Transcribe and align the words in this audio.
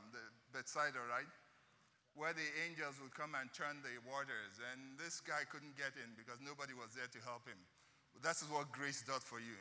Um, 0.00 0.08
the 0.12 0.24
Bethsaida, 0.56 0.98
right? 1.12 1.28
Where 2.16 2.32
the 2.32 2.48
angels 2.68 2.96
would 3.02 3.14
come 3.14 3.36
and 3.36 3.52
turn 3.52 3.84
the 3.84 3.92
waters. 4.08 4.56
And 4.72 4.96
this 4.98 5.20
guy 5.20 5.44
couldn't 5.52 5.76
get 5.76 5.92
in 6.00 6.10
because 6.16 6.40
nobody 6.40 6.72
was 6.72 6.96
there 6.96 7.06
to 7.06 7.20
help 7.24 7.46
him. 7.46 7.58
But 8.12 8.22
that 8.24 8.36
is 8.40 8.48
what 8.50 8.72
grace 8.72 9.04
does 9.06 9.22
for 9.22 9.38
you. 9.38 9.56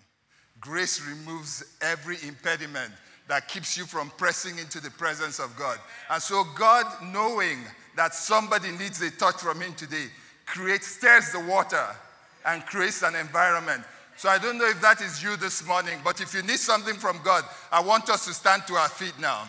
Grace 0.60 1.06
removes 1.06 1.78
every 1.82 2.18
impediment 2.28 2.92
that 3.28 3.48
keeps 3.48 3.78
you 3.78 3.86
from 3.86 4.12
pressing 4.18 4.58
into 4.58 4.82
the 4.82 4.90
presence 4.92 5.40
of 5.40 5.56
God. 5.56 5.78
And 6.10 6.22
so, 6.22 6.44
God, 6.58 6.86
knowing 7.14 7.60
that 7.96 8.16
somebody 8.16 8.72
needs 8.72 9.02
a 9.02 9.12
touch 9.12 9.36
from 9.36 9.62
Him 9.62 9.74
today, 9.76 10.08
creates, 10.46 10.88
stirs 10.88 11.32
the 11.32 11.40
water 11.40 11.86
and 12.46 12.66
creates 12.66 13.04
an 13.04 13.16
environment. 13.16 13.84
So, 14.18 14.28
I 14.28 14.40
don't 14.40 14.58
know 14.58 14.68
if 14.68 14.82
that 14.82 15.02
is 15.02 15.24
you 15.24 15.38
this 15.38 15.66
morning, 15.66 16.00
but 16.04 16.20
if 16.20 16.34
you 16.34 16.42
need 16.42 16.60
something 16.60 16.96
from 16.96 17.22
God, 17.24 17.44
I 17.72 17.82
want 17.82 18.10
us 18.10 18.26
to 18.26 18.34
stand 18.34 18.64
to 18.68 18.74
our 18.74 18.90
feet 18.90 19.14
now. 19.20 19.48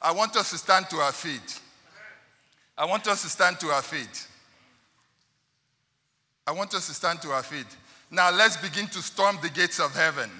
I 0.00 0.12
want 0.12 0.36
us 0.36 0.50
to 0.50 0.58
stand 0.58 0.88
to 0.90 0.96
our 0.96 1.12
feet. 1.12 1.60
I 2.76 2.84
want 2.84 3.06
us 3.06 3.22
to 3.22 3.28
stand 3.28 3.58
to 3.60 3.68
our 3.68 3.82
feet. 3.82 4.28
I 6.46 6.52
want 6.52 6.74
us 6.74 6.86
to 6.86 6.94
stand 6.94 7.22
to 7.22 7.30
our 7.30 7.42
feet. 7.42 7.66
Now 8.10 8.30
let's 8.30 8.56
begin 8.56 8.86
to 8.88 8.98
storm 9.02 9.38
the 9.42 9.50
gates 9.50 9.80
of 9.80 9.94
heaven. 9.94 10.30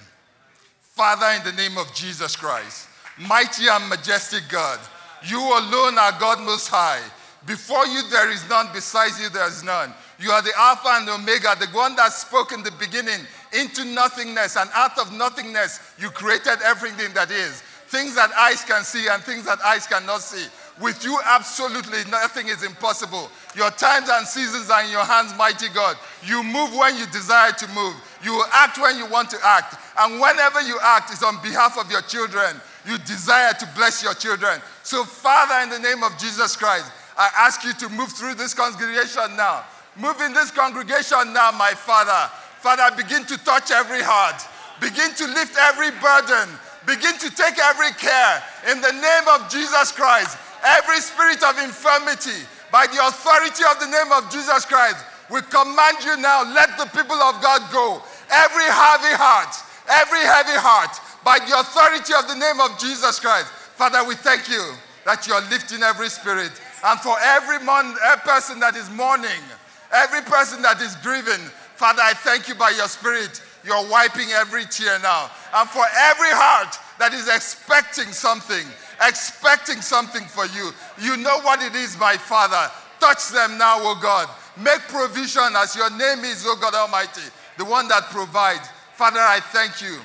Father, 0.78 1.26
in 1.36 1.44
the 1.44 1.60
name 1.60 1.78
of 1.78 1.92
Jesus 1.94 2.36
Christ, 2.36 2.88
mighty 3.18 3.64
and 3.68 3.88
majestic 3.88 4.44
God, 4.48 4.78
you 5.24 5.38
alone 5.38 5.98
are 5.98 6.12
God 6.18 6.40
most 6.40 6.68
high. 6.68 7.02
Before 7.46 7.86
you 7.86 8.02
there 8.10 8.30
is 8.30 8.48
none, 8.48 8.68
besides 8.72 9.20
you 9.20 9.28
there 9.28 9.48
is 9.48 9.62
none. 9.62 9.92
You 10.18 10.30
are 10.30 10.42
the 10.42 10.52
Alpha 10.56 10.88
and 10.92 11.08
the 11.08 11.14
Omega, 11.14 11.54
the 11.58 11.66
one 11.68 11.96
that 11.96 12.12
spoke 12.12 12.52
in 12.52 12.62
the 12.62 12.72
beginning 12.72 13.20
into 13.52 13.84
nothingness, 13.84 14.56
and 14.56 14.70
out 14.74 14.98
of 14.98 15.12
nothingness 15.12 15.80
you 15.98 16.10
created 16.10 16.58
everything 16.64 17.12
that 17.14 17.30
is. 17.30 17.62
Things 17.88 18.14
that 18.16 18.32
eyes 18.32 18.64
can 18.64 18.82
see 18.82 19.06
and 19.08 19.22
things 19.22 19.44
that 19.44 19.60
eyes 19.60 19.86
cannot 19.86 20.20
see. 20.20 20.46
With 20.80 21.04
you, 21.04 21.18
absolutely 21.24 22.04
nothing 22.10 22.48
is 22.48 22.62
impossible. 22.62 23.30
Your 23.54 23.70
times 23.70 24.08
and 24.10 24.26
seasons 24.26 24.68
are 24.70 24.84
in 24.84 24.90
your 24.90 25.04
hands, 25.04 25.32
mighty 25.38 25.68
God. 25.70 25.96
You 26.22 26.42
move 26.42 26.74
when 26.74 26.96
you 26.96 27.06
desire 27.06 27.52
to 27.52 27.68
move. 27.68 27.94
You 28.22 28.42
act 28.52 28.78
when 28.78 28.98
you 28.98 29.06
want 29.06 29.30
to 29.30 29.38
act. 29.42 29.76
And 29.98 30.20
whenever 30.20 30.60
you 30.60 30.78
act, 30.82 31.10
it's 31.12 31.22
on 31.22 31.40
behalf 31.42 31.78
of 31.78 31.90
your 31.90 32.02
children. 32.02 32.60
You 32.86 32.98
desire 32.98 33.52
to 33.54 33.66
bless 33.74 34.02
your 34.02 34.14
children. 34.14 34.60
So, 34.82 35.04
Father, 35.04 35.64
in 35.64 35.70
the 35.70 35.88
name 35.88 36.02
of 36.02 36.18
Jesus 36.18 36.56
Christ, 36.56 36.90
I 37.16 37.30
ask 37.38 37.64
you 37.64 37.72
to 37.74 37.88
move 37.88 38.10
through 38.10 38.34
this 38.34 38.52
congregation 38.52 39.36
now. 39.36 39.64
Move 39.96 40.20
in 40.20 40.34
this 40.34 40.50
congregation 40.50 41.32
now, 41.32 41.52
my 41.52 41.72
Father. 41.72 42.30
Father, 42.60 42.94
begin 42.96 43.24
to 43.24 43.38
touch 43.44 43.70
every 43.70 44.02
heart. 44.02 44.42
Begin 44.80 45.14
to 45.14 45.26
lift 45.28 45.56
every 45.56 45.90
burden. 46.02 46.52
Begin 46.86 47.18
to 47.18 47.28
take 47.34 47.58
every 47.58 47.90
care. 47.98 48.42
In 48.70 48.80
the 48.80 48.92
name 48.92 49.26
of 49.34 49.50
Jesus 49.50 49.90
Christ, 49.90 50.38
every 50.64 51.00
spirit 51.00 51.42
of 51.42 51.58
infirmity, 51.58 52.46
by 52.70 52.86
the 52.86 53.02
authority 53.06 53.64
of 53.66 53.80
the 53.80 53.90
name 53.90 54.12
of 54.12 54.30
Jesus 54.30 54.64
Christ, 54.64 55.04
we 55.30 55.42
command 55.42 55.98
you 56.04 56.16
now, 56.16 56.46
let 56.54 56.78
the 56.78 56.86
people 56.94 57.18
of 57.18 57.42
God 57.42 57.62
go. 57.72 58.02
Every 58.30 58.66
heavy 58.70 59.14
heart, 59.18 59.50
every 59.90 60.22
heavy 60.22 60.54
heart, 60.54 60.94
by 61.24 61.38
the 61.42 61.58
authority 61.58 62.14
of 62.14 62.28
the 62.30 62.38
name 62.38 62.60
of 62.60 62.78
Jesus 62.78 63.18
Christ. 63.18 63.50
Father, 63.74 64.06
we 64.06 64.14
thank 64.14 64.48
you 64.48 64.62
that 65.04 65.26
you're 65.26 65.42
lifting 65.50 65.82
every 65.82 66.08
spirit. 66.08 66.52
And 66.84 67.00
for 67.00 67.16
every, 67.20 67.58
mon- 67.64 67.96
every 68.04 68.22
person 68.22 68.60
that 68.60 68.76
is 68.76 68.88
mourning, 68.90 69.42
every 69.90 70.22
person 70.22 70.62
that 70.62 70.80
is 70.80 70.94
grieving, 71.02 71.42
Father, 71.74 72.02
I 72.02 72.14
thank 72.14 72.48
you 72.48 72.54
by 72.54 72.70
your 72.70 72.88
spirit. 72.88 73.42
You're 73.66 73.90
wiping 73.90 74.28
every 74.30 74.64
tear 74.64 74.98
now. 75.00 75.30
And 75.54 75.68
for 75.68 75.84
every 75.98 76.30
heart 76.30 76.78
that 76.98 77.12
is 77.12 77.28
expecting 77.28 78.12
something, 78.12 78.64
expecting 79.02 79.82
something 79.82 80.22
for 80.22 80.46
you. 80.46 80.70
You 81.02 81.16
know 81.16 81.40
what 81.40 81.60
it 81.60 81.74
is, 81.74 81.98
my 81.98 82.16
Father. 82.16 82.70
Touch 83.00 83.28
them 83.28 83.58
now, 83.58 83.78
O 83.80 83.98
God. 84.00 84.28
Make 84.56 84.80
provision 84.88 85.52
as 85.56 85.74
your 85.74 85.90
name 85.90 86.24
is, 86.24 86.46
O 86.46 86.56
God 86.56 86.74
Almighty, 86.74 87.26
the 87.58 87.64
one 87.64 87.88
that 87.88 88.04
provides. 88.04 88.68
Father, 88.94 89.20
I 89.20 89.40
thank 89.40 89.82
you. 89.82 89.98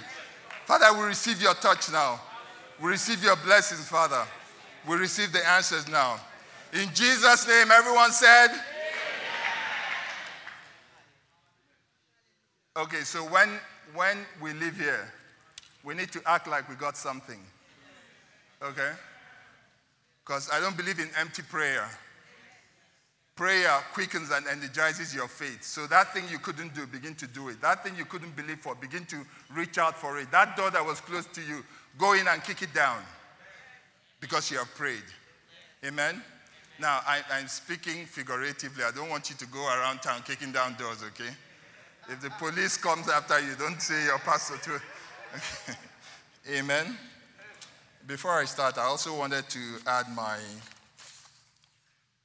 Father, 0.66 1.00
we 1.00 1.06
receive 1.06 1.42
your 1.42 1.54
touch 1.54 1.92
now. 1.92 2.20
We 2.82 2.90
receive 2.90 3.24
your 3.24 3.36
blessings, 3.38 3.88
Father. 3.88 4.26
We 4.88 4.98
receive 4.98 5.32
the 5.32 5.48
answers 5.48 5.88
now. 5.88 6.20
In 6.74 6.90
Jesus' 6.94 7.48
name, 7.48 7.70
everyone 7.72 8.12
said, 8.12 8.48
Okay, 12.78 13.02
so 13.02 13.20
when, 13.24 13.50
when 13.94 14.18
we 14.42 14.54
live 14.54 14.78
here, 14.78 15.12
we 15.84 15.94
need 15.94 16.12
to 16.14 16.22
act 16.26 16.48
like 16.48 16.70
we 16.70 16.76
got 16.76 16.96
something. 16.96 17.40
Okay? 18.64 18.92
Because 20.26 20.50
I 20.54 20.60
don't 20.62 20.78
believe 20.78 21.00
in 21.00 21.10
empty 21.20 21.42
prayer. 21.42 21.90
Prayer 23.36 23.84
quickens 23.94 24.30
and 24.32 24.48
energizes 24.48 25.14
your 25.14 25.28
faith. 25.28 25.64
So 25.64 25.88
that 25.88 26.14
thing 26.14 26.26
you 26.32 26.38
couldn't 26.38 26.74
do, 26.74 26.86
begin 26.86 27.16
to 27.16 27.28
do 27.28 27.50
it. 27.50 27.60
That 27.62 27.84
thing 27.84 27.96
you 27.98 28.06
couldn't 28.06 28.36
believe 28.36 28.60
for, 28.60 28.76
begin 28.76 29.06
to 29.06 29.18
reach 29.54 29.78
out 29.78 29.98
for 29.98 30.20
it. 30.20 30.32
That 30.32 30.56
door 30.56 30.70
that 30.72 30.86
was 30.86 31.02
closed 31.02 31.34
to 31.34 31.42
you, 31.42 31.64
go 31.98 32.14
in 32.14 32.28
and 32.28 32.42
kick 32.44 32.62
it 32.62 32.74
down 32.74 33.00
because 34.22 34.50
you 34.52 34.60
have 34.60 34.74
prayed. 34.76 35.04
Amen? 35.84 36.22
Now, 36.80 37.02
I, 37.06 37.22
am 37.32 37.48
speaking 37.48 38.06
figuratively. 38.06 38.84
I 38.84 38.92
don't 38.92 39.10
want 39.10 39.30
you 39.30 39.36
to 39.38 39.46
go 39.48 39.66
around 39.68 40.00
town 40.02 40.22
kicking 40.26 40.52
down 40.52 40.76
doors, 40.76 41.04
okay? 41.08 41.32
If 42.10 42.22
the 42.22 42.30
police 42.32 42.78
comes 42.78 43.08
after 43.10 43.40
you, 43.40 43.56
don't 43.58 43.82
say 43.82 44.06
your 44.06 44.20
pastor 44.20 44.58
too. 44.58 44.80
Amen? 46.52 46.98
Before 48.08 48.34
I 48.34 48.46
start, 48.46 48.78
I 48.78 48.84
also 48.84 49.18
wanted 49.18 49.48
to 49.50 49.60
add 49.86 50.06
my 50.16 50.38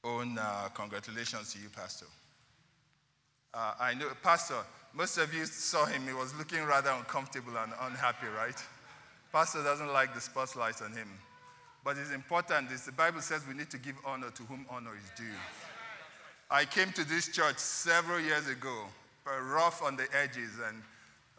own 0.03 0.37
uh, 0.37 0.69
congratulations 0.73 1.53
to 1.53 1.59
you, 1.59 1.69
Pastor. 1.69 2.07
Uh, 3.53 3.73
I 3.79 3.93
know, 3.93 4.07
Pastor, 4.23 4.55
most 4.93 5.17
of 5.17 5.33
you 5.33 5.45
saw 5.45 5.85
him. 5.85 6.07
He 6.07 6.13
was 6.13 6.35
looking 6.37 6.63
rather 6.63 6.89
uncomfortable 6.89 7.55
and 7.57 7.71
unhappy, 7.81 8.27
right? 8.35 8.61
Pastor 9.31 9.63
doesn't 9.63 9.93
like 9.93 10.13
the 10.15 10.21
spotlight 10.21 10.81
on 10.81 10.91
him. 10.91 11.07
But 11.83 11.97
it's 11.97 12.11
important. 12.11 12.69
This, 12.69 12.81
the 12.81 12.91
Bible 12.91 13.21
says 13.21 13.43
we 13.47 13.53
need 13.53 13.69
to 13.69 13.77
give 13.77 13.95
honor 14.05 14.29
to 14.31 14.43
whom 14.43 14.65
honor 14.69 14.91
is 14.95 15.09
due. 15.15 15.37
I 16.49 16.65
came 16.65 16.91
to 16.93 17.03
this 17.03 17.29
church 17.29 17.57
several 17.57 18.19
years 18.19 18.47
ago, 18.47 18.85
rough 19.41 19.83
on 19.83 19.95
the 19.95 20.07
edges 20.13 20.51
and 20.67 20.81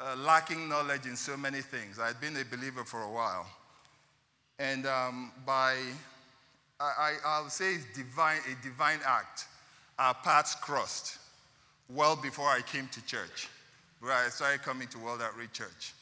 uh, 0.00 0.16
lacking 0.16 0.68
knowledge 0.68 1.06
in 1.06 1.16
so 1.16 1.36
many 1.36 1.60
things. 1.60 1.98
I 1.98 2.08
had 2.08 2.20
been 2.20 2.36
a 2.36 2.44
believer 2.44 2.84
for 2.84 3.02
a 3.02 3.10
while. 3.10 3.46
And 4.58 4.86
um, 4.86 5.32
by, 5.46 5.76
I, 6.80 7.40
will 7.42 7.50
say, 7.50 7.74
it's 7.74 7.84
divine, 7.96 8.40
a 8.50 8.62
divine 8.62 8.98
act, 9.06 9.46
our 9.98 10.14
paths 10.14 10.54
crossed 10.54 11.18
well 11.88 12.16
before 12.16 12.48
I 12.48 12.60
came 12.60 12.88
to 12.88 13.04
church, 13.06 13.48
where 14.00 14.12
I 14.12 14.28
started 14.28 14.62
coming 14.62 14.88
to 14.88 14.98
World 14.98 15.20
Outreach 15.22 15.52
Church. 15.52 15.92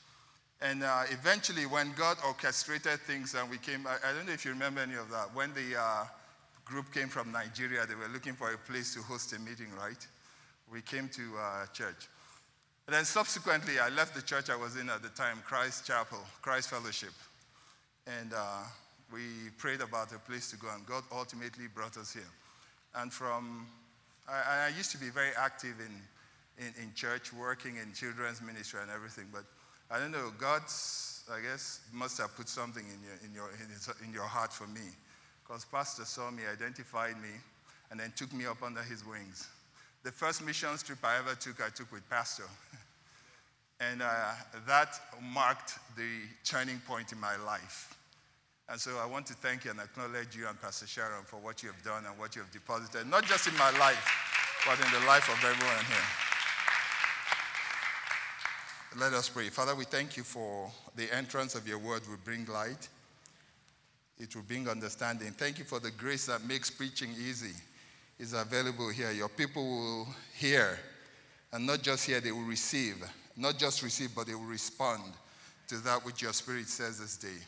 And 0.62 0.82
uh, 0.82 1.02
eventually, 1.10 1.66
when 1.66 1.92
God 1.92 2.16
orchestrated 2.26 3.00
things 3.00 3.34
and 3.34 3.50
we 3.50 3.58
came, 3.58 3.86
I, 3.86 3.96
I, 4.08 4.14
don't 4.14 4.26
know 4.26 4.32
if 4.32 4.44
you 4.44 4.52
remember 4.52 4.80
any 4.80 4.94
of 4.94 5.10
that. 5.10 5.34
When 5.34 5.52
the 5.52 5.78
uh, 5.78 6.04
group 6.64 6.92
came 6.94 7.08
from 7.08 7.30
Nigeria, 7.30 7.84
they 7.86 7.94
were 7.94 8.08
looking 8.12 8.32
for 8.32 8.50
a 8.52 8.56
place 8.56 8.94
to 8.94 9.02
host 9.02 9.34
a 9.34 9.38
meeting, 9.40 9.68
right? 9.78 10.06
We 10.72 10.82
came 10.82 11.08
to 11.10 11.22
uh, 11.38 11.66
church. 11.72 12.08
And 12.86 12.94
then 12.94 13.04
subsequently, 13.04 13.78
I 13.80 13.88
left 13.88 14.14
the 14.14 14.22
church 14.22 14.48
I 14.48 14.56
was 14.56 14.76
in 14.76 14.88
at 14.88 15.02
the 15.02 15.08
time, 15.10 15.38
Christ 15.44 15.86
Chapel, 15.86 16.18
Christ 16.40 16.70
Fellowship. 16.70 17.12
And 18.06 18.32
uh, 18.32 18.62
we 19.12 19.20
prayed 19.58 19.80
about 19.80 20.12
a 20.12 20.18
place 20.18 20.50
to 20.50 20.56
go, 20.56 20.68
and 20.72 20.86
God 20.86 21.02
ultimately 21.12 21.66
brought 21.72 21.96
us 21.96 22.12
here. 22.12 22.30
And 22.94 23.12
from, 23.12 23.66
I, 24.28 24.66
I 24.66 24.76
used 24.76 24.92
to 24.92 24.98
be 24.98 25.10
very 25.10 25.30
active 25.36 25.74
in, 25.80 26.64
in, 26.64 26.72
in, 26.82 26.94
church, 26.94 27.32
working 27.32 27.76
in 27.76 27.92
children's 27.92 28.40
ministry 28.40 28.80
and 28.80 28.90
everything, 28.90 29.26
but 29.32 29.44
I 29.90 29.98
don't 29.98 30.12
know, 30.12 30.32
God's, 30.38 31.24
I 31.30 31.40
guess, 31.40 31.80
must 31.92 32.18
have 32.18 32.36
put 32.36 32.48
something 32.48 32.84
in 32.84 33.02
your, 33.02 33.18
in 33.24 33.34
your, 33.34 33.96
in 34.04 34.12
your 34.12 34.24
heart 34.24 34.52
for 34.52 34.66
me. 34.68 34.90
Because 35.42 35.64
Pastor 35.64 36.04
saw 36.04 36.30
me, 36.30 36.42
identified 36.50 37.20
me, 37.20 37.30
and 37.90 38.00
then 38.00 38.12
took 38.16 38.32
me 38.32 38.46
up 38.46 38.62
under 38.62 38.82
his 38.82 39.06
wings. 39.06 39.48
The 40.06 40.12
first 40.12 40.46
mission 40.46 40.68
trip 40.84 40.98
I 41.02 41.18
ever 41.18 41.34
took, 41.34 41.60
I 41.60 41.68
took 41.68 41.90
with 41.90 42.08
Pastor. 42.08 42.44
and 43.80 44.00
uh, 44.00 44.34
that 44.64 45.00
marked 45.20 45.80
the 45.96 46.08
turning 46.44 46.80
point 46.86 47.10
in 47.10 47.18
my 47.18 47.34
life. 47.38 47.92
And 48.68 48.80
so 48.80 48.98
I 49.02 49.06
want 49.06 49.26
to 49.26 49.34
thank 49.34 49.64
you 49.64 49.72
and 49.72 49.80
acknowledge 49.80 50.36
you 50.36 50.46
and 50.46 50.62
Pastor 50.62 50.86
Sharon 50.86 51.24
for 51.24 51.38
what 51.38 51.64
you 51.64 51.72
have 51.72 51.82
done 51.82 52.06
and 52.06 52.16
what 52.20 52.36
you 52.36 52.42
have 52.42 52.52
deposited, 52.52 53.04
not 53.08 53.24
just 53.24 53.48
in 53.48 53.56
my 53.56 53.76
life, 53.80 54.62
but 54.64 54.78
in 54.78 54.86
the 54.92 55.04
life 55.08 55.28
of 55.28 55.44
everyone 55.44 55.84
here. 55.86 56.06
Let 59.00 59.12
us 59.12 59.28
pray. 59.28 59.48
Father, 59.48 59.74
we 59.74 59.86
thank 59.86 60.16
you 60.16 60.22
for 60.22 60.70
the 60.94 61.12
entrance 61.12 61.56
of 61.56 61.66
your 61.66 61.78
word 61.78 62.02
will 62.08 62.16
bring 62.24 62.46
light. 62.46 62.88
It 64.20 64.36
will 64.36 64.44
bring 64.44 64.68
understanding. 64.68 65.32
Thank 65.32 65.58
you 65.58 65.64
for 65.64 65.80
the 65.80 65.90
grace 65.90 66.26
that 66.26 66.44
makes 66.44 66.70
preaching 66.70 67.10
easy. 67.10 67.56
Is 68.18 68.32
available 68.32 68.88
here. 68.88 69.12
Your 69.12 69.28
people 69.28 69.62
will 69.62 70.08
hear, 70.38 70.78
and 71.52 71.66
not 71.66 71.82
just 71.82 72.06
hear, 72.06 72.18
they 72.18 72.32
will 72.32 72.40
receive. 72.44 72.96
Not 73.36 73.58
just 73.58 73.82
receive, 73.82 74.14
but 74.16 74.26
they 74.26 74.34
will 74.34 74.40
respond 74.44 75.02
to 75.68 75.76
that 75.84 76.02
which 76.02 76.22
your 76.22 76.32
spirit 76.32 76.66
says 76.68 76.98
this 76.98 77.16
day. 77.18 77.38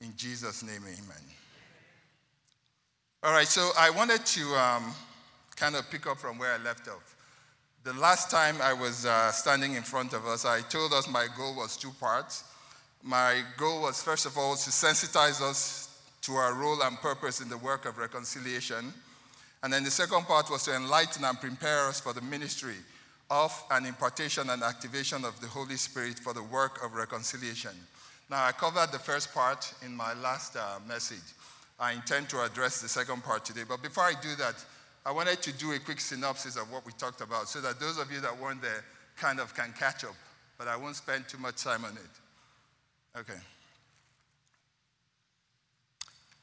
In 0.00 0.12
Jesus' 0.16 0.62
name, 0.62 0.82
amen. 0.82 1.22
All 3.24 3.32
right, 3.32 3.48
so 3.48 3.70
I 3.76 3.90
wanted 3.90 4.24
to 4.24 4.40
um, 4.54 4.94
kind 5.56 5.74
of 5.74 5.90
pick 5.90 6.06
up 6.06 6.18
from 6.18 6.38
where 6.38 6.54
I 6.54 6.58
left 6.58 6.86
off. 6.88 7.16
The 7.82 7.92
last 7.94 8.30
time 8.30 8.56
I 8.62 8.72
was 8.72 9.04
uh, 9.04 9.32
standing 9.32 9.74
in 9.74 9.82
front 9.82 10.12
of 10.12 10.24
us, 10.24 10.44
I 10.44 10.60
told 10.60 10.92
us 10.92 11.08
my 11.08 11.26
goal 11.36 11.56
was 11.56 11.76
two 11.76 11.90
parts. 11.98 12.44
My 13.02 13.42
goal 13.56 13.82
was, 13.82 14.02
first 14.02 14.24
of 14.24 14.38
all, 14.38 14.54
to 14.54 14.70
sensitize 14.70 15.42
us 15.42 16.00
to 16.22 16.32
our 16.34 16.54
role 16.54 16.80
and 16.82 16.96
purpose 16.98 17.40
in 17.40 17.48
the 17.48 17.58
work 17.58 17.86
of 17.86 17.98
reconciliation. 17.98 18.94
And 19.62 19.72
then 19.72 19.84
the 19.84 19.90
second 19.90 20.24
part 20.24 20.50
was 20.50 20.64
to 20.64 20.74
enlighten 20.74 21.24
and 21.24 21.38
prepare 21.38 21.88
us 21.88 22.00
for 22.00 22.12
the 22.12 22.22
ministry 22.22 22.76
of 23.30 23.52
an 23.70 23.86
impartation 23.86 24.50
and 24.50 24.62
activation 24.62 25.24
of 25.24 25.40
the 25.40 25.46
Holy 25.46 25.76
Spirit 25.76 26.18
for 26.18 26.32
the 26.32 26.42
work 26.42 26.84
of 26.84 26.94
reconciliation. 26.94 27.72
Now, 28.30 28.44
I 28.44 28.52
covered 28.52 28.90
the 28.92 28.98
first 28.98 29.34
part 29.34 29.72
in 29.84 29.94
my 29.94 30.14
last 30.14 30.56
uh, 30.56 30.78
message. 30.88 31.18
I 31.78 31.92
intend 31.92 32.28
to 32.30 32.42
address 32.42 32.80
the 32.80 32.88
second 32.88 33.22
part 33.22 33.44
today. 33.44 33.62
But 33.68 33.82
before 33.82 34.04
I 34.04 34.12
do 34.20 34.34
that, 34.36 34.54
I 35.04 35.12
wanted 35.12 35.42
to 35.42 35.52
do 35.52 35.72
a 35.72 35.78
quick 35.78 36.00
synopsis 36.00 36.56
of 36.56 36.70
what 36.70 36.84
we 36.84 36.92
talked 36.92 37.20
about 37.20 37.48
so 37.48 37.60
that 37.60 37.80
those 37.80 37.98
of 37.98 38.12
you 38.12 38.20
that 38.20 38.38
weren't 38.38 38.62
there 38.62 38.84
kind 39.16 39.40
of 39.40 39.54
can 39.54 39.72
catch 39.78 40.04
up. 40.04 40.14
But 40.58 40.68
I 40.68 40.76
won't 40.76 40.96
spend 40.96 41.28
too 41.28 41.38
much 41.38 41.62
time 41.62 41.84
on 41.84 41.92
it. 41.92 43.18
Okay. 43.18 43.38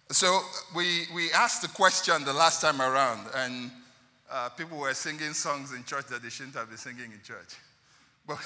So 0.10 0.42
we, 0.74 1.04
we 1.14 1.32
asked 1.32 1.62
the 1.62 1.68
question 1.68 2.24
the 2.24 2.32
last 2.32 2.62
time 2.62 2.82
around, 2.82 3.28
and 3.36 3.72
uh, 4.32 4.48
people 4.50 4.78
were 4.78 4.94
singing 4.94 5.34
songs 5.34 5.74
in 5.74 5.84
church 5.84 6.06
that 6.08 6.24
they 6.24 6.30
shouldn't 6.30 6.56
have 6.56 6.70
been 6.70 6.78
singing 6.78 7.12
in 7.12 7.22
church. 7.24 7.56
But, 8.28 8.40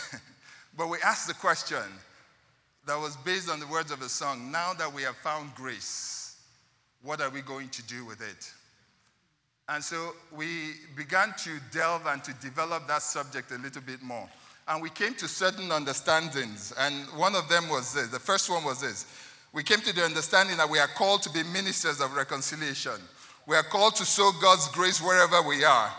but 0.77 0.89
we 0.89 0.99
asked 1.03 1.27
the 1.27 1.33
question 1.33 1.81
that 2.85 2.99
was 2.99 3.17
based 3.17 3.49
on 3.49 3.59
the 3.59 3.65
words 3.65 3.91
of 3.91 3.99
the 3.99 4.09
song 4.09 4.51
Now 4.51 4.73
that 4.73 4.93
we 4.93 5.01
have 5.01 5.15
found 5.17 5.55
grace, 5.55 6.37
what 7.01 7.19
are 7.19 7.31
we 7.31 7.41
going 7.41 7.69
to 7.69 7.83
do 7.83 8.05
with 8.05 8.21
it? 8.21 8.51
And 9.69 9.83
so 9.83 10.11
we 10.35 10.73
began 10.95 11.33
to 11.39 11.59
delve 11.71 12.05
and 12.05 12.23
to 12.23 12.33
develop 12.35 12.87
that 12.87 13.01
subject 13.01 13.51
a 13.51 13.57
little 13.57 13.81
bit 13.81 14.03
more. 14.03 14.29
And 14.67 14.81
we 14.81 14.89
came 14.89 15.15
to 15.15 15.27
certain 15.27 15.71
understandings. 15.71 16.73
And 16.77 16.95
one 17.17 17.35
of 17.35 17.49
them 17.49 17.69
was 17.69 17.93
this 17.93 18.09
the 18.09 18.19
first 18.19 18.49
one 18.49 18.63
was 18.63 18.81
this. 18.81 19.05
We 19.53 19.63
came 19.63 19.81
to 19.81 19.93
the 19.93 20.03
understanding 20.03 20.57
that 20.57 20.69
we 20.69 20.79
are 20.79 20.87
called 20.87 21.23
to 21.23 21.29
be 21.29 21.43
ministers 21.43 21.99
of 21.99 22.15
reconciliation. 22.15 22.99
We 23.47 23.55
are 23.55 23.63
called 23.63 23.95
to 23.97 24.05
sow 24.05 24.31
God's 24.41 24.67
grace 24.69 25.01
wherever 25.01 25.41
we 25.41 25.63
are. 25.63 25.91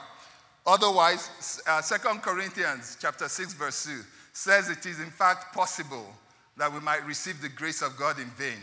Otherwise, 0.67 1.63
uh, 1.67 1.83
2 1.83 2.21
Corinthians 2.21 2.97
chapter 3.01 3.29
6 3.29 3.55
verse 3.55 3.85
2 3.85 4.01
says 4.33 4.71
it 4.71 4.87
is 4.87 5.01
in 5.01 5.11
fact 5.11 5.55
possible 5.55 6.07
that 6.57 6.73
we 6.73 6.81
might 6.81 7.05
receive 7.07 7.43
the 7.43 7.49
grace 7.49 7.83
of 7.83 7.97
God 7.97 8.19
in 8.19 8.29
vain. 8.39 8.59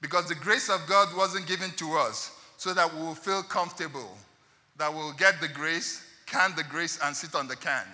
Because 0.00 0.28
the 0.28 0.34
grace 0.34 0.68
of 0.68 0.86
God 0.88 1.08
wasn't 1.16 1.46
given 1.46 1.70
to 1.76 1.94
us 1.94 2.30
so 2.56 2.74
that 2.74 2.92
we 2.94 3.00
will 3.00 3.14
feel 3.14 3.42
comfortable, 3.42 4.16
that 4.76 4.92
we'll 4.92 5.12
get 5.12 5.40
the 5.40 5.48
grace, 5.48 6.04
can 6.26 6.54
the 6.56 6.64
grace, 6.64 6.98
and 7.02 7.16
sit 7.16 7.34
on 7.34 7.48
the 7.48 7.56
can. 7.56 7.84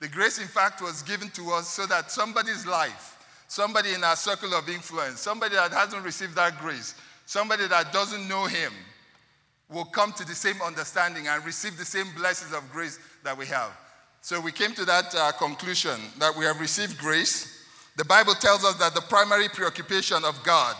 The 0.00 0.08
grace, 0.08 0.38
in 0.38 0.46
fact, 0.46 0.80
was 0.80 1.02
given 1.02 1.30
to 1.30 1.52
us 1.52 1.68
so 1.68 1.86
that 1.86 2.10
somebody's 2.10 2.66
life, 2.66 3.13
somebody 3.48 3.92
in 3.94 4.04
our 4.04 4.16
circle 4.16 4.54
of 4.54 4.68
influence, 4.68 5.20
somebody 5.20 5.54
that 5.54 5.72
hasn't 5.72 6.04
received 6.04 6.34
that 6.36 6.58
grace, 6.58 6.94
somebody 7.26 7.66
that 7.68 7.92
doesn't 7.92 8.28
know 8.28 8.46
Him, 8.46 8.72
will 9.70 9.84
come 9.84 10.12
to 10.12 10.24
the 10.24 10.34
same 10.34 10.60
understanding 10.62 11.26
and 11.28 11.44
receive 11.44 11.76
the 11.76 11.84
same 11.84 12.06
blessings 12.16 12.52
of 12.52 12.70
grace 12.72 12.98
that 13.22 13.36
we 13.36 13.46
have. 13.46 13.70
So 14.20 14.40
we 14.40 14.52
came 14.52 14.72
to 14.74 14.84
that 14.84 15.14
uh, 15.14 15.32
conclusion 15.32 16.00
that 16.18 16.34
we 16.36 16.44
have 16.44 16.60
received 16.60 16.98
grace. 16.98 17.66
The 17.96 18.04
Bible 18.04 18.34
tells 18.34 18.64
us 18.64 18.76
that 18.76 18.94
the 18.94 19.02
primary 19.02 19.48
preoccupation 19.48 20.24
of 20.24 20.42
God 20.44 20.76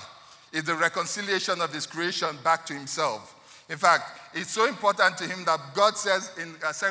is 0.52 0.64
the 0.64 0.74
reconciliation 0.74 1.60
of 1.60 1.72
his 1.72 1.86
creation 1.86 2.28
back 2.42 2.64
to 2.66 2.74
himself. 2.74 3.32
In 3.68 3.76
fact, 3.76 4.20
it's 4.34 4.50
so 4.50 4.66
important 4.66 5.16
to 5.18 5.24
him 5.24 5.44
that 5.44 5.60
God 5.74 5.96
says 5.96 6.30
in 6.40 6.54
uh, 6.64 6.72
2 6.72 6.86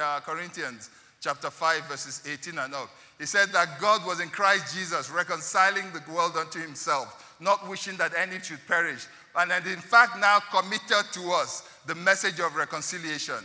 uh, 0.00 0.20
Corinthians 0.20 0.90
chapter 1.20 1.50
5 1.50 1.86
verses 1.86 2.22
18 2.30 2.58
and 2.58 2.74
up, 2.74 2.90
he 3.18 3.26
said 3.26 3.48
that 3.50 3.80
God 3.80 4.04
was 4.06 4.20
in 4.20 4.28
Christ 4.28 4.76
Jesus 4.76 5.10
reconciling 5.10 5.86
the 5.92 6.02
world 6.12 6.36
unto 6.36 6.60
himself, 6.60 7.34
not 7.40 7.68
wishing 7.68 7.96
that 7.96 8.12
any 8.16 8.40
should 8.40 8.64
perish, 8.66 9.06
and 9.36 9.50
had 9.50 9.66
in 9.66 9.78
fact 9.78 10.18
now 10.18 10.40
committed 10.50 11.12
to 11.12 11.30
us 11.32 11.62
the 11.86 11.94
message 11.94 12.40
of 12.40 12.54
reconciliation. 12.56 13.42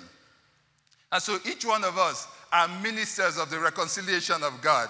And 1.12 1.22
so 1.22 1.38
each 1.46 1.66
one 1.66 1.84
of 1.84 1.98
us 1.98 2.28
are 2.52 2.68
ministers 2.82 3.38
of 3.38 3.50
the 3.50 3.60
reconciliation 3.60 4.44
of 4.44 4.62
God. 4.62 4.90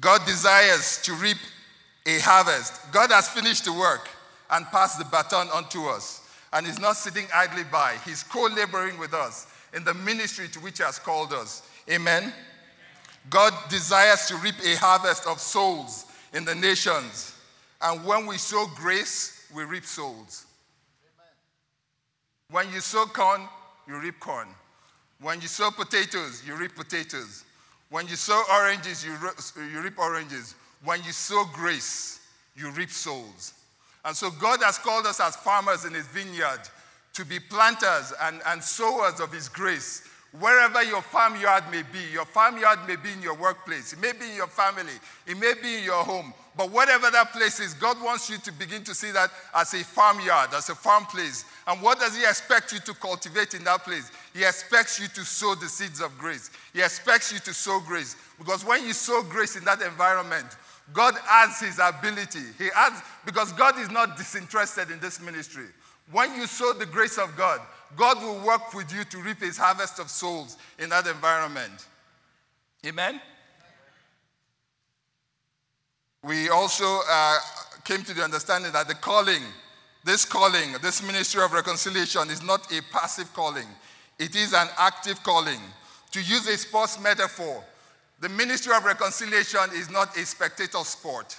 God 0.00 0.24
desires 0.26 1.00
to 1.02 1.14
reap 1.14 1.36
a 2.06 2.18
harvest. 2.20 2.90
God 2.92 3.10
has 3.10 3.28
finished 3.28 3.64
the 3.64 3.72
work 3.72 4.08
and 4.50 4.66
passed 4.66 4.98
the 4.98 5.04
baton 5.04 5.48
on 5.48 5.68
to 5.70 5.86
us. 5.88 6.20
And 6.52 6.66
He's 6.66 6.78
not 6.78 6.96
sitting 6.96 7.26
idly 7.34 7.64
by, 7.64 7.96
He's 8.04 8.22
co 8.22 8.46
laboring 8.46 8.98
with 8.98 9.14
us 9.14 9.46
in 9.74 9.84
the 9.84 9.94
ministry 9.94 10.48
to 10.48 10.60
which 10.60 10.78
He 10.78 10.84
has 10.84 10.98
called 10.98 11.32
us. 11.32 11.62
Amen. 11.90 12.32
God 13.30 13.52
desires 13.70 14.26
to 14.26 14.36
reap 14.36 14.56
a 14.64 14.76
harvest 14.76 15.26
of 15.26 15.40
souls 15.40 16.06
in 16.32 16.44
the 16.44 16.54
nations. 16.54 17.36
And 17.80 18.04
when 18.04 18.26
we 18.26 18.36
sow 18.38 18.66
grace, 18.76 19.46
we 19.54 19.64
reap 19.64 19.84
souls. 19.84 20.46
When 22.50 22.70
you 22.72 22.80
sow 22.80 23.06
corn, 23.06 23.42
you 23.88 23.98
reap 23.98 24.20
corn. 24.20 24.48
When 25.20 25.40
you 25.40 25.48
sow 25.48 25.70
potatoes, 25.70 26.42
you 26.46 26.54
reap 26.54 26.74
potatoes. 26.74 27.44
When 27.90 28.06
you 28.08 28.16
sow 28.16 28.42
oranges, 28.52 29.04
you, 29.04 29.14
you 29.70 29.80
reap 29.80 29.98
oranges. 29.98 30.54
When 30.84 31.02
you 31.04 31.12
sow 31.12 31.44
grace, 31.52 32.20
you 32.56 32.70
reap 32.70 32.90
souls. 32.90 33.54
And 34.04 34.14
so 34.14 34.30
God 34.30 34.60
has 34.62 34.78
called 34.78 35.06
us 35.06 35.20
as 35.20 35.36
farmers 35.36 35.84
in 35.84 35.94
his 35.94 36.06
vineyard 36.08 36.60
to 37.14 37.24
be 37.24 37.38
planters 37.38 38.12
and, 38.22 38.40
and 38.46 38.62
sowers 38.62 39.20
of 39.20 39.32
his 39.32 39.48
grace. 39.48 40.06
Wherever 40.40 40.82
your 40.82 41.00
farmyard 41.00 41.62
may 41.70 41.82
be, 41.82 42.00
your 42.12 42.24
farmyard 42.24 42.80
may 42.88 42.96
be 42.96 43.12
in 43.12 43.22
your 43.22 43.36
workplace, 43.36 43.92
it 43.92 44.00
may 44.00 44.12
be 44.12 44.30
in 44.30 44.34
your 44.34 44.48
family, 44.48 44.92
it 45.28 45.38
may 45.38 45.54
be 45.62 45.78
in 45.78 45.84
your 45.84 46.02
home, 46.02 46.34
but 46.56 46.72
whatever 46.72 47.08
that 47.10 47.32
place 47.32 47.60
is, 47.60 47.72
God 47.74 48.02
wants 48.02 48.28
you 48.28 48.38
to 48.38 48.52
begin 48.52 48.82
to 48.82 48.94
see 48.96 49.12
that 49.12 49.30
as 49.54 49.74
a 49.74 49.84
farmyard, 49.84 50.50
as 50.52 50.70
a 50.70 50.74
farm 50.74 51.04
place. 51.04 51.44
And 51.68 51.80
what 51.80 52.00
does 52.00 52.16
He 52.16 52.24
expect 52.24 52.72
you 52.72 52.80
to 52.80 52.94
cultivate 52.94 53.54
in 53.54 53.62
that 53.64 53.84
place? 53.84 54.10
He 54.32 54.44
expects 54.44 55.00
you 55.00 55.06
to 55.08 55.24
sow 55.24 55.54
the 55.54 55.68
seeds 55.68 56.00
of 56.00 56.16
grace. 56.18 56.50
He 56.72 56.80
expects 56.80 57.32
you 57.32 57.38
to 57.40 57.54
sow 57.54 57.80
grace. 57.86 58.16
Because 58.38 58.64
when 58.64 58.84
you 58.84 58.92
sow 58.92 59.22
grace 59.22 59.56
in 59.56 59.64
that 59.64 59.82
environment, 59.82 60.46
God 60.92 61.14
adds 61.30 61.60
his 61.60 61.80
ability. 61.82 62.42
He 62.58 62.68
adds, 62.76 63.00
because 63.24 63.52
God 63.52 63.78
is 63.78 63.90
not 63.90 64.16
disinterested 64.16 64.90
in 64.90 65.00
this 65.00 65.20
ministry. 65.20 65.66
When 66.10 66.34
you 66.34 66.46
sow 66.46 66.72
the 66.72 66.86
grace 66.86 67.18
of 67.18 67.36
God, 67.36 67.60
God 67.96 68.22
will 68.22 68.44
work 68.46 68.74
with 68.74 68.92
you 68.92 69.04
to 69.04 69.18
reap 69.18 69.40
his 69.40 69.56
harvest 69.56 69.98
of 69.98 70.10
souls 70.10 70.56
in 70.78 70.90
that 70.90 71.06
environment. 71.06 71.86
Amen? 72.86 73.20
We 76.22 76.48
also 76.48 77.00
uh, 77.08 77.38
came 77.84 78.02
to 78.02 78.14
the 78.14 78.22
understanding 78.22 78.72
that 78.72 78.88
the 78.88 78.94
calling, 78.94 79.42
this 80.04 80.24
calling, 80.24 80.72
this 80.82 81.02
ministry 81.02 81.42
of 81.42 81.52
reconciliation 81.52 82.30
is 82.30 82.42
not 82.42 82.72
a 82.72 82.80
passive 82.92 83.32
calling, 83.34 83.66
it 84.18 84.34
is 84.34 84.52
an 84.54 84.68
active 84.78 85.22
calling. 85.22 85.60
To 86.12 86.20
use 86.20 86.46
a 86.46 86.56
sports 86.56 87.00
metaphor, 87.00 87.62
the 88.20 88.28
ministry 88.28 88.74
of 88.74 88.84
reconciliation 88.84 89.70
is 89.74 89.90
not 89.90 90.16
a 90.16 90.24
spectator 90.24 90.78
sport. 90.78 91.38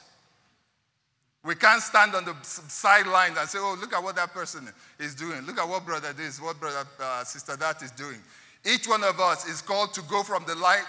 We 1.45 1.53
can't 1.55 1.81
stand 1.81 2.15
on 2.15 2.25
the 2.25 2.35
sidelines 2.43 3.37
and 3.37 3.47
say, 3.47 3.59
oh, 3.61 3.77
look 3.79 3.93
at 3.93 4.01
what 4.01 4.15
that 4.15 4.33
person 4.33 4.67
is 4.99 5.13
doing. 5.13 5.45
Look 5.45 5.59
at 5.59 5.69
what 5.69 5.85
brother 5.85 6.11
this, 6.11 6.41
what 6.41 6.59
brother, 6.59 6.87
uh, 6.99 7.23
sister 7.23 7.55
that 7.55 7.83
is 7.83 7.91
doing. 7.91 8.17
Each 8.65 8.87
one 8.87 9.03
of 9.03 9.19
us 9.19 9.47
is 9.47 9.61
called 9.61 9.93
to 9.93 10.01
go 10.03 10.23
from 10.23 10.43
the 10.47 10.55
line, 10.55 10.83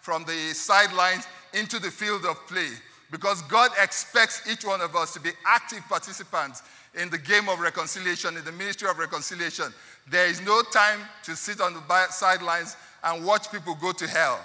from 0.00 0.24
the 0.24 0.52
sidelines 0.52 1.28
into 1.54 1.78
the 1.78 1.90
field 1.90 2.24
of 2.24 2.36
play 2.48 2.70
because 3.10 3.42
God 3.42 3.70
expects 3.82 4.48
each 4.50 4.64
one 4.64 4.80
of 4.80 4.94
us 4.94 5.12
to 5.14 5.20
be 5.20 5.30
active 5.44 5.82
participants 5.88 6.62
in 6.94 7.10
the 7.10 7.18
game 7.18 7.48
of 7.48 7.60
reconciliation, 7.60 8.36
in 8.36 8.44
the 8.44 8.52
ministry 8.52 8.88
of 8.88 8.98
reconciliation. 8.98 9.66
There 10.08 10.26
is 10.26 10.40
no 10.44 10.62
time 10.72 11.00
to 11.24 11.36
sit 11.36 11.60
on 11.60 11.74
the 11.74 12.06
sidelines 12.10 12.76
and 13.04 13.24
watch 13.24 13.50
people 13.50 13.74
go 13.74 13.92
to 13.92 14.06
hell. 14.06 14.40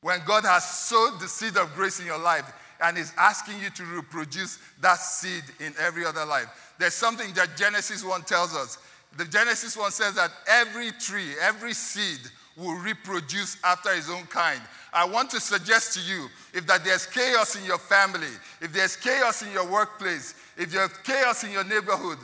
When 0.00 0.20
God 0.26 0.44
has 0.44 0.64
sowed 0.64 1.20
the 1.20 1.28
seed 1.28 1.56
of 1.56 1.74
grace 1.74 2.00
in 2.00 2.06
your 2.06 2.18
life 2.18 2.44
and 2.82 2.98
is 2.98 3.12
asking 3.16 3.60
you 3.60 3.70
to 3.70 3.84
reproduce 3.84 4.58
that 4.80 4.98
seed 4.98 5.44
in 5.60 5.72
every 5.78 6.04
other 6.04 6.24
life. 6.24 6.74
There's 6.78 6.94
something 6.94 7.32
that 7.34 7.56
Genesis 7.56 8.04
1 8.04 8.22
tells 8.22 8.54
us. 8.54 8.78
The 9.16 9.24
Genesis 9.24 9.76
1 9.76 9.90
says 9.92 10.14
that 10.14 10.30
every 10.48 10.90
tree, 10.92 11.34
every 11.40 11.74
seed 11.74 12.18
will 12.56 12.74
reproduce 12.76 13.56
after 13.64 13.94
his 13.94 14.10
own 14.10 14.24
kind. 14.26 14.60
I 14.92 15.06
want 15.06 15.30
to 15.30 15.40
suggest 15.40 15.94
to 15.94 16.00
you 16.00 16.28
if 16.52 16.66
that 16.66 16.84
there's 16.84 17.06
chaos 17.06 17.56
in 17.56 17.64
your 17.64 17.78
family, 17.78 18.28
if 18.60 18.72
there's 18.72 18.96
chaos 18.96 19.42
in 19.42 19.52
your 19.52 19.70
workplace, 19.70 20.34
if 20.56 20.70
there's 20.70 20.90
chaos 21.04 21.44
in 21.44 21.52
your 21.52 21.64
neighborhood, 21.64 22.18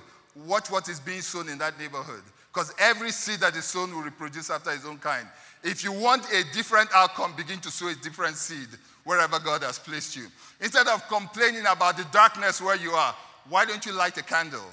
watch 0.47 0.71
what 0.71 0.89
is 0.89 1.01
being 1.01 1.23
sown 1.23 1.49
in 1.49 1.59
that 1.59 1.79
neighborhood. 1.79 2.23
Because 2.53 2.75
every 2.79 3.11
seed 3.11 3.41
that 3.41 3.57
is 3.57 3.65
sown 3.65 3.95
will 3.95 4.03
reproduce 4.03 4.51
after 4.51 4.71
his 4.71 4.85
own 4.85 4.99
kind. 4.99 5.27
If 5.63 5.85
you 5.85 5.93
want 5.93 6.25
a 6.33 6.45
different 6.53 6.91
outcome, 6.95 7.35
begin 7.37 7.61
to 7.61 7.71
sow 7.71 7.89
a 7.89 7.95
different 7.95 8.37
seed 8.37 8.69
wherever 9.09 9.39
God 9.39 9.63
has 9.63 9.79
placed 9.79 10.17
you. 10.17 10.27
Instead 10.61 10.87
of 10.87 11.09
complaining 11.09 11.65
about 11.67 11.97
the 11.97 12.05
darkness 12.13 12.61
where 12.61 12.77
you 12.77 12.91
are, 12.91 13.17
why 13.49 13.65
don't 13.65 13.87
you 13.87 13.93
light 13.93 14.19
a 14.19 14.23
candle? 14.23 14.67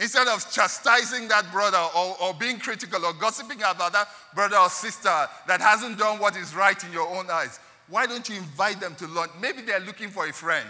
Instead 0.00 0.26
of 0.26 0.44
chastising 0.50 1.28
that 1.28 1.46
brother 1.52 1.78
or, 1.96 2.16
or 2.20 2.34
being 2.34 2.58
critical 2.58 3.04
or 3.04 3.12
gossiping 3.12 3.58
about 3.58 3.92
that 3.92 4.08
brother 4.34 4.56
or 4.56 4.68
sister 4.68 5.14
that 5.46 5.60
hasn't 5.60 5.96
done 5.96 6.18
what 6.18 6.36
is 6.36 6.56
right 6.56 6.82
in 6.82 6.92
your 6.92 7.06
own 7.06 7.30
eyes, 7.30 7.60
why 7.86 8.04
don't 8.04 8.28
you 8.28 8.34
invite 8.34 8.80
them 8.80 8.96
to 8.96 9.06
lunch? 9.06 9.30
Maybe 9.40 9.62
they're 9.62 9.78
looking 9.78 10.08
for 10.08 10.26
a 10.26 10.32
friend. 10.32 10.68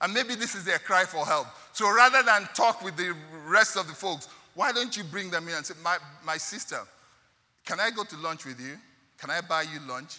And 0.00 0.14
maybe 0.14 0.34
this 0.34 0.54
is 0.54 0.64
their 0.64 0.78
cry 0.78 1.04
for 1.04 1.26
help. 1.26 1.48
So 1.74 1.94
rather 1.94 2.22
than 2.22 2.48
talk 2.54 2.82
with 2.82 2.96
the 2.96 3.14
rest 3.46 3.76
of 3.76 3.88
the 3.88 3.94
folks, 3.94 4.26
why 4.54 4.72
don't 4.72 4.96
you 4.96 5.04
bring 5.04 5.30
them 5.30 5.48
in 5.48 5.54
and 5.54 5.66
say, 5.66 5.74
My, 5.84 5.98
my 6.24 6.38
sister, 6.38 6.80
can 7.66 7.78
I 7.78 7.90
go 7.90 8.04
to 8.04 8.16
lunch 8.16 8.46
with 8.46 8.58
you? 8.58 8.78
Can 9.18 9.28
I 9.28 9.42
buy 9.42 9.62
you 9.62 9.78
lunch? 9.86 10.16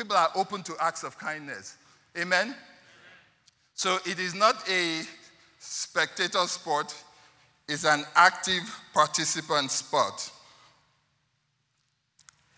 People 0.00 0.16
are 0.16 0.30
open 0.34 0.62
to 0.62 0.74
acts 0.80 1.02
of 1.02 1.18
kindness. 1.18 1.76
Amen? 2.16 2.56
So 3.74 3.98
it 4.06 4.18
is 4.18 4.34
not 4.34 4.66
a 4.66 5.02
spectator 5.58 6.38
sport, 6.46 6.94
it's 7.68 7.84
an 7.84 8.06
active 8.14 8.62
participant 8.94 9.70
sport. 9.70 10.30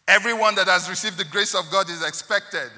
Everyone 0.06 0.54
that 0.54 0.68
has 0.68 0.88
received 0.88 1.18
the 1.18 1.24
grace 1.24 1.56
of 1.56 1.68
God 1.72 1.90
is 1.90 2.06
expected. 2.06 2.70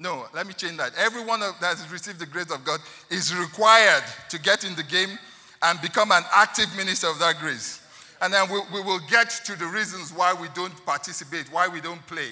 No, 0.00 0.24
let 0.32 0.46
me 0.46 0.54
change 0.54 0.78
that. 0.78 0.92
Everyone 0.96 1.40
that 1.40 1.56
has 1.60 1.86
received 1.92 2.18
the 2.18 2.24
grace 2.24 2.50
of 2.50 2.64
God 2.64 2.80
is 3.10 3.36
required 3.36 4.04
to 4.30 4.40
get 4.40 4.64
in 4.64 4.74
the 4.74 4.82
game 4.84 5.18
and 5.60 5.78
become 5.82 6.12
an 6.12 6.22
active 6.32 6.74
minister 6.78 7.08
of 7.08 7.18
that 7.18 7.40
grace. 7.40 7.82
And 8.22 8.32
then 8.32 8.50
we, 8.50 8.58
we 8.72 8.80
will 8.80 9.00
get 9.10 9.28
to 9.44 9.54
the 9.58 9.66
reasons 9.66 10.14
why 10.14 10.32
we 10.32 10.48
don't 10.54 10.74
participate, 10.86 11.52
why 11.52 11.68
we 11.68 11.82
don't 11.82 12.04
play. 12.06 12.30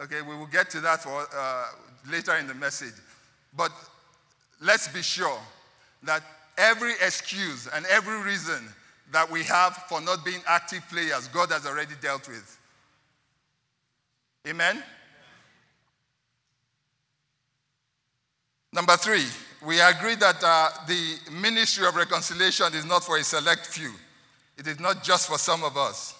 Okay, 0.00 0.22
we 0.22 0.36
will 0.36 0.46
get 0.46 0.70
to 0.70 0.80
that 0.80 1.02
for, 1.02 1.26
uh, 1.34 1.66
later 2.10 2.36
in 2.36 2.46
the 2.46 2.54
message. 2.54 2.94
But 3.56 3.70
let's 4.60 4.88
be 4.88 5.02
sure 5.02 5.38
that 6.02 6.22
every 6.58 6.92
excuse 6.94 7.68
and 7.68 7.86
every 7.86 8.20
reason 8.22 8.68
that 9.12 9.30
we 9.30 9.44
have 9.44 9.76
for 9.88 10.00
not 10.00 10.24
being 10.24 10.40
active 10.46 10.82
players, 10.90 11.28
God 11.28 11.50
has 11.50 11.66
already 11.66 11.94
dealt 12.00 12.26
with. 12.28 12.58
Amen? 14.46 14.82
Number 18.72 18.96
three, 18.96 19.24
we 19.64 19.80
agree 19.80 20.16
that 20.16 20.42
uh, 20.42 20.70
the 20.88 21.16
ministry 21.30 21.86
of 21.86 21.94
reconciliation 21.94 22.74
is 22.74 22.84
not 22.84 23.04
for 23.04 23.16
a 23.16 23.22
select 23.22 23.66
few. 23.66 23.92
It 24.58 24.66
is 24.66 24.80
not 24.80 25.04
just 25.04 25.28
for 25.28 25.38
some 25.38 25.62
of 25.62 25.76
us. 25.76 26.14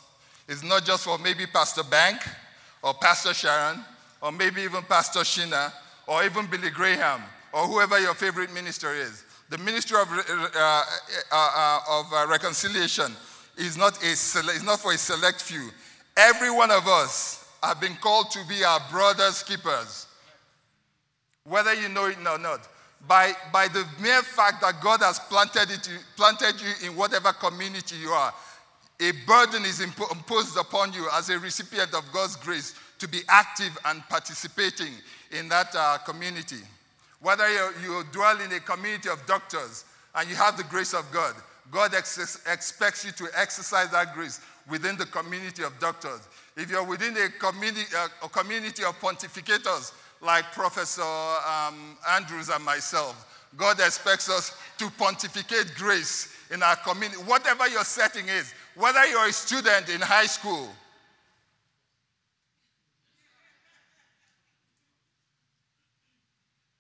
It's 0.49 0.63
not 0.63 0.85
just 0.85 1.05
for 1.05 1.19
maybe 1.19 1.47
Pastor 1.47 1.83
Bank 1.83 2.21
or 2.85 2.95
Pastor 2.95 3.35
Sharon 3.35 3.83
or 4.21 4.31
maybe 4.31 4.63
even 4.63 4.83
Pastor 4.83 5.21
Shina 5.21 5.73
or 6.07 6.23
even 6.25 6.47
Billy 6.47 6.71
Graham 6.71 7.23
or 7.53 7.67
whoever 7.67 7.99
your 7.99 8.15
favorite 8.15 8.53
minister 8.53 8.93
is. 8.95 9.25
The 9.49 9.59
ministry 9.59 10.01
of, 10.01 10.09
uh, 10.11 10.53
uh, 10.55 10.85
uh, 11.33 11.79
of 11.91 12.13
uh, 12.13 12.27
reconciliation 12.29 13.11
is 13.57 13.77
not, 13.77 14.01
a 14.03 14.15
sele- 14.15 14.51
is 14.51 14.63
not 14.63 14.81
for 14.81 14.93
a 14.93 14.99
select 14.99 15.43
few. 15.43 15.71
Every 16.17 16.51
one 16.51 16.71
of 16.71 16.87
us 16.87 17.49
have 17.63 17.81
been 17.81 17.97
called 17.97 18.31
to 18.33 18.39
be 18.49 18.63
our 18.65 18.81
brother's 18.91 19.43
keepers, 19.43 20.07
whether 21.45 21.75
you 21.75 21.89
know 21.89 22.07
it 22.07 22.19
or 22.19 22.39
not 22.39 22.69
by, 23.09 23.33
by 23.53 23.69
the 23.69 23.87
mere 24.01 24.23
fact 24.23 24.63
that 24.63 24.81
God 24.81 25.01
has 25.01 25.19
planted, 25.19 25.71
it, 25.71 25.89
planted 26.17 26.55
you 26.61 26.89
in 26.89 26.97
whatever 26.97 27.33
community 27.33 27.97
you 27.97 28.11
are, 28.11 28.33
a 29.01 29.13
burden 29.27 29.65
is 29.65 29.81
imposed 29.81 30.57
upon 30.57 30.93
you 30.93 31.09
as 31.15 31.29
a 31.31 31.39
recipient 31.39 31.95
of 31.95 32.05
God's 32.13 32.37
grace 32.37 32.75
to 32.99 33.09
be 33.09 33.21
active 33.29 33.77
and 33.87 34.03
participating 34.09 34.93
in 35.33 35.49
that 35.49 35.75
uh, 35.77 35.99
community. 35.99 36.63
Whether 37.21 37.49
you 37.83 38.05
dwell 38.13 38.41
in 38.41 38.53
a 38.53 38.61
community 38.61 39.09
of 39.09 39.25
doctors 39.27 39.85
and 40.15 40.29
you 40.29 40.37
have 40.37 40.57
the 40.57 40.65
grace 40.65 40.95
of 40.95 41.11
God, 41.11 41.35
God 41.71 41.95
ex- 41.95 42.41
expects 42.47 43.05
you 43.05 43.11
to 43.13 43.29
exercise 43.37 43.91
that 43.91 44.15
grace 44.15 44.41
within 44.71 44.97
the 44.97 45.07
community 45.07 45.65
of 45.65 45.79
doctors. 45.81 46.21
If 46.57 46.71
you're 46.71 46.85
within 46.85 47.17
a 47.17 47.29
community, 47.31 47.87
uh, 47.97 48.09
a 48.23 48.29
community 48.29 48.85
of 48.85 48.99
pontificators, 49.01 49.93
like 50.21 50.45
Professor 50.53 51.03
um, 51.03 51.97
Andrews 52.11 52.49
and 52.49 52.65
myself. 52.65 53.31
God 53.57 53.79
expects 53.79 54.29
us 54.31 54.57
to 54.79 54.91
pontificate 54.99 55.75
grace 55.77 56.35
in 56.53 56.63
our 56.63 56.77
community, 56.77 57.21
whatever 57.23 57.69
your 57.69 57.85
setting 57.85 58.29
is, 58.29 58.53
whether 58.77 59.05
you're 59.07 59.27
a 59.27 59.33
student 59.33 59.89
in 59.89 60.01
high 60.01 60.27
school, 60.27 60.69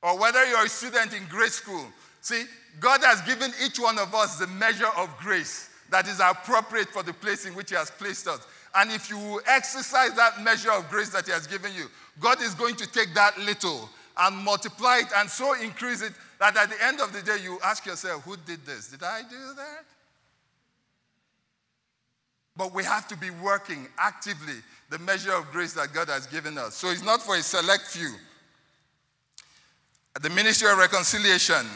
or 0.02 0.18
whether 0.18 0.44
you're 0.46 0.64
a 0.64 0.68
student 0.68 1.14
in 1.14 1.24
grade 1.28 1.50
school. 1.50 1.86
See, 2.20 2.44
God 2.78 3.00
has 3.02 3.22
given 3.22 3.52
each 3.64 3.78
one 3.78 3.98
of 3.98 4.14
us 4.14 4.38
the 4.38 4.46
measure 4.46 4.90
of 4.96 5.16
grace 5.18 5.70
that 5.90 6.06
is 6.06 6.20
appropriate 6.20 6.88
for 6.88 7.02
the 7.02 7.14
place 7.14 7.46
in 7.46 7.54
which 7.54 7.70
He 7.70 7.76
has 7.76 7.90
placed 7.90 8.28
us. 8.28 8.46
And 8.74 8.90
if 8.90 9.08
you 9.08 9.40
exercise 9.46 10.12
that 10.14 10.42
measure 10.42 10.72
of 10.72 10.88
grace 10.90 11.10
that 11.10 11.26
He 11.26 11.32
has 11.32 11.46
given 11.46 11.72
you, 11.74 11.86
God 12.20 12.42
is 12.42 12.54
going 12.54 12.76
to 12.76 12.90
take 12.90 13.14
that 13.14 13.38
little 13.38 13.88
and 14.18 14.36
multiply 14.36 14.98
it 14.98 15.08
and 15.16 15.28
so 15.28 15.54
increase 15.54 16.02
it 16.02 16.12
that 16.38 16.56
at 16.56 16.68
the 16.68 16.84
end 16.84 17.00
of 17.00 17.12
the 17.12 17.22
day 17.22 17.38
you 17.42 17.58
ask 17.64 17.86
yourself, 17.86 18.22
who 18.24 18.36
did 18.44 18.64
this? 18.66 18.88
Did 18.88 19.02
I 19.02 19.22
do 19.22 19.54
that? 19.56 19.84
But 22.56 22.73
we 22.73 22.84
have 22.84 23.08
to 23.08 23.16
be 23.16 23.30
working 23.30 23.88
actively 23.99 24.54
the 24.90 24.99
measure 25.00 25.32
of 25.32 25.50
grace 25.50 25.73
that 25.75 25.92
God 25.92 26.08
has 26.08 26.26
given 26.26 26.56
us. 26.56 26.75
So 26.75 26.90
it's 26.90 27.04
not 27.04 27.20
for 27.20 27.37
a 27.37 27.42
select 27.42 27.82
few. 27.82 28.14
The 30.20 30.30
ministry 30.30 30.70
of 30.70 30.78
reconciliation 30.78 31.66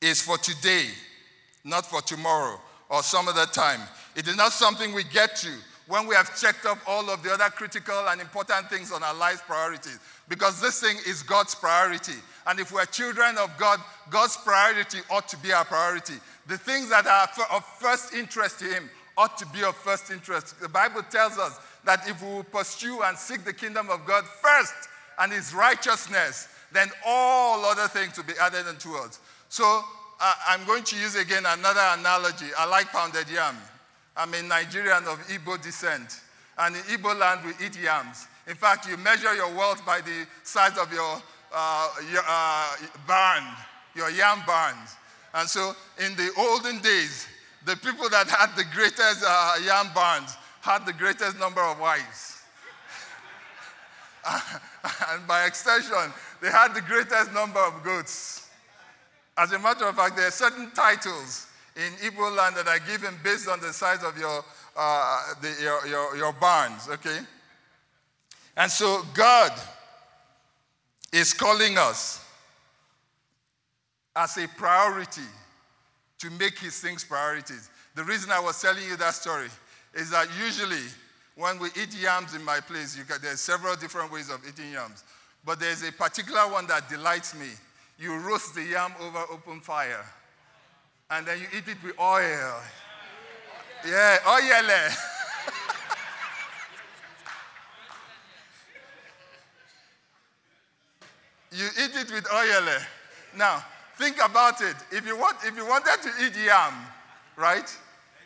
is 0.00 0.20
for 0.20 0.36
today, 0.38 0.86
not 1.64 1.86
for 1.86 2.02
tomorrow 2.02 2.60
or 2.88 3.02
some 3.02 3.28
other 3.28 3.46
time. 3.46 3.80
It 4.16 4.26
is 4.26 4.36
not 4.36 4.52
something 4.52 4.92
we 4.92 5.04
get 5.04 5.36
to 5.36 5.50
when 5.86 6.06
we 6.06 6.14
have 6.14 6.38
checked 6.40 6.66
off 6.66 6.82
all 6.86 7.08
of 7.10 7.22
the 7.22 7.32
other 7.32 7.48
critical 7.50 8.08
and 8.08 8.20
important 8.20 8.68
things 8.68 8.90
on 8.92 9.02
our 9.02 9.14
life's 9.14 9.42
priorities. 9.42 9.98
Because 10.28 10.60
this 10.60 10.80
thing 10.80 10.96
is 11.06 11.22
God's 11.22 11.54
priority. 11.54 12.14
And 12.46 12.58
if 12.58 12.72
we're 12.72 12.84
children 12.86 13.36
of 13.38 13.56
God, 13.58 13.80
God's 14.08 14.36
priority 14.38 14.98
ought 15.10 15.28
to 15.28 15.36
be 15.38 15.52
our 15.52 15.64
priority. 15.64 16.14
The 16.46 16.58
things 16.58 16.90
that 16.90 17.06
are 17.06 17.28
of 17.52 17.64
first 17.78 18.14
interest 18.14 18.58
to 18.60 18.64
Him 18.64 18.90
ought 19.16 19.36
to 19.38 19.46
be 19.46 19.62
of 19.64 19.74
first 19.76 20.10
interest. 20.10 20.60
The 20.60 20.68
Bible 20.68 21.02
tells 21.10 21.38
us 21.38 21.58
that 21.84 22.08
if 22.08 22.22
we 22.22 22.28
will 22.28 22.44
pursue 22.44 23.02
and 23.02 23.16
seek 23.16 23.44
the 23.44 23.52
kingdom 23.52 23.88
of 23.90 24.06
God 24.06 24.24
first 24.24 24.74
and 25.18 25.32
His 25.32 25.54
righteousness, 25.54 26.48
then 26.72 26.88
all 27.06 27.64
other 27.64 27.88
things 27.88 28.16
will 28.16 28.24
be 28.24 28.38
added 28.40 28.66
unto 28.66 28.94
us. 28.94 29.18
So 29.48 29.82
uh, 30.20 30.34
I'm 30.48 30.64
going 30.66 30.84
to 30.84 30.96
use 30.96 31.16
again 31.16 31.44
another 31.46 31.80
analogy. 31.98 32.46
I 32.58 32.66
like 32.66 32.86
pounded 32.88 33.28
yam. 33.30 33.56
I'm 34.16 34.32
a 34.34 34.42
Nigerian 34.42 35.04
of 35.04 35.18
Igbo 35.28 35.60
descent. 35.62 36.20
And 36.58 36.76
in 36.76 36.82
Igbo 36.82 37.18
land, 37.18 37.40
we 37.44 37.66
eat 37.66 37.78
yams. 37.80 38.26
In 38.46 38.54
fact, 38.54 38.86
you 38.88 38.96
measure 38.98 39.34
your 39.34 39.52
wealth 39.54 39.84
by 39.86 40.00
the 40.00 40.26
size 40.42 40.76
of 40.76 40.92
your, 40.92 41.22
uh, 41.54 41.88
your 42.12 42.22
uh, 42.26 42.76
barn, 43.06 43.44
your 43.94 44.10
yam 44.10 44.42
barns. 44.46 44.96
And 45.34 45.48
so, 45.48 45.74
in 46.04 46.16
the 46.16 46.30
olden 46.36 46.80
days, 46.80 47.26
the 47.66 47.76
people 47.76 48.08
that 48.08 48.28
had 48.28 48.56
the 48.56 48.64
greatest 48.74 49.22
uh, 49.26 49.54
yam 49.64 49.88
barns 49.94 50.36
had 50.60 50.84
the 50.86 50.92
greatest 50.92 51.38
number 51.38 51.60
of 51.62 51.78
wives. 51.78 52.42
and 55.10 55.26
by 55.26 55.44
extension, 55.46 56.12
they 56.40 56.50
had 56.50 56.74
the 56.74 56.82
greatest 56.82 57.32
number 57.32 57.58
of 57.60 57.82
goats. 57.82 58.48
As 59.36 59.52
a 59.52 59.58
matter 59.58 59.86
of 59.86 59.96
fact, 59.96 60.16
there 60.16 60.28
are 60.28 60.30
certain 60.30 60.70
titles 60.72 61.46
in 61.76 61.92
Igbo 62.10 62.36
land 62.36 62.56
that 62.56 62.68
are 62.68 62.78
given 62.80 63.14
based 63.22 63.48
on 63.48 63.60
the 63.60 63.72
size 63.72 64.02
of 64.04 64.18
your, 64.18 64.44
uh, 64.76 65.34
the, 65.40 65.54
your, 65.62 65.86
your, 65.86 66.16
your 66.16 66.32
barns, 66.34 66.88
okay? 66.90 67.18
And 68.56 68.70
so 68.70 69.02
God 69.14 69.52
is 71.12 71.32
calling 71.32 71.78
us 71.78 72.24
as 74.14 74.36
a 74.36 74.46
priority 74.48 75.22
to 76.20 76.30
make 76.30 76.58
his 76.58 76.80
things 76.80 77.04
priorities. 77.04 77.70
The 77.94 78.04
reason 78.04 78.30
I 78.30 78.40
was 78.40 78.60
telling 78.60 78.84
you 78.84 78.96
that 78.96 79.14
story 79.14 79.48
is 79.94 80.10
that 80.10 80.28
usually 80.42 80.84
when 81.34 81.58
we 81.58 81.68
eat 81.68 81.94
yams 81.94 82.34
in 82.34 82.44
my 82.44 82.60
place, 82.60 82.96
you 82.96 83.04
can, 83.04 83.16
there's 83.22 83.40
several 83.40 83.74
different 83.76 84.12
ways 84.12 84.30
of 84.30 84.40
eating 84.46 84.72
yams. 84.72 85.04
But 85.44 85.58
there's 85.58 85.82
a 85.82 85.92
particular 85.92 86.42
one 86.42 86.66
that 86.66 86.88
delights 86.88 87.34
me. 87.34 87.48
You 87.98 88.16
roast 88.18 88.54
the 88.54 88.62
yam 88.62 88.92
over 89.00 89.24
open 89.32 89.60
fire 89.60 90.04
and 91.10 91.26
then 91.26 91.40
you 91.40 91.46
eat 91.56 91.66
it 91.66 91.82
with 91.82 91.98
oil. 91.98 92.60
Yeah, 93.86 94.18
oil. 94.28 94.40
you 101.52 101.66
eat 101.66 101.96
it 101.96 102.12
with 102.12 102.26
oil. 102.32 102.68
Now, 103.36 103.64
think 104.00 104.16
about 104.24 104.62
it. 104.62 104.76
If 104.90 105.06
you, 105.06 105.16
want, 105.16 105.36
if 105.44 105.54
you 105.54 105.66
wanted 105.66 106.00
to 106.02 106.08
eat 106.24 106.32
yam, 106.42 106.72
right? 107.36 107.68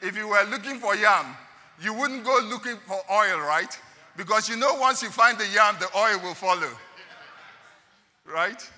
If 0.01 0.17
you 0.17 0.29
were 0.29 0.45
looking 0.49 0.79
for 0.79 0.95
yam, 0.95 1.37
you 1.83 1.93
wouldn't 1.93 2.25
go 2.25 2.39
looking 2.49 2.77
for 2.87 3.01
oil, 3.11 3.41
right? 3.41 3.77
Because 4.17 4.49
you 4.49 4.57
know 4.57 4.75
once 4.75 5.03
you 5.03 5.11
find 5.11 5.37
the 5.37 5.47
yam, 5.53 5.75
the 5.81 5.89
oil 5.99 6.21
will 6.23 6.35
follow. 6.35 6.71
Right? 8.25 8.71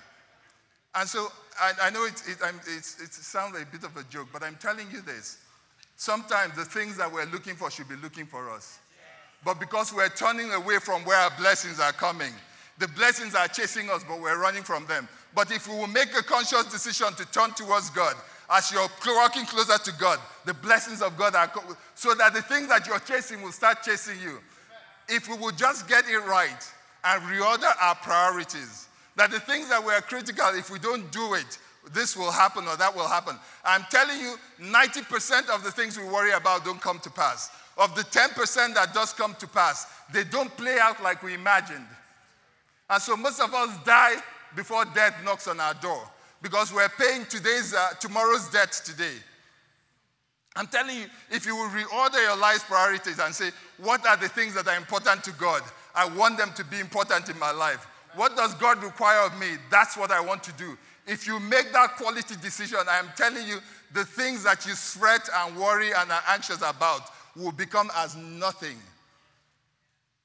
And 0.95 1.07
so 1.07 1.27
I, 1.61 1.73
I 1.83 1.89
know 1.91 2.05
it, 2.05 2.21
it, 2.27 2.37
it 2.67 3.13
sounds 3.13 3.53
like 3.53 3.67
a 3.67 3.71
bit 3.71 3.83
of 3.83 3.95
a 3.95 4.03
joke, 4.05 4.29
but 4.33 4.41
I'm 4.41 4.55
telling 4.55 4.87
you 4.91 5.01
this. 5.01 5.37
Sometimes 5.95 6.55
the 6.55 6.65
things 6.65 6.97
that 6.97 7.11
we're 7.11 7.25
looking 7.25 7.55
for 7.55 7.69
should 7.69 7.89
be 7.89 7.95
looking 7.95 8.25
for 8.25 8.49
us. 8.49 8.79
But 9.45 9.59
because 9.59 9.93
we're 9.93 10.09
turning 10.09 10.51
away 10.51 10.79
from 10.79 11.05
where 11.05 11.17
our 11.17 11.31
blessings 11.37 11.79
are 11.79 11.93
coming, 11.93 12.33
the 12.79 12.87
blessings 12.89 13.35
are 13.35 13.47
chasing 13.47 13.89
us, 13.89 14.03
but 14.07 14.19
we're 14.19 14.39
running 14.39 14.63
from 14.63 14.85
them. 14.87 15.07
But 15.37 15.51
if 15.51 15.67
we 15.69 15.75
will 15.75 15.85
make 15.85 16.17
a 16.17 16.23
conscious 16.23 16.65
decision 16.65 17.13
to 17.13 17.23
turn 17.31 17.51
towards 17.51 17.91
God, 17.91 18.15
as 18.49 18.71
you're 18.71 18.89
walking 19.05 19.45
closer 19.45 19.77
to 19.77 19.91
God, 19.99 20.17
the 20.45 20.53
blessings 20.55 20.99
of 21.03 21.15
God 21.15 21.35
are 21.35 21.47
co- 21.47 21.77
so 21.93 22.15
that 22.15 22.33
the 22.33 22.41
things 22.41 22.69
that 22.69 22.87
you're 22.87 22.97
chasing 22.97 23.43
will 23.43 23.51
start 23.51 23.83
chasing 23.83 24.19
you. 24.19 24.39
If 25.07 25.29
we 25.29 25.37
will 25.37 25.51
just 25.51 25.87
get 25.87 26.05
it 26.09 26.17
right 26.25 26.73
and 27.03 27.21
reorder 27.25 27.71
our 27.79 27.93
priorities, 27.93 28.87
that 29.15 29.29
the 29.29 29.39
things 29.39 29.69
that 29.69 29.85
were 29.85 30.01
critical, 30.01 30.47
if 30.55 30.71
we 30.71 30.79
don't 30.79 31.11
do 31.11 31.35
it, 31.35 31.59
this 31.93 32.17
will 32.17 32.31
happen 32.31 32.67
or 32.67 32.75
that 32.75 32.95
will 32.95 33.07
happen. 33.07 33.35
I'm 33.63 33.85
telling 33.91 34.19
you, 34.19 34.37
90% 34.59 35.53
of 35.53 35.63
the 35.63 35.69
things 35.69 35.99
we 35.99 36.05
worry 36.05 36.31
about 36.31 36.65
don't 36.65 36.81
come 36.81 36.97
to 37.01 37.11
pass. 37.11 37.51
Of 37.77 37.93
the 37.93 38.01
10% 38.01 38.73
that 38.73 38.91
does 38.91 39.13
come 39.13 39.35
to 39.35 39.47
pass, 39.47 39.85
they 40.11 40.23
don't 40.23 40.49
play 40.57 40.79
out 40.79 41.03
like 41.03 41.21
we 41.21 41.35
imagined. 41.35 41.85
And 42.89 42.99
so 42.99 43.15
most 43.15 43.39
of 43.39 43.53
us 43.53 43.77
die 43.85 44.15
before 44.55 44.85
death 44.85 45.15
knocks 45.23 45.47
on 45.47 45.59
our 45.59 45.73
door 45.75 46.01
because 46.41 46.73
we're 46.73 46.89
paying 46.89 47.25
today's, 47.25 47.73
uh, 47.73 47.89
tomorrow's 47.99 48.49
debt 48.49 48.71
today. 48.85 49.15
I'm 50.55 50.67
telling 50.67 50.97
you, 50.97 51.05
if 51.29 51.45
you 51.45 51.55
will 51.55 51.69
reorder 51.69 52.21
your 52.23 52.37
life's 52.37 52.63
priorities 52.63 53.19
and 53.19 53.33
say, 53.33 53.51
what 53.77 54.05
are 54.07 54.17
the 54.17 54.29
things 54.29 54.55
that 54.55 54.67
are 54.67 54.75
important 54.75 55.23
to 55.25 55.31
God? 55.33 55.61
I 55.93 56.07
want 56.07 56.37
them 56.37 56.51
to 56.55 56.63
be 56.65 56.79
important 56.79 57.29
in 57.29 57.37
my 57.37 57.51
life. 57.51 57.85
What 58.15 58.35
does 58.35 58.55
God 58.55 58.81
require 58.83 59.25
of 59.25 59.37
me? 59.39 59.57
That's 59.69 59.95
what 59.95 60.11
I 60.11 60.19
want 60.19 60.43
to 60.43 60.51
do. 60.53 60.77
If 61.05 61.27
you 61.27 61.39
make 61.39 61.71
that 61.73 61.95
quality 61.97 62.35
decision, 62.41 62.79
I 62.89 62.97
am 62.97 63.09
telling 63.15 63.47
you, 63.47 63.59
the 63.93 64.03
things 64.03 64.43
that 64.43 64.65
you 64.65 64.73
fret 64.73 65.29
and 65.33 65.55
worry 65.55 65.91
and 65.95 66.11
are 66.11 66.23
anxious 66.27 66.57
about 66.57 67.01
will 67.35 67.51
become 67.51 67.89
as 67.95 68.15
nothing. 68.15 68.77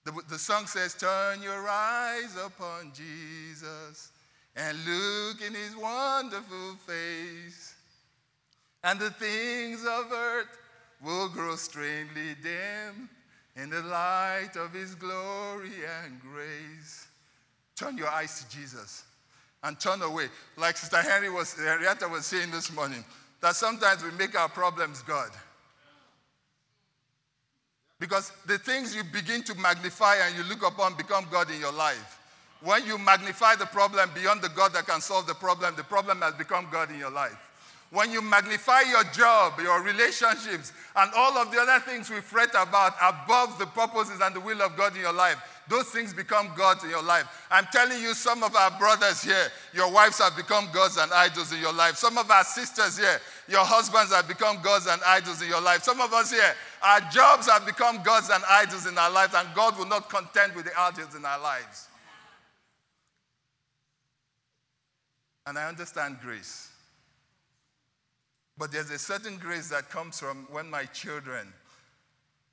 The, 0.05 0.13
the 0.29 0.39
song 0.39 0.67
says, 0.67 0.95
Turn 0.95 1.43
your 1.43 1.69
eyes 1.69 2.37
upon 2.37 2.93
Jesus 2.95 4.11
and 4.57 4.77
look 4.85 5.41
in 5.47 5.55
his 5.55 5.77
wonderful 5.77 6.75
face, 6.87 7.75
and 8.85 8.99
the 8.99 9.11
things 9.11 9.83
of 9.83 10.13
earth 10.13 10.59
will 11.03 11.29
grow 11.29 11.57
strangely 11.57 12.35
dim 12.43 13.09
in 13.57 13.71
the 13.71 13.83
light 13.83 14.57
of 14.57 14.73
his 14.73 14.95
glory 14.95 15.71
and 16.05 16.21
grace. 16.21 17.07
Turn 17.77 17.97
your 17.97 18.09
eyes 18.09 18.45
to 18.45 18.57
Jesus 18.57 19.05
and 19.63 19.79
turn 19.79 20.03
away. 20.03 20.29
Like 20.57 20.77
Sister 20.77 21.01
Henry 21.03 21.31
was, 21.31 21.55
Henrietta 21.55 22.09
was 22.09 22.27
saying 22.27 22.51
this 22.51 22.73
morning, 22.73 23.05
that 23.41 23.57
sometimes 23.57 24.05
we 24.05 24.11
make 24.13 24.39
our 24.39 24.49
problems 24.49 25.03
God. 25.03 25.31
Because 28.03 28.33
the 28.47 28.59
things 28.59 28.97
you 28.97 29.05
begin 29.05 29.45
to 29.45 29.55
magnify 29.55 30.17
and 30.27 30.37
you 30.37 30.43
look 30.43 30.67
upon 30.67 30.97
become 30.97 31.25
God 31.31 31.49
in 31.53 31.61
your 31.61 31.73
life. 31.73 32.19
When 32.61 32.85
you 32.85 32.99
magnify 32.99 33.55
the 33.55 33.67
problem 33.67 34.11
beyond 34.13 34.43
the 34.43 34.49
God 34.49 34.73
that 34.73 34.89
can 34.89 35.01
solve 35.01 35.29
the 35.29 35.35
problem, 35.35 35.77
the 35.77 35.85
problem 35.85 36.21
has 36.23 36.35
become 36.35 36.67
God 36.73 36.91
in 36.91 36.99
your 36.99 37.13
life. 37.13 37.52
When 37.93 38.11
you 38.11 38.23
magnify 38.23 38.81
your 38.89 39.05
job, 39.05 39.61
your 39.61 39.83
relationships, 39.83 40.73
and 40.97 41.11
all 41.15 41.37
of 41.37 41.53
the 41.53 41.61
other 41.61 41.79
things 41.85 42.09
we 42.09 42.23
fret 42.23 42.49
about 42.57 42.95
above 43.03 43.59
the 43.59 43.67
purposes 43.67 44.19
and 44.23 44.35
the 44.35 44.41
will 44.41 44.63
of 44.63 44.79
God 44.79 44.97
in 44.97 45.03
your 45.03 45.13
life, 45.13 45.37
those 45.69 45.85
things 45.91 46.15
become 46.15 46.51
gods 46.57 46.85
in 46.85 46.89
your 46.91 47.03
life. 47.03 47.47
I'm 47.51 47.67
telling 47.71 48.01
you, 48.01 48.15
some 48.15 48.43
of 48.43 48.57
our 48.57 48.71
brothers 48.79 49.23
here, 49.23 49.49
your 49.75 49.93
wives 49.93 50.21
have 50.21 50.35
become 50.39 50.71
gods 50.73 50.97
and 50.97 51.13
idols 51.13 51.53
in 51.53 51.61
your 51.61 51.75
life. 51.75 51.97
Some 51.97 52.17
of 52.17 52.31
our 52.31 52.45
sisters 52.45 52.97
here, 52.97 53.21
your 53.47 53.65
husbands 53.65 54.11
have 54.15 54.27
become 54.27 54.63
gods 54.63 54.87
and 54.87 55.01
idols 55.07 55.43
in 55.43 55.49
your 55.49 55.61
life. 55.61 55.83
Some 55.83 56.01
of 56.01 56.15
us 56.15 56.31
here, 56.31 56.55
our 56.83 57.01
jobs 57.13 57.47
have 57.47 57.67
become 57.67 58.03
gods 58.03 58.31
and 58.33 58.43
idols 58.49 58.87
in 58.87 58.97
our 58.97 59.11
lives, 59.11 59.35
and 59.37 59.47
God 59.55 59.77
will 59.77 59.87
not 59.87 60.09
contend 60.09 60.55
with 60.55 60.65
the 60.65 60.73
idols 60.81 61.15
in 61.15 61.27
our 61.27 61.41
lives. 61.41 61.89
And 65.47 65.59
I 65.59 65.69
understand 65.69 66.17
grace. 66.23 66.72
But 68.59 68.73
there's 68.73 68.91
a 68.91 68.99
certain 68.99 69.39
grace 69.39 69.69
that 69.69 69.91
comes 69.91 70.21
from 70.21 70.47
when 70.51 70.69
my 70.69 70.85
children 70.85 71.53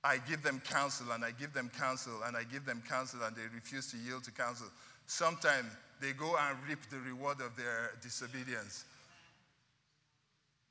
I 0.04 0.18
give 0.30 0.44
them 0.44 0.62
counsel 0.66 1.12
and 1.12 1.26
I 1.26 1.32
give 1.32 1.54
them 1.54 1.70
counsel 1.78 2.14
and 2.26 2.38
I 2.38 2.44
give 2.44 2.66
them 2.66 2.82
counsel 2.88 3.20
and 3.26 3.36
they 3.36 3.44
refuse 3.54 3.92
to 3.92 3.98
yield 3.98 4.24
to 4.26 4.32
counsel. 4.32 4.68
Sometimes 5.08 5.68
they 6.00 6.14
go 6.14 6.38
and 6.38 6.58
reap 6.68 6.80
the 6.90 7.00
reward 7.00 7.42
of 7.42 7.56
their 7.58 7.92
disobedience. 8.02 8.86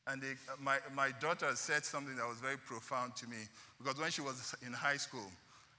And 0.07 0.23
they, 0.23 0.33
my, 0.59 0.79
my 0.95 1.11
daughter 1.21 1.51
said 1.55 1.85
something 1.85 2.17
that 2.17 2.27
was 2.27 2.39
very 2.39 2.57
profound 2.57 3.17
to 3.17 3.29
me 3.29 3.37
because 3.79 4.01
when 4.01 4.11
she 4.11 4.23
was 4.23 4.55
in 4.67 4.73
high 4.73 4.97
school, 4.97 5.31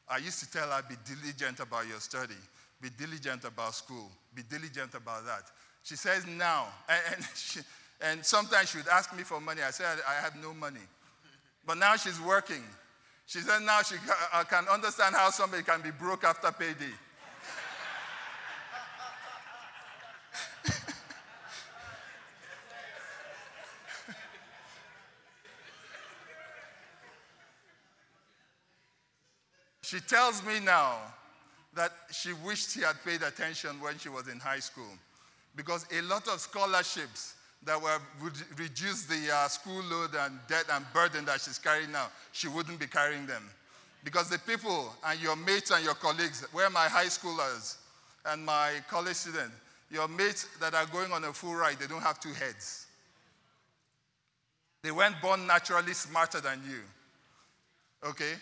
I 0.07 0.17
used 0.17 0.39
to 0.41 0.51
tell 0.51 0.69
her, 0.69 0.83
be 0.87 0.95
diligent 1.05 1.59
about 1.59 1.87
your 1.87 1.99
study, 1.99 2.37
be 2.79 2.89
diligent 2.97 3.45
about 3.45 3.73
school, 3.73 4.11
be 4.35 4.43
diligent 4.43 4.93
about 4.93 5.25
that. 5.25 5.43
She 5.81 5.95
says 5.95 6.27
now, 6.27 6.67
and, 6.87 7.01
and, 7.15 7.25
she, 7.35 7.61
and 8.01 8.25
sometimes 8.25 8.69
she 8.69 8.77
would 8.77 8.87
ask 8.87 9.15
me 9.15 9.23
for 9.23 9.39
money. 9.39 9.61
I 9.61 9.71
said, 9.71 9.99
I 10.07 10.21
have 10.21 10.35
no 10.41 10.53
money. 10.53 10.79
But 11.65 11.77
now 11.77 11.95
she's 11.95 12.19
working 12.21 12.63
she 13.29 13.39
said 13.41 13.61
now 13.61 13.81
she 13.83 13.93
can 14.49 14.67
understand 14.69 15.13
how 15.15 15.29
somebody 15.29 15.61
can 15.61 15.81
be 15.81 15.91
broke 15.91 16.23
after 16.23 16.51
payday. 16.51 16.73
she 29.83 29.99
tells 29.99 30.43
me 30.43 30.59
now 30.59 30.97
that 31.75 31.91
she 32.09 32.33
wished 32.33 32.71
she 32.71 32.81
had 32.81 32.95
paid 33.05 33.21
attention 33.21 33.79
when 33.79 33.99
she 33.99 34.09
was 34.09 34.27
in 34.27 34.39
high 34.39 34.57
school 34.57 34.97
because 35.55 35.85
a 35.95 36.01
lot 36.01 36.27
of 36.29 36.39
scholarships 36.39 37.35
that 37.63 37.81
would 37.81 38.33
reduce 38.57 39.05
the 39.05 39.33
uh, 39.33 39.47
school 39.47 39.83
load 39.83 40.11
and 40.19 40.39
debt 40.47 40.65
and 40.71 40.85
burden 40.93 41.25
that 41.25 41.41
she's 41.41 41.59
carrying 41.59 41.91
now, 41.91 42.07
she 42.31 42.47
wouldn't 42.47 42.79
be 42.79 42.87
carrying 42.87 43.25
them. 43.25 43.43
Because 44.03 44.29
the 44.29 44.39
people 44.39 44.93
and 45.05 45.19
your 45.19 45.35
mates 45.35 45.71
and 45.71 45.83
your 45.83 45.95
colleagues, 45.95 46.45
where 46.53 46.69
my 46.69 46.87
high 46.87 47.07
schoolers 47.07 47.77
and 48.25 48.45
my 48.45 48.73
college 48.89 49.15
students, 49.15 49.51
your 49.91 50.07
mates 50.07 50.47
that 50.61 50.73
are 50.73 50.85
going 50.85 51.11
on 51.11 51.23
a 51.25 51.33
full 51.33 51.55
ride, 51.55 51.77
they 51.79 51.87
don't 51.87 52.01
have 52.01 52.19
two 52.19 52.33
heads. 52.33 52.85
They 54.81 54.91
weren't 54.91 55.21
born 55.21 55.45
naturally 55.45 55.93
smarter 55.93 56.39
than 56.39 56.61
you. 56.65 56.79
Okay? 58.09 58.33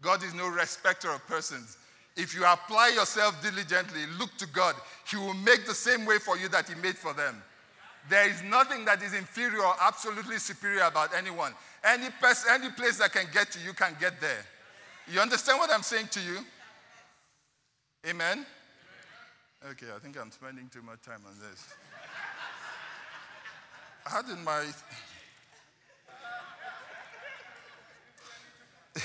God 0.00 0.24
is 0.24 0.34
no 0.34 0.48
respecter 0.48 1.10
of 1.10 1.24
persons. 1.28 1.76
If 2.16 2.34
you 2.34 2.44
apply 2.44 2.92
yourself 2.96 3.40
diligently, 3.40 4.00
look 4.18 4.36
to 4.38 4.46
God, 4.48 4.74
He 5.08 5.16
will 5.16 5.34
make 5.34 5.64
the 5.64 5.74
same 5.74 6.04
way 6.04 6.18
for 6.18 6.36
you 6.36 6.48
that 6.48 6.68
He 6.68 6.74
made 6.74 6.98
for 6.98 7.14
them. 7.14 7.40
There 8.08 8.28
is 8.28 8.42
nothing 8.42 8.84
that 8.84 9.02
is 9.02 9.14
inferior 9.14 9.62
or 9.62 9.74
absolutely 9.80 10.38
superior 10.38 10.82
about 10.82 11.14
anyone. 11.16 11.52
Any, 11.84 12.08
any 12.50 12.70
place 12.70 12.98
that 12.98 13.12
can 13.12 13.26
get 13.32 13.50
to 13.52 13.60
you 13.60 13.72
can 13.72 13.96
get 14.00 14.20
there. 14.20 14.44
You 15.10 15.20
understand 15.20 15.58
what 15.58 15.70
I'm 15.70 15.82
saying 15.82 16.08
to 16.12 16.20
you? 16.20 16.38
Amen? 18.06 18.44
Okay, 19.70 19.86
I 19.94 19.98
think 20.00 20.18
I'm 20.20 20.32
spending 20.32 20.68
too 20.68 20.82
much 20.82 21.02
time 21.02 21.20
on 21.26 21.34
this. 21.38 21.68
How 24.04 24.22
did 24.22 24.38
my. 24.38 24.64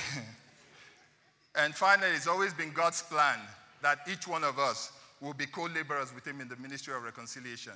and 1.56 1.76
finally, 1.76 2.12
it's 2.14 2.26
always 2.28 2.54
been 2.54 2.72
God's 2.72 3.04
plan 3.04 3.40
that 3.84 4.00
each 4.12 4.28
one 4.28 4.44
of 4.44 4.58
us 4.58 4.92
will 5.22 5.34
be 5.34 5.46
co 5.46 5.66
laborers 5.66 6.14
with 6.14 6.26
Him 6.26 6.42
in 6.42 6.50
the 6.50 6.56
ministry 6.58 6.96
of 6.96 7.04
reconciliation. 7.04 7.74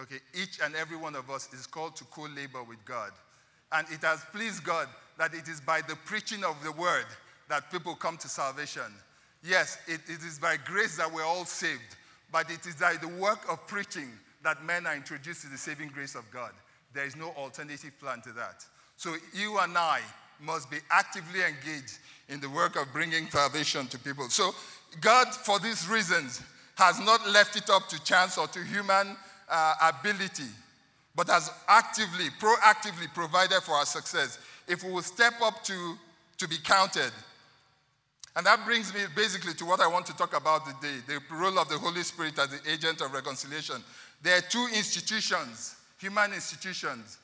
Okay, 0.00 0.18
each 0.34 0.58
and 0.62 0.74
every 0.74 0.96
one 0.96 1.14
of 1.14 1.30
us 1.30 1.52
is 1.52 1.66
called 1.66 1.94
to 1.96 2.04
co 2.04 2.22
labor 2.22 2.62
with 2.62 2.84
God. 2.84 3.12
And 3.72 3.86
it 3.90 4.02
has 4.02 4.24
pleased 4.32 4.64
God 4.64 4.88
that 5.18 5.34
it 5.34 5.48
is 5.48 5.60
by 5.60 5.80
the 5.82 5.96
preaching 6.04 6.44
of 6.44 6.56
the 6.64 6.72
word 6.72 7.06
that 7.48 7.70
people 7.70 7.94
come 7.94 8.16
to 8.18 8.28
salvation. 8.28 8.82
Yes, 9.42 9.78
it, 9.86 10.00
it 10.08 10.22
is 10.24 10.38
by 10.38 10.56
grace 10.64 10.96
that 10.96 11.12
we're 11.12 11.24
all 11.24 11.44
saved, 11.44 11.96
but 12.32 12.50
it 12.50 12.66
is 12.66 12.76
by 12.76 12.96
the 13.00 13.08
work 13.08 13.40
of 13.50 13.66
preaching 13.66 14.10
that 14.42 14.64
men 14.64 14.86
are 14.86 14.94
introduced 14.94 15.42
to 15.42 15.48
the 15.48 15.58
saving 15.58 15.88
grace 15.88 16.14
of 16.14 16.24
God. 16.32 16.52
There 16.92 17.04
is 17.04 17.16
no 17.16 17.30
alternative 17.30 17.92
plan 18.00 18.20
to 18.22 18.32
that. 18.32 18.64
So 18.96 19.14
you 19.32 19.58
and 19.58 19.76
I 19.76 20.00
must 20.40 20.70
be 20.70 20.78
actively 20.90 21.40
engaged 21.40 21.98
in 22.28 22.40
the 22.40 22.50
work 22.50 22.76
of 22.76 22.92
bringing 22.92 23.28
salvation 23.28 23.86
to 23.88 23.98
people. 23.98 24.28
So 24.28 24.52
God, 25.00 25.28
for 25.28 25.58
these 25.58 25.88
reasons, 25.88 26.42
has 26.76 26.98
not 27.00 27.28
left 27.28 27.56
it 27.56 27.70
up 27.70 27.88
to 27.88 28.02
chance 28.04 28.38
or 28.38 28.46
to 28.48 28.62
human 28.64 29.16
uh, 29.48 29.92
ability, 30.00 30.50
but 31.14 31.28
has 31.28 31.50
actively, 31.68 32.26
proactively 32.40 33.12
provided 33.14 33.60
for 33.62 33.72
our 33.72 33.86
success. 33.86 34.38
If 34.66 34.82
we 34.82 34.92
will 34.92 35.02
step 35.02 35.34
up 35.42 35.62
to, 35.64 35.96
to 36.38 36.48
be 36.48 36.56
counted, 36.64 37.12
And 38.36 38.44
that 38.46 38.64
brings 38.64 38.92
me 38.92 39.00
basically 39.14 39.54
to 39.54 39.64
what 39.64 39.80
I 39.80 39.86
want 39.86 40.06
to 40.06 40.16
talk 40.16 40.36
about 40.36 40.66
today 40.66 40.96
the 41.06 41.20
role 41.34 41.58
of 41.58 41.68
the 41.68 41.78
Holy 41.78 42.02
Spirit 42.02 42.38
as 42.38 42.48
the 42.48 42.70
agent 42.70 43.00
of 43.00 43.12
reconciliation. 43.12 43.76
There 44.22 44.36
are 44.36 44.40
two 44.40 44.66
institutions, 44.74 45.76
human 45.98 46.32
institutions, 46.32 47.18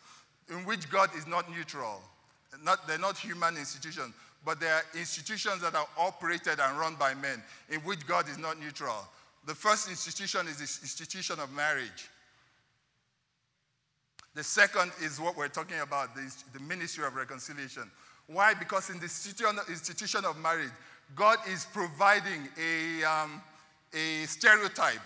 in 0.49 0.65
which 0.65 0.89
God 0.91 1.11
is 1.17 1.27
not 1.27 1.51
neutral. 1.51 2.01
Not, 2.63 2.87
they're 2.87 2.99
not 2.99 3.17
human 3.17 3.57
institutions, 3.57 4.13
but 4.45 4.61
they 4.61 4.69
are 4.69 4.83
institutions 4.97 5.63
that 5.63 5.75
are 5.75 5.87
operated 5.97 6.61
and 6.61 6.79
run 6.79 6.95
by 6.97 7.15
men, 7.15 7.43
in 7.71 7.81
which 7.81 8.07
God 8.07 8.29
is 8.29 8.39
not 8.39 8.61
neutral. 8.61 9.09
The 9.51 9.57
first 9.57 9.91
institution 9.91 10.47
is 10.47 10.59
the 10.59 10.85
institution 10.85 11.41
of 11.41 11.53
marriage. 11.53 12.09
The 14.37 14.45
second 14.45 14.93
is 15.03 15.21
what 15.21 15.37
we're 15.37 15.49
talking 15.49 15.81
about 15.81 16.15
the, 16.15 16.33
the 16.53 16.61
ministry 16.61 17.05
of 17.05 17.17
reconciliation. 17.17 17.91
Why? 18.29 18.55
Because 18.55 18.91
in 18.91 19.01
the 19.01 19.07
institution, 19.07 20.25
of 20.25 20.39
marriage, 20.39 20.71
God 21.17 21.39
is 21.49 21.67
providing 21.73 22.49
a, 22.63 23.03
um, 23.03 23.43
a 23.93 24.25
stereotype, 24.27 25.01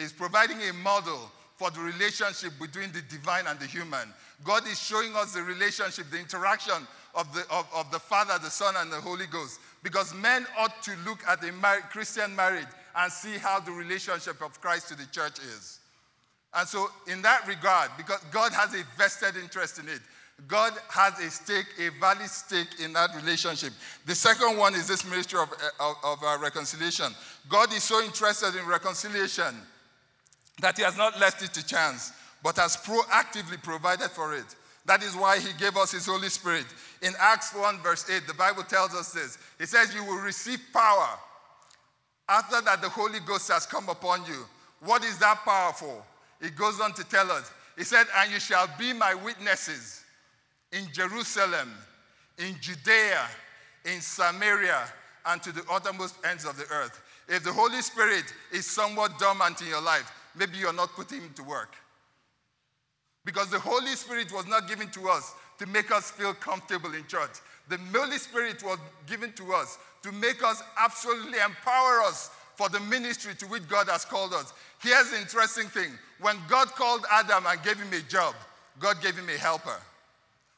is 0.00 0.12
providing 0.12 0.60
a 0.68 0.72
model 0.72 1.30
for 1.54 1.70
the 1.70 1.78
relationship 1.78 2.54
between 2.60 2.90
the 2.90 3.02
divine 3.02 3.46
and 3.46 3.60
the 3.60 3.66
human. 3.66 4.12
God 4.42 4.66
is 4.66 4.82
showing 4.82 5.14
us 5.14 5.34
the 5.34 5.42
relationship, 5.44 6.06
the 6.10 6.18
interaction 6.18 6.84
of 7.14 7.32
the, 7.32 7.42
of, 7.48 7.68
of 7.72 7.92
the 7.92 8.00
Father, 8.00 8.40
the 8.42 8.50
Son, 8.50 8.74
and 8.78 8.90
the 8.90 9.00
Holy 9.00 9.28
Ghost. 9.28 9.60
Because 9.84 10.12
men 10.14 10.48
ought 10.58 10.82
to 10.82 10.96
look 11.06 11.20
at 11.28 11.48
a 11.48 11.52
mar- 11.52 11.82
Christian 11.92 12.34
marriage 12.34 12.66
and 12.96 13.12
see 13.12 13.38
how 13.38 13.60
the 13.60 13.72
relationship 13.72 14.42
of 14.42 14.60
Christ 14.60 14.88
to 14.88 14.94
the 14.96 15.06
church 15.06 15.38
is. 15.38 15.80
And 16.54 16.68
so, 16.68 16.88
in 17.10 17.22
that 17.22 17.46
regard, 17.48 17.90
because 17.96 18.20
God 18.30 18.52
has 18.52 18.74
a 18.74 18.84
vested 18.98 19.36
interest 19.42 19.78
in 19.78 19.88
it, 19.88 20.00
God 20.48 20.72
has 20.90 21.18
a 21.20 21.30
stake, 21.30 21.66
a 21.78 21.88
valid 22.00 22.28
stake 22.28 22.80
in 22.82 22.92
that 22.94 23.14
relationship. 23.14 23.72
The 24.06 24.14
second 24.14 24.58
one 24.58 24.74
is 24.74 24.88
this 24.88 25.04
ministry 25.08 25.38
of, 25.40 25.50
of, 25.80 25.94
of 26.02 26.18
uh, 26.22 26.38
reconciliation. 26.42 27.06
God 27.48 27.72
is 27.72 27.84
so 27.84 28.02
interested 28.02 28.56
in 28.58 28.66
reconciliation 28.66 29.54
that 30.60 30.76
He 30.76 30.82
has 30.82 30.96
not 30.96 31.18
left 31.18 31.42
it 31.42 31.54
to 31.54 31.66
chance, 31.66 32.12
but 32.42 32.56
has 32.56 32.76
proactively 32.76 33.62
provided 33.62 34.10
for 34.10 34.34
it. 34.34 34.56
That 34.84 35.02
is 35.02 35.14
why 35.14 35.38
He 35.38 35.52
gave 35.58 35.76
us 35.76 35.92
His 35.92 36.06
Holy 36.06 36.28
Spirit. 36.28 36.66
In 37.02 37.12
Acts 37.18 37.54
1, 37.54 37.78
verse 37.78 38.10
8, 38.10 38.26
the 38.26 38.34
Bible 38.34 38.64
tells 38.64 38.94
us 38.94 39.12
this 39.12 39.38
It 39.58 39.68
says, 39.68 39.94
You 39.94 40.04
will 40.04 40.20
receive 40.20 40.60
power 40.72 41.08
after 42.28 42.60
that 42.62 42.80
the 42.80 42.88
Holy 42.88 43.20
Ghost 43.20 43.50
has 43.50 43.66
come 43.66 43.88
upon 43.88 44.24
you. 44.26 44.44
What 44.80 45.04
is 45.04 45.18
that 45.18 45.40
power 45.44 45.72
for? 45.72 46.02
It 46.40 46.56
goes 46.56 46.80
on 46.80 46.92
to 46.94 47.04
tell 47.04 47.30
us. 47.30 47.50
He 47.76 47.84
said, 47.84 48.06
And 48.18 48.32
you 48.32 48.40
shall 48.40 48.68
be 48.78 48.92
my 48.92 49.14
witnesses 49.14 50.04
in 50.72 50.86
Jerusalem, 50.92 51.72
in 52.38 52.56
Judea, 52.60 53.26
in 53.84 54.00
Samaria, 54.00 54.82
and 55.26 55.42
to 55.42 55.52
the 55.52 55.62
uttermost 55.70 56.16
ends 56.24 56.44
of 56.44 56.56
the 56.56 56.66
earth. 56.70 57.00
If 57.28 57.44
the 57.44 57.52
Holy 57.52 57.80
Spirit 57.80 58.24
is 58.52 58.66
somewhat 58.66 59.18
dormant 59.18 59.60
in 59.60 59.68
your 59.68 59.82
life, 59.82 60.10
maybe 60.36 60.58
you're 60.58 60.72
not 60.72 60.92
putting 60.92 61.20
him 61.20 61.32
to 61.34 61.44
work. 61.44 61.76
Because 63.24 63.50
the 63.50 63.60
Holy 63.60 63.94
Spirit 63.94 64.32
was 64.32 64.46
not 64.46 64.68
given 64.68 64.90
to 64.90 65.08
us 65.08 65.32
to 65.58 65.66
make 65.66 65.92
us 65.92 66.10
feel 66.10 66.34
comfortable 66.34 66.92
in 66.92 67.06
church. 67.06 67.38
The 67.68 67.78
Holy 67.94 68.18
Spirit 68.18 68.62
was 68.62 68.78
given 69.06 69.32
to 69.34 69.52
us 69.54 69.78
to 70.02 70.12
make 70.12 70.42
us 70.42 70.62
absolutely 70.78 71.38
empower 71.38 72.02
us 72.02 72.30
for 72.56 72.68
the 72.68 72.80
ministry 72.80 73.34
to 73.36 73.46
which 73.46 73.66
God 73.68 73.88
has 73.88 74.04
called 74.04 74.32
us. 74.34 74.52
Here's 74.80 75.10
the 75.10 75.18
interesting 75.18 75.68
thing 75.68 75.92
when 76.20 76.36
God 76.48 76.68
called 76.68 77.04
Adam 77.10 77.44
and 77.46 77.62
gave 77.62 77.78
him 77.78 77.92
a 77.92 78.00
job, 78.08 78.34
God 78.78 79.00
gave 79.00 79.16
him 79.16 79.28
a 79.28 79.38
helper. 79.38 79.80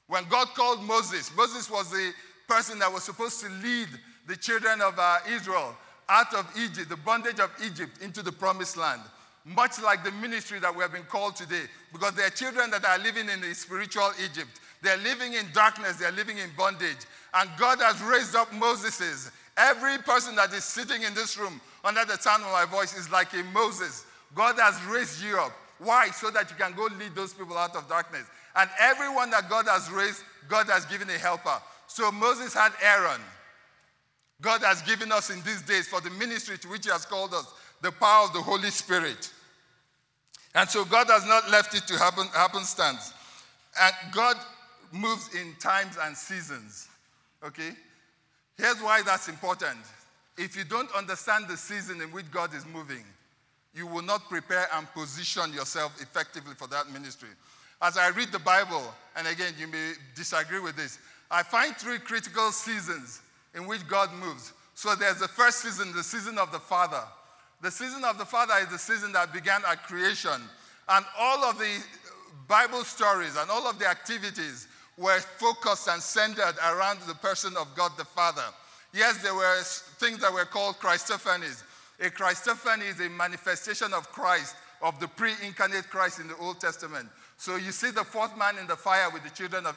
When 0.07 0.25
God 0.29 0.49
called 0.49 0.83
Moses, 0.83 1.35
Moses 1.37 1.71
was 1.71 1.91
the 1.91 2.13
person 2.49 2.79
that 2.81 2.93
was 2.93 3.05
supposed 3.05 3.41
to 3.41 3.49
lead 3.49 3.89
the 4.27 4.37
children 4.37 4.81
of 4.81 4.99
uh, 4.99 5.19
Israel 5.31 5.75
out 6.09 6.35
of 6.35 6.47
Egypt, 6.59 6.89
the 6.89 6.97
bondage 6.97 7.41
of 7.41 7.51
Egypt, 7.65 8.03
into 8.03 8.23
the 8.23 8.33
promised 8.33 8.77
land. 8.77 9.01
Much 9.47 9.81
like 9.83 10.05
the 10.05 10.13
ministry 10.13 10.59
that 10.59 10.75
we 10.75 10.83
have 10.83 10.93
been 10.93 11.05
called 11.05 11.37
today, 11.37 11.63
because 11.93 12.13
there 12.15 12.27
are 12.27 12.31
children 12.31 12.71
that 12.71 12.85
are 12.85 12.99
living 12.99 13.29
in 13.29 13.41
the 13.41 13.55
spiritual 13.55 14.11
Egypt. 14.23 14.49
They're 14.85 14.99
living 14.99 15.33
in 15.33 15.47
darkness, 15.55 15.97
they're 15.97 16.13
living 16.13 16.39
in 16.39 16.51
bondage. 16.57 16.99
And 17.33 17.51
God 17.59 17.81
has 17.81 18.01
raised 18.03 18.37
up 18.37 18.53
Moses's. 18.53 19.33
Every 19.57 19.99
person 19.99 20.37
that 20.37 20.53
is 20.53 20.65
sitting 20.65 21.03
in 21.03 21.15
this 21.15 21.39
room 21.39 21.61
under 21.83 22.05
the 22.05 22.19
sound 22.19 22.43
of 22.43 22.53
my 22.53 22.67
voice 22.67 22.97
is 22.97 23.11
like 23.11 23.33
a 23.33 23.43
Moses. 23.55 24.05
God 24.35 24.57
has 24.59 24.81
raised 24.85 25.23
you 25.23 25.39
up. 25.39 25.53
Why? 25.79 26.11
So 26.11 26.31
that 26.31 26.51
you 26.51 26.57
can 26.57 26.75
go 26.75 26.85
lead 26.99 27.15
those 27.15 27.33
people 27.33 27.57
out 27.57 27.75
of 27.75 27.89
darkness. 27.89 28.27
And 28.57 28.69
everyone 28.79 29.31
that 29.31 29.49
God 29.49 29.67
has 29.69 29.91
raised, 29.91 30.23
God 30.49 30.67
has 30.69 30.85
given 30.87 31.09
a 31.09 31.19
helper. 31.19 31.59
So 31.87 32.13
Moses 32.13 32.53
had 32.53 32.73
Aaron. 32.83 33.21
God 34.41 34.63
has 34.63 34.83
given 34.83 35.11
us 35.13 35.31
in 35.31 35.41
these 35.43 35.63
days 35.63 35.89
for 35.89 36.01
the 36.01 36.11
ministry 36.11 36.59
to 36.59 36.69
which 36.69 36.85
He 36.85 36.93
has 36.93 37.07
called 37.07 37.33
us 37.33 37.53
the 37.81 37.93
power 37.93 38.27
of 38.27 38.33
the 38.33 38.43
Holy 38.43 38.71
Spirit. 38.71 39.33
And 40.55 40.69
so 40.69 40.85
God 40.85 41.09
has 41.09 41.27
not 41.27 41.51
left 41.51 41.75
it 41.75 41.87
to 41.87 41.99
happen, 41.99 42.27
happenstance. 42.29 43.13
And 43.81 43.95
God 44.13 44.37
moves 44.95 45.35
in 45.35 45.55
times 45.59 45.97
and 46.01 46.17
seasons. 46.17 46.89
Okay? 47.45 47.71
Here's 48.57 48.81
why 48.81 49.03
that's 49.03 49.29
important. 49.29 49.79
If 50.39 50.57
you 50.57 50.65
don't 50.65 50.91
understand 50.95 51.47
the 51.49 51.57
season 51.57 52.01
in 52.01 52.11
which 52.13 52.31
God 52.31 52.55
is 52.55 52.65
moving, 52.67 53.05
you 53.75 53.87
will 53.87 54.03
not 54.03 54.29
prepare 54.29 54.69
and 54.75 54.91
position 54.93 55.53
yourself 55.53 56.01
effectively 56.01 56.55
for 56.57 56.69
that 56.69 56.91
ministry. 56.91 57.31
As 57.83 57.99
I 57.99 58.09
read 58.11 58.31
the 58.31 58.39
Bible, 58.39 58.83
and 59.17 59.27
again, 59.27 59.53
you 59.59 59.67
may 59.67 59.93
disagree 60.15 60.61
with 60.61 60.77
this, 60.77 60.99
I 61.31 61.43
find 61.43 61.77
three 61.77 61.99
critical 61.99 62.53
seasons 62.53 63.21
in 63.55 63.67
which 63.67 63.87
God 63.89 64.13
moves. 64.15 64.53
So 64.75 64.95
there's 64.95 65.19
the 65.19 65.29
first 65.29 65.59
season, 65.59 65.93
the 65.93 66.03
season 66.03 66.39
of 66.39 66.53
the 66.53 66.61
Father. 66.61 67.03
The 67.63 67.71
season 67.71 68.05
of 68.05 68.19
the 68.19 68.25
Father 68.25 68.55
is 68.61 68.69
the 68.69 68.79
season 68.79 69.13
that 69.13 69.33
began 69.33 69.63
at 69.69 69.83
creation. 69.85 70.41
And 70.89 71.05
all 71.19 71.45
of 71.45 71.59
the 71.59 71.83
Bible 72.47 72.85
stories 72.85 73.37
and 73.37 73.51
all 73.51 73.67
of 73.67 73.79
the 73.79 73.89
activities 73.89 74.69
were 74.97 75.19
focused 75.19 75.89
and 75.89 76.01
centered 76.01 76.55
around 76.65 77.01
the 77.07 77.15
person 77.15 77.57
of 77.57 77.75
God 77.75 77.93
the 77.99 78.05
Father. 78.05 78.45
Yes, 78.93 79.23
there 79.23 79.35
were 79.35 79.61
things 79.99 80.21
that 80.21 80.33
were 80.33 80.45
called 80.45 80.77
Christophanies. 80.77 81.63
A 82.01 82.11
Christophany 82.11 82.89
is 82.89 83.01
a 83.01 83.09
manifestation 83.11 83.93
of 83.93 84.11
Christ, 84.13 84.57
of 84.83 84.99
the 85.01 85.09
pre 85.09 85.33
incarnate 85.45 85.91
Christ 85.91 86.21
in 86.21 86.29
the 86.29 86.37
Old 86.37 86.61
Testament. 86.61 87.09
So 87.37 87.57
you 87.57 87.73
see 87.73 87.91
the 87.91 88.05
fourth 88.05 88.37
man 88.39 88.59
in 88.59 88.67
the 88.67 88.77
fire 88.77 89.11
with 89.11 89.25
the 89.25 89.31
children 89.31 89.67
of 89.67 89.77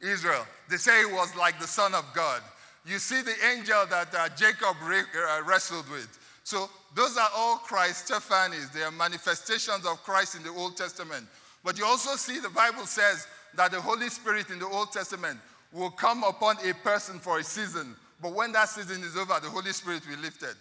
Israel. 0.00 0.46
They 0.70 0.76
say 0.76 1.06
he 1.06 1.12
was 1.12 1.34
like 1.36 1.58
the 1.60 1.66
Son 1.66 1.94
of 1.94 2.04
God. 2.14 2.42
You 2.86 2.98
see 2.98 3.20
the 3.20 3.34
angel 3.52 3.84
that 3.90 4.14
uh, 4.14 4.28
Jacob 4.30 4.76
uh, 4.82 5.42
wrestled 5.44 5.90
with. 5.90 6.18
So 6.44 6.70
those 6.94 7.18
are 7.18 7.28
all 7.36 7.58
Christophanies. 7.58 8.72
They 8.72 8.82
are 8.82 8.90
manifestations 8.90 9.84
of 9.84 10.02
Christ 10.02 10.36
in 10.36 10.42
the 10.42 10.50
Old 10.50 10.76
Testament. 10.76 11.26
But 11.62 11.78
you 11.78 11.84
also 11.84 12.16
see 12.16 12.38
the 12.38 12.48
Bible 12.48 12.86
says 12.86 13.26
that 13.56 13.72
the 13.72 13.80
Holy 13.80 14.08
Spirit 14.08 14.50
in 14.50 14.58
the 14.58 14.66
Old 14.66 14.92
Testament 14.92 15.38
will 15.72 15.90
come 15.90 16.24
upon 16.24 16.56
a 16.66 16.72
person 16.74 17.18
for 17.18 17.38
a 17.38 17.44
season. 17.44 17.94
But 18.22 18.32
when 18.32 18.52
that 18.52 18.68
season 18.68 19.02
is 19.02 19.16
over, 19.16 19.38
the 19.40 19.50
Holy 19.50 19.72
Spirit 19.72 20.02
will 20.06 20.16
be 20.16 20.22
lifted. 20.22 20.54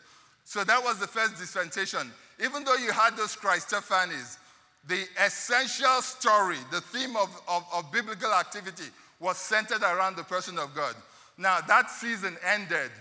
So 0.43 0.63
that 0.63 0.83
was 0.83 0.99
the 0.99 1.07
first 1.07 1.37
dispensation. 1.37 2.11
Even 2.43 2.63
though 2.63 2.75
you 2.75 2.91
had 2.91 3.17
those 3.17 3.35
Christophanies, 3.35 4.37
the 4.87 5.03
essential 5.25 6.01
story, 6.01 6.57
the 6.71 6.81
theme 6.81 7.15
of, 7.15 7.29
of, 7.47 7.65
of, 7.73 7.91
biblical 7.91 8.31
activity 8.31 8.85
was 9.19 9.37
centered 9.37 9.81
around 9.81 10.15
the 10.15 10.23
person 10.23 10.57
of 10.57 10.73
God. 10.73 10.95
Now, 11.37 11.59
that 11.67 11.89
season 11.89 12.37
ended 12.45 12.91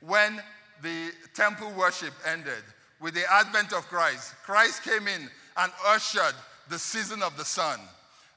when 0.00 0.42
the 0.82 1.12
temple 1.34 1.70
worship 1.78 2.12
ended 2.26 2.64
with 3.00 3.14
the 3.14 3.30
advent 3.32 3.72
of 3.72 3.86
Christ. 3.86 4.34
Christ 4.42 4.82
came 4.82 5.06
in 5.06 5.30
and 5.56 5.72
ushered 5.86 6.34
the 6.68 6.78
season 6.78 7.22
of 7.22 7.36
the 7.36 7.44
Son. 7.44 7.78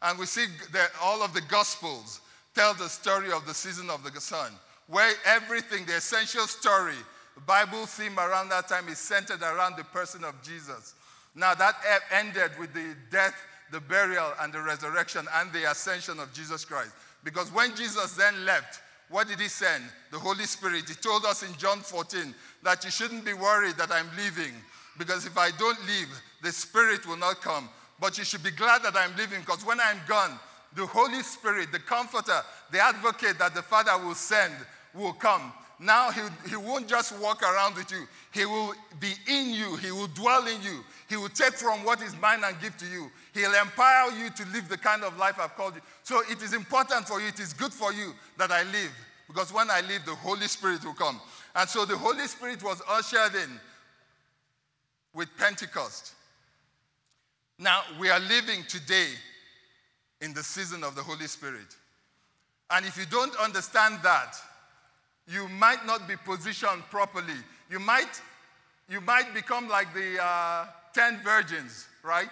And 0.02 0.18
we 0.18 0.26
see 0.26 0.46
that 0.72 0.92
all 1.02 1.22
of 1.22 1.34
the 1.34 1.42
Gospels 1.42 2.22
tell 2.56 2.74
the 2.74 2.88
story 2.88 3.32
of 3.32 3.46
the 3.46 3.54
season 3.54 3.90
of 3.90 4.04
the 4.04 4.22
Son, 4.22 4.52
where 4.88 5.14
everything, 5.26 5.86
the 5.86 5.98
essential 5.98 6.48
story, 6.48 6.96
the 7.36 7.42
Bible 7.42 7.86
theme 7.86 8.18
around 8.18 8.50
that 8.50 8.68
time 8.68 8.88
is 8.88 8.98
centered 8.98 9.42
around 9.42 9.78
the 9.78 9.84
person 9.86 10.24
of 10.24 10.42
Jesus. 10.42 10.96
Now, 11.36 11.54
that 11.54 11.76
ended 12.12 12.52
with 12.60 12.74
the 12.74 12.96
death, 13.12 13.36
the 13.72 13.80
burial, 13.80 14.32
and 14.42 14.52
the 14.52 14.62
resurrection 14.62 15.28
and 15.36 15.54
the 15.54 15.70
ascension 15.70 16.20
of 16.20 16.34
Jesus 16.34 16.66
Christ. 16.66 16.92
Because 17.24 17.52
when 17.54 17.76
Jesus 17.76 18.16
then 18.16 18.46
left, 18.46 18.82
what 19.10 19.28
did 19.28 19.40
he 19.40 19.48
send? 19.48 19.84
The 20.12 20.20
Holy 20.20 20.46
Spirit. 20.46 20.88
He 20.88 20.96
told 20.96 21.26
us 21.26 21.44
in 21.44 21.56
John 21.58 21.80
14 21.80 22.34
that 22.64 22.84
you 22.84 22.92
shouldn't 22.92 23.26
be 23.26 23.34
worried 23.34 23.76
that 23.78 23.92
I'm 23.92 24.10
leaving, 24.18 24.54
because 24.98 25.26
if 25.26 25.38
I 25.38 25.52
don't 25.52 25.80
leave, 25.88 26.10
the 26.42 26.52
Spirit 26.52 27.06
will 27.08 27.18
not 27.18 27.42
come. 27.42 27.70
But 28.00 28.18
you 28.18 28.24
should 28.24 28.44
be 28.44 28.52
glad 28.52 28.84
that 28.84 28.96
I'm 28.96 29.16
leaving, 29.18 29.42
because 29.42 29.66
when 29.66 29.80
I'm 29.80 30.00
gone, 30.08 30.40
the 30.76 30.86
Holy 30.86 31.22
Spirit, 31.24 31.72
the 31.72 31.80
Comforter, 31.80 32.42
the 32.72 32.80
Advocate 32.80 33.40
that 33.40 33.56
the 33.56 33.62
Father 33.62 33.98
will 34.04 34.16
send, 34.16 34.54
will 34.94 35.14
come. 35.14 35.52
Now 35.80 36.12
he, 36.12 36.22
he 36.50 36.56
won't 36.56 36.88
just 36.88 37.18
walk 37.20 37.42
around 37.42 37.76
with 37.76 37.92
you, 37.92 38.06
he 38.34 38.46
will 38.46 38.74
be 39.00 39.14
in 39.28 39.50
you, 39.50 39.78
he 39.78 39.92
will 39.92 40.08
dwell 40.08 40.46
in 40.46 40.62
you, 40.62 40.84
he 41.10 41.16
will 41.16 41.30
take 41.30 41.54
from 41.54 41.84
what 41.84 42.02
is 42.02 42.16
mine 42.20 42.42
and 42.44 42.60
give 42.62 42.78
to 42.78 42.86
you. 42.86 43.10
He'll 43.34 43.54
empower 43.54 44.12
you 44.12 44.30
to 44.30 44.46
live 44.52 44.68
the 44.68 44.78
kind 44.78 45.04
of 45.04 45.18
life 45.18 45.40
I've 45.40 45.56
called 45.56 45.76
you. 45.76 45.82
So 46.04 46.22
it 46.30 46.42
is 46.42 46.54
important 46.54 47.08
for 47.08 47.22
you, 47.22 47.28
it 47.28 47.40
is 47.40 47.54
good 47.54 47.74
for 47.74 47.94
you 47.94 48.14
that 48.38 48.52
I 48.52 48.64
live. 48.64 48.92
Because 49.28 49.54
when 49.54 49.70
I 49.70 49.82
leave, 49.82 50.06
the 50.06 50.16
Holy 50.16 50.48
Spirit 50.48 50.84
will 50.84 50.94
come. 50.94 51.22
And 51.56 51.70
so 51.70 51.86
the 51.86 51.98
Holy 51.98 52.28
Spirit 52.28 52.64
was 52.64 52.82
ushered 52.90 53.36
in 53.36 53.60
with 55.14 55.30
Pentecost. 55.38 56.14
Now, 57.62 57.82
we 58.00 58.10
are 58.10 58.22
living 58.22 58.64
today 58.70 59.10
in 60.22 60.34
the 60.34 60.42
season 60.42 60.82
of 60.82 60.96
the 60.96 61.04
Holy 61.04 61.28
Spirit. 61.28 61.76
And 62.72 62.86
if 62.86 62.98
you 62.98 63.06
don't 63.06 63.36
understand 63.36 64.00
that, 64.02 64.36
you 65.28 65.50
might 65.50 65.86
not 65.86 66.08
be 66.08 66.16
positioned 66.26 66.84
properly. 66.90 67.34
You 67.70 67.80
might, 67.80 68.22
you 68.88 69.02
might 69.02 69.34
become 69.34 69.68
like 69.68 69.94
the 69.94 70.24
uh, 70.24 70.68
ten 70.94 71.20
virgins, 71.22 71.88
right? 72.02 72.30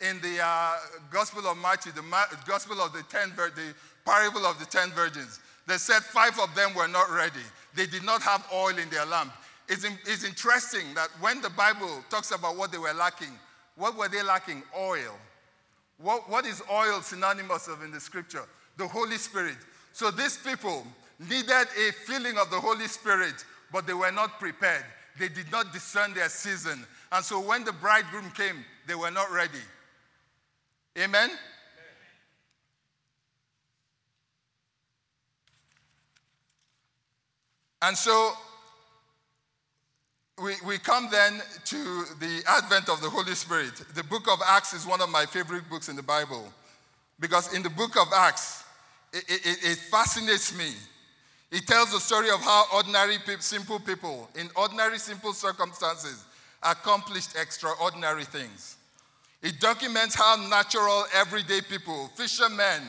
In 0.00 0.18
the 0.22 0.38
uh, 0.42 0.76
Gospel 1.10 1.46
of 1.46 1.58
Matthew, 1.58 1.92
the 1.92 2.02
Ma- 2.02 2.24
Gospel 2.46 2.80
of 2.80 2.94
the 2.94 3.02
ten, 3.10 3.32
vir- 3.32 3.52
the 3.54 3.74
parable 4.06 4.46
of 4.46 4.58
the 4.58 4.64
ten 4.64 4.88
virgins. 4.92 5.40
They 5.66 5.76
said 5.76 6.02
five 6.02 6.38
of 6.40 6.54
them 6.54 6.74
were 6.74 6.88
not 6.88 7.10
ready. 7.10 7.44
They 7.74 7.86
did 7.86 8.02
not 8.02 8.22
have 8.22 8.46
oil 8.52 8.78
in 8.78 8.88
their 8.88 9.04
lamp. 9.04 9.32
It's, 9.68 9.84
in, 9.84 9.92
it's 10.06 10.24
interesting 10.24 10.94
that 10.94 11.10
when 11.20 11.42
the 11.42 11.50
Bible 11.50 12.02
talks 12.08 12.30
about 12.30 12.56
what 12.56 12.72
they 12.72 12.78
were 12.78 12.94
lacking, 12.94 13.38
what 13.80 13.96
were 13.96 14.08
they 14.08 14.22
lacking? 14.22 14.62
Oil. 14.78 15.16
What, 15.96 16.28
what 16.28 16.44
is 16.44 16.62
oil 16.70 17.00
synonymous 17.00 17.66
of 17.66 17.82
in 17.82 17.90
the 17.90 17.98
scripture? 17.98 18.44
The 18.76 18.86
Holy 18.86 19.16
Spirit. 19.16 19.56
So 19.94 20.10
these 20.10 20.36
people 20.36 20.86
needed 21.18 21.50
a 21.50 21.92
feeling 22.06 22.36
of 22.36 22.50
the 22.50 22.60
Holy 22.60 22.86
Spirit, 22.86 23.42
but 23.72 23.86
they 23.86 23.94
were 23.94 24.12
not 24.12 24.38
prepared. 24.38 24.84
They 25.18 25.28
did 25.28 25.50
not 25.50 25.72
discern 25.72 26.12
their 26.12 26.28
season. 26.28 26.84
And 27.10 27.24
so 27.24 27.40
when 27.40 27.64
the 27.64 27.72
bridegroom 27.72 28.30
came, 28.32 28.64
they 28.86 28.94
were 28.94 29.10
not 29.10 29.32
ready. 29.32 29.64
Amen? 30.98 31.30
And 37.80 37.96
so 37.96 38.32
we, 40.42 40.54
we 40.66 40.78
come 40.78 41.08
then 41.10 41.42
to 41.66 42.04
the 42.18 42.42
advent 42.48 42.88
of 42.88 43.00
the 43.02 43.10
Holy 43.10 43.34
Spirit. 43.34 43.74
The 43.94 44.04
book 44.04 44.26
of 44.30 44.40
Acts 44.46 44.72
is 44.72 44.86
one 44.86 45.00
of 45.00 45.10
my 45.10 45.26
favorite 45.26 45.68
books 45.68 45.88
in 45.88 45.96
the 45.96 46.02
Bible 46.02 46.44
because 47.18 47.52
in 47.54 47.62
the 47.62 47.70
book 47.70 47.96
of 47.96 48.08
Acts, 48.14 48.64
it, 49.12 49.24
it, 49.28 49.58
it 49.62 49.78
fascinates 49.90 50.56
me. 50.56 50.70
It 51.50 51.66
tells 51.66 51.92
the 51.92 52.00
story 52.00 52.30
of 52.30 52.40
how 52.40 52.64
ordinary, 52.74 53.16
simple 53.40 53.80
people, 53.80 54.28
in 54.38 54.48
ordinary, 54.56 54.98
simple 54.98 55.32
circumstances, 55.32 56.24
accomplished 56.62 57.36
extraordinary 57.36 58.24
things. 58.24 58.76
It 59.42 59.58
documents 59.58 60.14
how 60.14 60.36
natural, 60.48 61.04
everyday 61.14 61.60
people, 61.62 62.08
fishermen, 62.14 62.82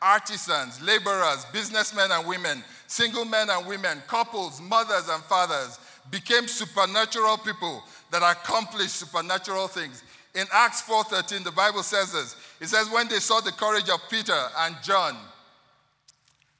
artisans, 0.00 0.80
laborers, 0.82 1.44
businessmen 1.52 2.10
and 2.10 2.26
women, 2.26 2.64
single 2.86 3.24
men 3.24 3.50
and 3.50 3.66
women, 3.66 4.02
couples, 4.06 4.60
mothers 4.60 5.08
and 5.08 5.22
fathers 5.24 5.78
became 6.10 6.46
supernatural 6.46 7.38
people 7.38 7.82
that 8.10 8.22
accomplished 8.22 8.96
supernatural 8.96 9.68
things. 9.68 10.02
In 10.34 10.46
Acts 10.52 10.82
4:13, 10.82 11.44
the 11.44 11.52
Bible 11.52 11.82
says 11.82 12.12
this. 12.12 12.36
It 12.60 12.68
says, 12.68 12.90
when 12.90 13.08
they 13.08 13.20
saw 13.20 13.40
the 13.40 13.52
courage 13.52 13.88
of 13.88 14.00
Peter 14.10 14.48
and 14.58 14.76
John, 14.82 15.16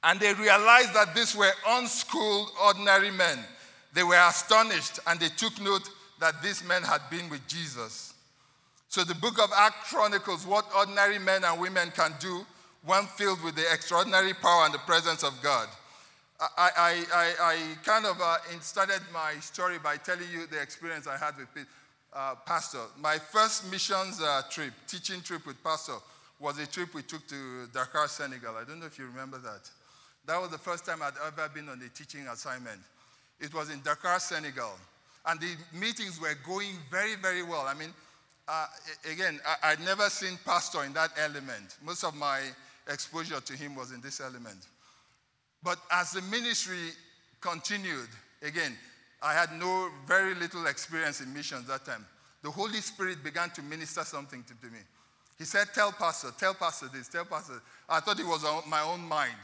and 0.03 0.19
they 0.19 0.33
realized 0.33 0.93
that 0.93 1.13
these 1.15 1.35
were 1.35 1.51
unschooled, 1.67 2.49
ordinary 2.63 3.11
men, 3.11 3.39
they 3.93 4.03
were 4.03 4.27
astonished 4.27 4.99
and 5.07 5.19
they 5.19 5.29
took 5.29 5.59
note 5.61 5.89
that 6.19 6.41
these 6.41 6.63
men 6.63 6.83
had 6.83 7.01
been 7.09 7.29
with 7.29 7.47
Jesus. 7.47 8.13
So 8.89 9.03
the 9.03 9.15
book 9.15 9.39
of 9.39 9.51
Acts 9.55 9.91
chronicles 9.91 10.45
what 10.45 10.65
ordinary 10.75 11.19
men 11.19 11.43
and 11.43 11.59
women 11.59 11.91
can 11.91 12.13
do 12.19 12.45
when 12.85 13.05
filled 13.05 13.43
with 13.43 13.55
the 13.55 13.65
extraordinary 13.71 14.33
power 14.33 14.65
and 14.65 14.73
the 14.73 14.79
presence 14.79 15.23
of 15.23 15.33
God. 15.41 15.67
I, 16.39 17.03
I, 17.13 17.33
I, 17.41 17.57
kind 17.83 18.05
of 18.05 18.21
uh, 18.21 18.37
started 18.61 19.01
my 19.11 19.33
story 19.39 19.79
by 19.79 19.97
telling 19.97 20.29
you 20.31 20.45
the 20.45 20.61
experience 20.61 21.07
I 21.07 21.17
had 21.17 21.35
with 21.37 21.65
uh, 22.13 22.35
Pastor. 22.45 22.83
My 22.99 23.17
first 23.17 23.71
missions 23.71 24.21
uh, 24.21 24.43
trip, 24.49 24.71
teaching 24.87 25.21
trip 25.21 25.47
with 25.47 25.63
Pastor, 25.63 25.95
was 26.39 26.59
a 26.59 26.67
trip 26.67 26.93
we 26.93 27.01
took 27.01 27.27
to 27.27 27.67
Dakar, 27.73 28.07
Senegal. 28.07 28.55
I 28.55 28.65
don't 28.65 28.79
know 28.79 28.85
if 28.85 28.99
you 28.99 29.07
remember 29.07 29.39
that. 29.39 29.67
That 30.27 30.39
was 30.39 30.51
the 30.51 30.59
first 30.59 30.85
time 30.85 31.01
I'd 31.01 31.13
ever 31.25 31.49
been 31.49 31.69
on 31.69 31.81
a 31.81 31.89
teaching 31.89 32.27
assignment. 32.27 32.81
It 33.39 33.51
was 33.53 33.71
in 33.71 33.81
Dakar, 33.81 34.19
Senegal. 34.19 34.77
And 35.25 35.39
the 35.39 35.55
meetings 35.73 36.21
were 36.21 36.35
going 36.45 36.75
very, 36.91 37.15
very 37.15 37.41
well. 37.41 37.65
I 37.67 37.73
mean, 37.73 37.93
uh, 38.47 38.67
again, 39.11 39.39
I, 39.63 39.71
would 39.71 39.83
never 39.83 40.09
seen 40.09 40.37
Pastor 40.45 40.83
in 40.83 40.93
that 40.93 41.09
element. 41.17 41.77
Most 41.83 42.03
of 42.03 42.15
my 42.15 42.41
exposure 42.87 43.41
to 43.41 43.53
him 43.53 43.75
was 43.75 43.91
in 43.91 44.01
this 44.01 44.21
element. 44.21 44.67
But 45.63 45.79
as 45.91 46.11
the 46.11 46.21
ministry 46.23 46.91
continued, 47.41 48.09
again, 48.41 48.75
I 49.21 49.33
had 49.33 49.51
no 49.53 49.89
very 50.05 50.35
little 50.35 50.67
experience 50.67 51.21
in 51.21 51.33
missions 51.33 51.67
that 51.67 51.85
time. 51.85 52.05
The 52.43 52.51
Holy 52.51 52.79
Spirit 52.81 53.23
began 53.23 53.49
to 53.51 53.61
minister 53.63 54.03
something 54.03 54.43
to, 54.43 54.53
to 54.53 54.71
me. 54.71 54.79
He 55.37 55.43
said, 55.43 55.67
Tell 55.73 55.91
Pastor, 55.91 56.29
tell 56.37 56.53
Pastor 56.53 56.87
this, 56.93 57.07
tell 57.07 57.25
Pastor. 57.25 57.61
I 57.89 57.99
thought 57.99 58.19
it 58.19 58.25
was 58.25 58.43
on 58.43 58.69
my 58.69 58.81
own 58.81 59.01
mind. 59.01 59.35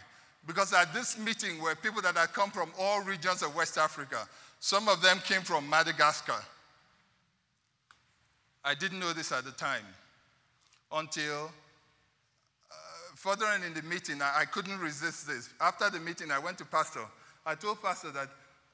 Because 0.46 0.74
at 0.74 0.94
this 0.94 1.18
meeting 1.18 1.62
were 1.62 1.76
people 1.76 2.02
that 2.02 2.18
had 2.18 2.34
come 2.34 2.52
from 2.52 2.72
all 2.80 3.02
regions 3.02 3.42
of 3.42 3.56
West 3.56 3.78
Africa. 3.78 4.28
Some 4.60 4.90
of 4.90 5.02
them 5.02 5.20
came 5.26 5.42
from 5.42 5.70
Madagascar. 5.70 6.42
I 8.64 8.76
didn't 8.76 9.00
know 9.00 9.14
this 9.14 9.32
at 9.32 9.46
the 9.46 9.52
time 9.52 9.86
until 10.92 11.52
further 13.24 13.46
on 13.46 13.64
in 13.64 13.74
the 13.74 13.82
meeting, 13.84 14.22
I, 14.22 14.42
I, 14.42 14.46
couldn't 14.46 14.80
resist 14.80 15.28
this. 15.28 15.50
After 15.62 15.90
the 15.90 16.00
meeting, 16.00 16.30
I 16.30 16.40
went 16.40 16.58
to 16.58 16.66
Pastor. 16.66 17.06
I 17.46 17.56
told 17.56 17.82
Pastor 17.82 18.12
that 18.12 18.28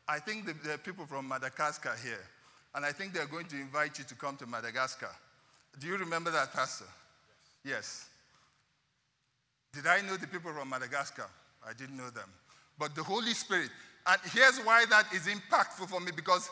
I 0.08 0.18
think 0.18 0.48
the, 0.48 0.78
people 0.80 1.06
from 1.06 1.28
Madagascar 1.28 1.96
here, 2.04 2.26
and 2.74 2.84
I 2.84 2.92
think 2.92 3.14
they're 3.14 3.28
going 3.28 3.46
to 3.46 3.56
invite 3.56 4.00
you 4.00 4.06
to 4.06 4.16
come 4.16 4.38
to 4.38 4.48
Madagascar. 4.48 5.12
Do 5.80 5.86
you 5.86 5.98
remember 5.98 6.32
that, 6.32 6.52
Pastor? 6.52 6.86
Yes. 7.64 8.08
Did 9.72 9.86
I 9.86 10.02
know 10.02 10.18
the 10.18 10.26
people 10.26 10.52
from 10.52 10.68
Madagascar? 10.68 11.28
I 11.64 11.74
didn't 11.74 11.98
know 11.98 12.10
them. 12.10 12.30
But 12.80 12.96
the 12.96 13.04
Holy 13.04 13.36
Spirit, 13.36 13.70
and 14.08 14.20
here's 14.34 14.58
why 14.66 14.84
that 14.90 15.14
is 15.14 15.28
impactful 15.28 15.88
for 15.90 16.00
me 16.00 16.12
because 16.16 16.50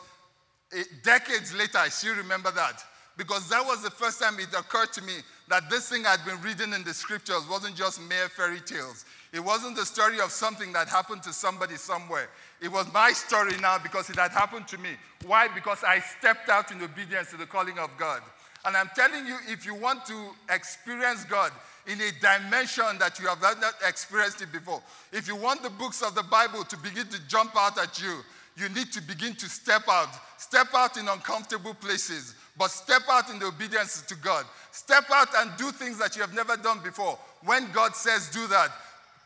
it, 0.70 0.86
decades 1.02 1.52
later, 1.52 1.78
I 1.78 1.88
still 1.88 2.14
remember 2.14 2.52
that. 2.52 2.80
Because 3.18 3.48
that 3.48 3.66
was 3.66 3.82
the 3.82 3.90
first 3.90 4.22
time 4.22 4.38
it 4.38 4.54
occurred 4.56 4.92
to 4.92 5.02
me 5.02 5.12
that 5.48 5.68
this 5.68 5.88
thing 5.88 6.06
I'd 6.06 6.24
been 6.24 6.40
reading 6.40 6.72
in 6.72 6.84
the 6.84 6.94
scriptures 6.94 7.42
wasn't 7.50 7.74
just 7.74 8.00
mere 8.00 8.28
fairy 8.28 8.60
tales. 8.60 9.04
It 9.32 9.40
wasn't 9.40 9.76
the 9.76 9.84
story 9.84 10.20
of 10.20 10.30
something 10.30 10.72
that 10.72 10.88
happened 10.88 11.24
to 11.24 11.32
somebody 11.32 11.74
somewhere. 11.74 12.30
It 12.62 12.70
was 12.70 12.90
my 12.94 13.10
story 13.10 13.58
now 13.60 13.76
because 13.78 14.08
it 14.08 14.16
had 14.16 14.30
happened 14.30 14.68
to 14.68 14.78
me. 14.78 14.90
Why? 15.26 15.48
Because 15.48 15.82
I 15.82 15.98
stepped 15.98 16.48
out 16.48 16.70
in 16.70 16.80
obedience 16.80 17.30
to 17.32 17.36
the 17.36 17.46
calling 17.46 17.78
of 17.78 17.90
God. 17.98 18.22
And 18.64 18.76
I'm 18.76 18.90
telling 18.94 19.26
you, 19.26 19.36
if 19.48 19.66
you 19.66 19.74
want 19.74 20.06
to 20.06 20.30
experience 20.48 21.24
God, 21.24 21.50
in 21.88 21.98
a 22.02 22.12
dimension 22.20 22.84
that 22.98 23.18
you 23.18 23.26
have 23.26 23.40
not 23.40 23.74
experienced 23.86 24.42
it 24.42 24.52
before. 24.52 24.82
If 25.10 25.26
you 25.26 25.34
want 25.34 25.62
the 25.62 25.70
books 25.70 26.02
of 26.02 26.14
the 26.14 26.22
Bible 26.22 26.62
to 26.64 26.76
begin 26.76 27.06
to 27.08 27.28
jump 27.28 27.56
out 27.56 27.78
at 27.78 28.00
you, 28.00 28.20
you 28.58 28.68
need 28.70 28.92
to 28.92 29.00
begin 29.00 29.34
to 29.36 29.48
step 29.48 29.82
out. 29.88 30.08
Step 30.36 30.68
out 30.74 30.96
in 30.96 31.08
uncomfortable 31.08 31.74
places, 31.74 32.34
but 32.58 32.70
step 32.70 33.02
out 33.10 33.30
in 33.30 33.38
the 33.38 33.46
obedience 33.46 34.02
to 34.02 34.14
God. 34.16 34.44
Step 34.72 35.04
out 35.12 35.28
and 35.36 35.50
do 35.56 35.70
things 35.70 35.98
that 35.98 36.16
you 36.16 36.22
have 36.22 36.34
never 36.34 36.56
done 36.56 36.80
before. 36.82 37.18
When 37.44 37.70
God 37.72 37.94
says 37.94 38.28
do 38.30 38.46
that, 38.48 38.70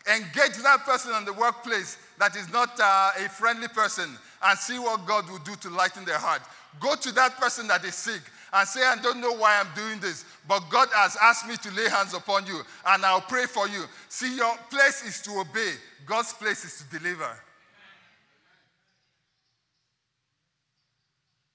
engage 0.07 0.57
that 0.62 0.81
person 0.85 1.14
in 1.16 1.25
the 1.25 1.33
workplace 1.33 1.97
that 2.18 2.37
is 2.37 2.53
not 2.53 2.79
uh, 2.81 3.11
a 3.25 3.29
friendly 3.29 3.68
person 3.68 4.11
and 4.45 4.59
see 4.59 4.79
what 4.79 5.07
God 5.07 5.29
will 5.31 5.38
do 5.38 5.55
to 5.57 5.71
lighten 5.71 6.05
their 6.05 6.18
heart. 6.18 6.42
Go 6.81 6.95
to 6.95 7.12
that 7.12 7.37
person 7.37 7.66
that 7.68 7.85
is 7.85 7.95
sick 7.95 8.23
and 8.53 8.68
say, 8.68 8.85
I 8.85 8.97
don't 9.01 9.21
know 9.21 9.33
why 9.33 9.61
I'm 9.61 9.75
doing 9.75 10.01
this, 10.01 10.25
but 10.47 10.61
God 10.71 10.88
has 10.95 11.16
asked 11.23 11.49
me 11.49 11.57
to 11.57 11.71
lay 11.71 11.88
hands 11.88 12.14
upon 12.14 12.47
you 12.47 12.61
and 12.87 13.05
I'll 13.05 13.21
pray 13.21 13.47
for 13.47 13.68
you. 13.68 13.85
See, 14.09 14.37
your 14.37 14.55
place 14.71 15.05
is 15.05 15.23
to 15.23 15.40
obey, 15.40 15.73
God's 16.07 16.33
place 16.35 16.64
is 16.64 16.85
to 16.85 16.99
deliver. 16.99 17.29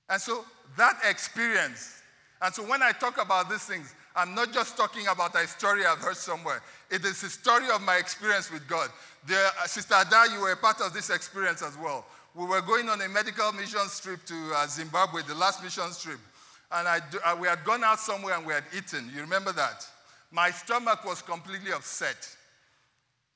And 0.10 0.22
so 0.22 0.46
that 0.78 1.00
experience, 1.10 2.02
and 2.42 2.54
so 2.54 2.64
when 2.64 2.82
I 2.82 2.92
talk 2.92 3.22
about 3.22 3.50
these 3.50 3.64
things, 3.64 3.94
I'm 4.16 4.34
not 4.34 4.52
just 4.54 4.78
talking 4.78 5.08
about 5.08 5.36
a 5.36 5.46
story 5.48 5.86
I've 5.86 6.00
heard 6.00 6.18
somewhere. 6.18 6.62
It 6.90 7.06
is 7.06 7.22
a 7.24 7.30
story 7.30 7.70
of 7.74 7.82
my 7.82 7.98
experience 7.98 8.52
with 8.52 8.68
God. 8.68 8.90
The, 9.28 9.36
uh, 9.36 9.68
Sister 9.68 9.96
Ada, 9.96 10.34
you 10.34 10.42
were 10.42 10.54
a 10.54 10.58
part 10.58 10.82
of 10.82 10.94
this 10.94 11.10
experience 11.10 11.62
as 11.62 11.78
well. 11.78 12.06
We 12.34 12.46
were 12.46 12.62
going 12.62 12.90
on 12.90 13.02
a 13.02 13.10
medical 13.10 13.52
mission 13.52 13.82
trip 14.02 14.26
to 14.26 14.52
uh, 14.56 14.68
Zimbabwe, 14.68 15.22
the 15.28 15.36
last 15.36 15.64
mission 15.64 15.86
trip 16.00 16.20
and 16.72 16.88
I, 16.88 17.00
uh, 17.26 17.36
we 17.40 17.48
had 17.48 17.64
gone 17.64 17.84
out 17.84 18.00
somewhere 18.00 18.36
and 18.36 18.46
we 18.46 18.54
had 18.54 18.64
eaten. 18.76 19.10
You 19.14 19.22
remember 19.22 19.52
that? 19.54 19.86
My 20.32 20.52
stomach 20.52 21.06
was 21.06 21.22
completely 21.22 21.72
upset. 21.72 22.36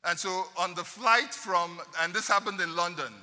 And 0.04 0.17
so 0.17 0.45
on 0.58 0.73
the 0.73 0.84
flight 0.84 1.34
from, 1.34 1.80
and 2.01 2.13
this 2.13 2.27
happened 2.27 2.60
in 2.60 2.75
London, 2.75 3.13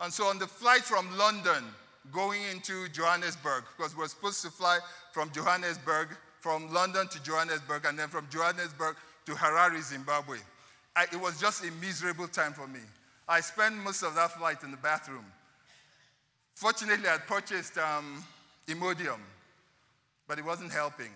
and 0.00 0.12
so 0.12 0.26
on 0.26 0.38
the 0.38 0.46
flight 0.46 0.82
from 0.82 1.16
London 1.18 1.64
going 2.12 2.42
into 2.52 2.88
Johannesburg, 2.88 3.64
because 3.76 3.96
we're 3.96 4.08
supposed 4.08 4.42
to 4.42 4.50
fly 4.50 4.78
from 5.12 5.30
Johannesburg, 5.32 6.08
from 6.40 6.72
London 6.72 7.08
to 7.08 7.22
Johannesburg, 7.22 7.84
and 7.86 7.98
then 7.98 8.08
from 8.08 8.26
Johannesburg 8.30 8.96
to 9.26 9.32
Harare, 9.32 9.80
Zimbabwe. 9.82 10.38
I, 10.96 11.04
it 11.04 11.20
was 11.20 11.40
just 11.40 11.64
a 11.64 11.70
miserable 11.80 12.28
time 12.28 12.52
for 12.52 12.66
me. 12.66 12.80
I 13.26 13.40
spent 13.40 13.74
most 13.76 14.02
of 14.02 14.14
that 14.16 14.32
flight 14.32 14.62
in 14.62 14.70
the 14.70 14.76
bathroom. 14.76 15.24
Fortunately, 16.54 17.08
I 17.08 17.16
purchased 17.18 17.78
um, 17.78 18.22
Imodium, 18.68 19.18
but 20.28 20.38
it 20.38 20.44
wasn't 20.44 20.72
helping. 20.72 21.10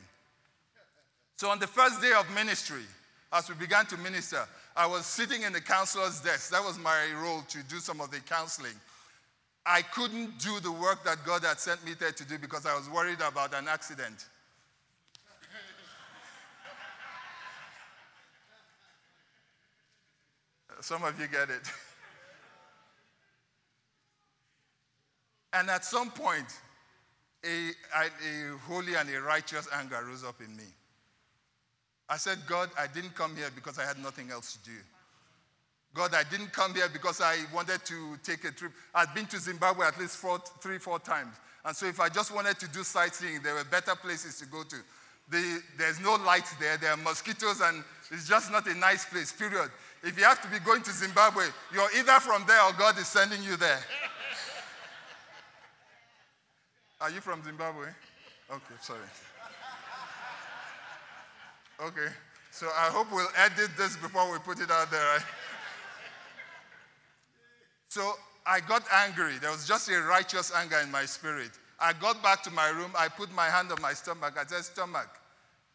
So 1.37 1.51
on 1.51 1.59
the 1.59 1.67
first 1.67 2.01
day 2.01 2.13
of 2.19 2.29
ministry, 2.35 2.83
as 3.33 3.49
we 3.49 3.55
began 3.55 3.87
to 3.87 3.97
minister, 3.99 4.45
I 4.75 4.87
was 4.87 5.07
sitting 5.07 5.43
in 5.43 5.53
the 5.53 5.61
counselor's 5.61 6.21
desk. 6.21 6.51
That 6.51 6.65
was 6.65 6.79
my 6.79 7.07
role 7.23 7.43
to 7.49 7.63
do 7.65 7.79
some 7.79 8.01
of 8.01 8.11
the 8.11 8.21
counseling. 8.21 8.73
I 9.67 9.83
couldn't 9.83 10.39
do 10.39 10.61
the 10.61 10.73
work 10.73 11.05
that 11.05 11.19
God 11.27 11.45
had 11.45 11.61
sent 11.61 11.85
me 11.85 11.93
there 11.99 12.13
to 12.13 12.25
do 12.25 12.39
because 12.39 12.65
I 12.65 12.75
was 12.75 12.89
worried 12.89 13.21
about 13.21 13.55
an 13.55 13.69
accident. 13.69 14.27
Some 20.81 21.03
of 21.03 21.21
you 21.21 21.27
get 21.27 21.51
it. 21.51 21.71
and 25.53 25.69
at 25.69 25.85
some 25.85 26.11
point, 26.11 26.47
a, 27.45 27.71
a 27.97 28.59
holy 28.67 28.95
and 28.95 29.09
a 29.11 29.21
righteous 29.21 29.69
anger 29.73 30.03
rose 30.07 30.25
up 30.25 30.41
in 30.41 30.57
me. 30.57 30.65
I 32.09 32.17
said, 32.17 32.39
God, 32.47 32.71
I 32.79 32.87
didn't 32.87 33.15
come 33.15 33.37
here 33.37 33.51
because 33.55 33.79
I 33.79 33.85
had 33.85 33.99
nothing 33.99 34.31
else 34.31 34.57
to 34.57 34.71
do. 34.71 34.77
God, 35.99 36.15
I 36.15 36.23
didn't 36.31 36.53
come 36.53 36.77
here 36.77 36.89
because 36.93 37.21
I 37.21 37.39
wanted 37.53 37.85
to 37.87 38.17
take 38.23 38.45
a 38.45 38.53
trip. 38.53 38.71
I'd 38.95 39.13
been 39.17 39.27
to 39.27 39.41
Zimbabwe 39.41 39.85
at 39.85 39.99
least 39.99 40.19
four, 40.19 40.39
three, 40.61 40.79
four 40.79 41.01
times. 41.01 41.35
And 41.65 41.75
so 41.75 41.87
if 41.87 41.99
I 41.99 42.09
just 42.09 42.33
wanted 42.33 42.57
to 42.61 42.69
do 42.69 42.85
sightseeing, 42.85 43.43
there 43.43 43.55
were 43.55 43.65
better 43.65 43.97
places 43.97 44.39
to 44.39 44.47
go 44.47 44.63
to. 44.63 44.77
The, 45.29 45.61
there's 45.77 46.01
no 46.01 46.15
light 46.15 46.45
there. 46.61 46.77
There 46.77 46.93
are 46.93 46.97
mosquitoes, 46.97 47.61
and 47.61 47.83
it's 48.13 48.29
just 48.29 48.53
not 48.53 48.69
a 48.69 48.77
nice 48.77 49.07
place, 49.07 49.33
period. 49.33 49.73
If 50.05 50.17
you 50.17 50.23
have 50.23 50.41
to 50.41 50.49
be 50.49 50.61
going 50.65 50.83
to 50.83 50.93
Zimbabwe, 50.93 51.47
you're 51.75 51.91
either 51.99 52.21
from 52.21 52.45
there 52.47 52.63
or 52.63 52.73
God 52.75 52.97
is 52.97 53.09
sending 53.09 53.43
you 53.43 53.57
there. 53.57 53.81
Are 57.01 57.11
you 57.11 57.21
from 57.21 57.43
Zimbabwe? 57.43 57.89
Okay, 58.53 58.75
sorry. 58.81 59.01
Okay, 61.81 62.13
so 62.53 62.69
I 62.69 62.89
hope 62.91 63.11
we'll 63.11 63.27
edit 63.37 63.77
this 63.77 63.97
before 63.97 64.31
we 64.31 64.39
put 64.39 64.61
it 64.61 64.71
out 64.71 64.93
there. 64.93 65.05
Right? 65.05 65.25
So 67.99 68.15
I 68.47 68.61
got 68.61 68.85
angry. 68.95 69.39
There 69.41 69.51
was 69.51 69.67
just 69.67 69.91
a 69.91 70.01
righteous 70.03 70.53
anger 70.55 70.79
in 70.85 70.89
my 70.89 71.05
spirit. 71.05 71.51
I 71.81 71.93
got 71.95 72.23
back 72.23 72.45
to 72.45 72.51
my 72.53 72.69
room. 72.69 72.93
I 72.97 73.09
put 73.09 73.33
my 73.35 73.47
hand 73.47 73.73
on 73.73 73.83
my 73.83 73.93
stomach. 73.93 74.35
I 74.39 74.47
said, 74.47 74.63
Stomach, 74.63 75.09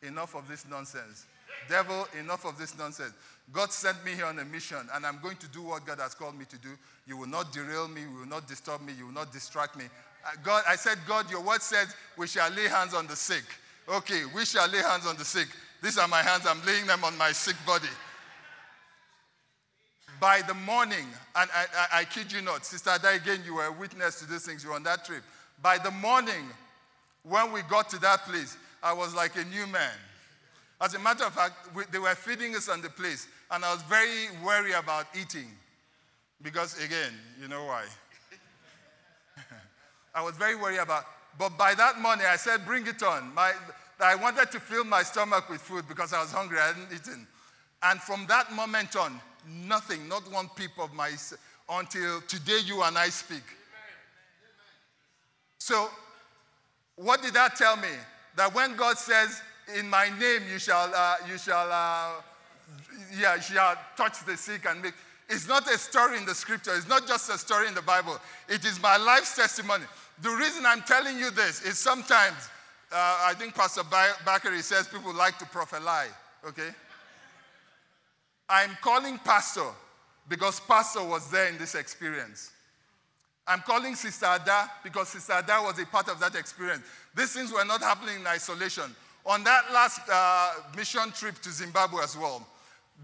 enough 0.01 0.33
of 0.33 0.47
this 0.47 0.65
nonsense. 0.69 1.25
Devil, 1.67 2.07
enough 2.17 2.45
of 2.45 2.57
this 2.57 2.77
nonsense. 2.77 3.12
God 3.51 3.73
sent 3.73 4.05
me 4.05 4.12
here 4.12 4.25
on 4.25 4.39
a 4.39 4.45
mission, 4.45 4.77
and 4.93 5.05
I'm 5.05 5.19
going 5.21 5.36
to 5.36 5.49
do 5.49 5.63
what 5.63 5.86
God 5.86 5.99
has 5.99 6.15
called 6.15 6.39
me 6.39 6.45
to 6.45 6.57
do. 6.59 6.69
You 7.05 7.17
will 7.17 7.27
not 7.27 7.51
derail 7.51 7.89
me. 7.89 8.03
You 8.03 8.19
will 8.19 8.25
not 8.25 8.47
disturb 8.47 8.79
me. 8.79 8.93
You 8.97 9.07
will 9.07 9.13
not 9.13 9.33
distract 9.33 9.77
me. 9.77 9.83
God, 10.43 10.63
I 10.65 10.77
said, 10.77 10.99
God, 11.05 11.29
your 11.29 11.41
word 11.41 11.62
said 11.62 11.88
we 12.17 12.27
shall 12.27 12.49
lay 12.51 12.69
hands 12.69 12.93
on 12.93 13.05
the 13.05 13.17
sick. 13.17 13.43
Okay, 13.89 14.21
we 14.33 14.45
shall 14.45 14.69
lay 14.69 14.81
hands 14.81 15.05
on 15.05 15.17
the 15.17 15.25
sick. 15.25 15.49
These 15.81 15.97
are 15.97 16.07
my 16.07 16.21
hands. 16.21 16.45
I'm 16.47 16.65
laying 16.65 16.88
them 16.88 17.03
on 17.03 17.17
my 17.17 17.33
sick 17.33 17.57
body. 17.67 17.89
By 20.23 20.41
the 20.41 20.53
morning, 20.53 21.05
and 21.36 21.49
I, 21.53 21.65
I, 21.77 21.99
I 21.99 22.03
kid 22.05 22.31
you 22.31 22.41
not, 22.41 22.65
Sister 22.65 22.91
Ada, 22.91 23.09
again, 23.09 23.41
you 23.45 23.55
were 23.55 23.65
a 23.65 23.71
witness 23.73 24.19
to 24.19 24.25
these 24.25 24.45
things. 24.45 24.63
You 24.63 24.69
were 24.69 24.77
on 24.77 24.83
that 24.83 25.03
trip. 25.03 25.21
By 25.62 25.77
the 25.77 25.91
morning, 25.91 26.45
when 27.23 27.51
we 27.51 27.62
got 27.63 27.89
to 27.89 27.99
that 27.99 28.23
place, 28.23 28.55
I 28.81 28.93
was 28.93 29.13
like 29.13 29.36
a 29.36 29.43
new 29.43 29.67
man. 29.67 29.91
As 30.79 30.93
a 30.93 30.99
matter 30.99 31.25
of 31.25 31.33
fact, 31.33 31.75
we, 31.75 31.83
they 31.91 31.99
were 31.99 32.15
feeding 32.15 32.55
us 32.55 32.69
on 32.69 32.81
the 32.81 32.89
place, 32.89 33.27
and 33.51 33.65
I 33.65 33.73
was 33.73 33.81
very 33.81 34.29
worried 34.45 34.75
about 34.75 35.07
eating. 35.13 35.47
Because, 36.41 36.81
again, 36.81 37.12
you 37.41 37.49
know 37.49 37.65
why. 37.65 37.83
I 40.15 40.23
was 40.23 40.38
very 40.38 40.55
worried 40.55 40.77
about. 40.77 41.03
But 41.38 41.57
by 41.57 41.75
that 41.75 41.99
morning, 41.99 42.27
I 42.29 42.38
said, 42.38 42.65
bring 42.65 42.88
it 42.88 43.03
on. 43.03 43.33
My, 43.36 43.51
I 43.99 44.15
wanted 44.15 44.51
to 44.51 44.62
fill 44.62 44.86
my 44.86 45.03
stomach 45.03 45.49
with 45.49 45.59
food 45.59 45.86
because 45.89 46.13
I 46.13 46.21
was 46.21 46.31
hungry. 46.31 46.59
I 46.59 46.67
hadn't 46.67 46.93
eaten. 46.95 47.27
And 47.81 47.99
from 47.99 48.25
that 48.27 48.53
moment 48.53 48.95
on, 48.95 49.19
nothing, 49.47 50.08
not 50.08 50.29
one 50.32 50.49
peep 50.56 50.71
of 50.79 50.93
my, 50.93 51.12
until 51.69 52.21
today 52.21 52.60
you 52.65 52.84
and 52.84 52.97
I 52.97 53.10
speak. 53.10 53.43
So, 55.58 55.89
what 56.95 57.21
did 57.21 57.34
that 57.34 57.56
tell 57.56 57.75
me? 57.77 57.89
That 58.36 58.53
when 58.53 58.75
God 58.75 58.97
says, 58.97 59.41
in 59.77 59.89
my 59.89 60.10
name 60.19 60.41
you 60.51 60.60
shall, 60.60 60.93
uh, 60.93 61.15
you 61.29 61.38
shall, 61.38 61.71
uh, 61.71 62.21
yeah, 63.17 63.36
you 63.36 63.41
shall 63.41 63.75
touch 63.95 64.25
the 64.25 64.36
sick 64.36 64.65
and 64.67 64.82
make, 64.82 64.93
it's 65.29 65.47
not 65.47 65.67
a 65.71 65.77
story 65.77 66.17
in 66.17 66.25
the 66.25 66.36
scripture. 66.36 66.75
It's 66.75 66.88
not 66.88 67.08
just 67.08 67.29
a 67.29 67.38
story 67.38 67.67
in 67.67 67.73
the 67.73 67.82
Bible. 67.82 68.19
It 68.49 68.65
is 68.65 68.82
my 68.82 68.97
life's 68.97 69.36
testimony. 69.36 69.86
The 70.21 70.29
reason 70.29 70.65
I'm 70.65 70.82
telling 70.82 71.17
you 71.17 71.32
this 71.32 71.62
is 71.63 71.79
sometimes, 71.79 72.49
uh, 72.91 73.25
I 73.25 73.34
think 73.36 73.56
Pastor 73.56 73.82
Bakari 73.84 74.62
says 74.62 74.88
people 74.88 75.13
like 75.13 75.38
to 75.39 75.45
prophesy, 75.45 76.12
okay? 76.45 76.69
I'm 78.54 78.78
calling 78.82 79.18
Pastor 79.18 79.66
because 80.30 80.60
Pastor 80.60 81.04
was 81.04 81.32
there 81.32 81.48
in 81.48 81.58
this 81.58 81.74
experience. 81.74 82.52
I'm 83.48 83.62
calling 83.62 83.96
Sister 83.96 84.28
Ada 84.28 84.70
because 84.84 85.10
Sister 85.10 85.34
Ada 85.34 85.63
was 85.63 85.80
a 85.80 85.88
part 85.88 86.08
of 86.08 86.20
that 86.20 86.36
experience. 86.36 86.84
These 87.16 87.34
things 87.34 87.52
were 87.52 87.66
not 87.66 87.82
happening 87.82 88.18
in 88.18 88.28
isolation. 88.28 88.96
On 89.26 89.44
that 89.44 89.63
last 89.74 90.02
uh, 90.08 90.52
mission 90.78 91.12
trip 91.13 91.39
to 91.42 91.50
Zimbabwe 91.50 92.04
as 92.04 92.16
well, 92.16 92.48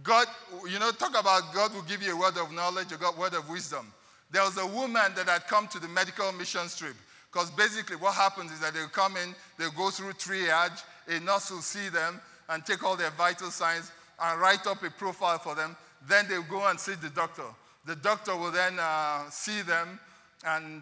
God, 0.04 0.28
you 0.70 0.78
know, 0.78 0.92
talk 0.92 1.20
about 1.20 1.52
God 1.52 1.74
will 1.74 1.82
give 1.82 2.04
you 2.04 2.16
a 2.16 2.20
word 2.20 2.38
of 2.38 2.52
knowledge, 2.52 2.90
a 2.92 3.20
word 3.20 3.34
of 3.34 3.50
wisdom. 3.50 3.92
There 4.30 4.44
was 4.44 4.56
a 4.60 4.68
woman 4.68 5.14
that 5.16 5.28
had 5.28 5.48
come 5.48 5.68
to 5.70 5.80
the 5.80 5.88
medical 5.88 6.32
mission 6.32 6.68
trip. 6.78 6.96
Because 7.34 7.50
basically, 7.50 7.96
what 7.96 8.14
happens 8.14 8.52
is 8.52 8.60
that 8.60 8.76
they'll 8.76 8.88
come 8.88 9.18
in, 9.18 9.34
they'll 9.58 9.72
go 9.72 9.90
through 9.90 10.14
triage, 10.14 10.84
a 11.08 11.20
nurse 11.20 11.50
will 11.50 11.62
see 11.62 11.90
them 11.90 12.22
and 12.50 12.64
take 12.64 12.84
all 12.84 12.96
their 12.96 13.12
vital 13.12 13.50
signs 13.50 13.92
and 14.22 14.40
write 14.40 14.68
up 14.68 14.84
a 14.84 14.90
profile 14.90 15.40
for 15.40 15.56
them. 15.56 15.76
Then 16.08 16.28
they'll 16.28 16.44
go 16.44 16.68
and 16.68 16.80
see 16.80 16.96
the 16.96 17.10
doctor. 17.10 17.44
The 17.86 17.96
doctor 17.96 18.36
will 18.36 18.52
then 18.52 18.78
uh, 18.80 19.30
see 19.30 19.62
them 19.62 20.00
and 20.46 20.82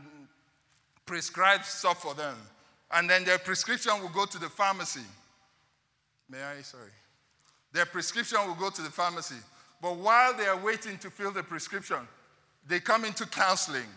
prescribe 1.05 1.63
stuff 1.63 2.01
for 2.01 2.13
them. 2.13 2.35
And 2.91 3.09
then 3.09 3.23
their 3.23 3.37
prescription 3.37 3.93
will 4.01 4.09
go 4.09 4.25
to 4.25 4.39
the 4.39 4.49
pharmacy. 4.49 5.05
May 6.29 6.41
I? 6.41 6.61
Sorry. 6.61 6.91
Their 7.73 7.85
prescription 7.85 8.39
will 8.45 8.55
go 8.55 8.69
to 8.69 8.81
the 8.81 8.89
pharmacy. 8.89 9.35
But 9.81 9.97
while 9.97 10.33
they 10.33 10.45
are 10.45 10.57
waiting 10.57 10.97
to 10.99 11.09
fill 11.09 11.31
the 11.31 11.43
prescription, 11.43 11.99
they 12.67 12.79
come 12.79 13.05
into 13.05 13.25
counseling. 13.25 13.87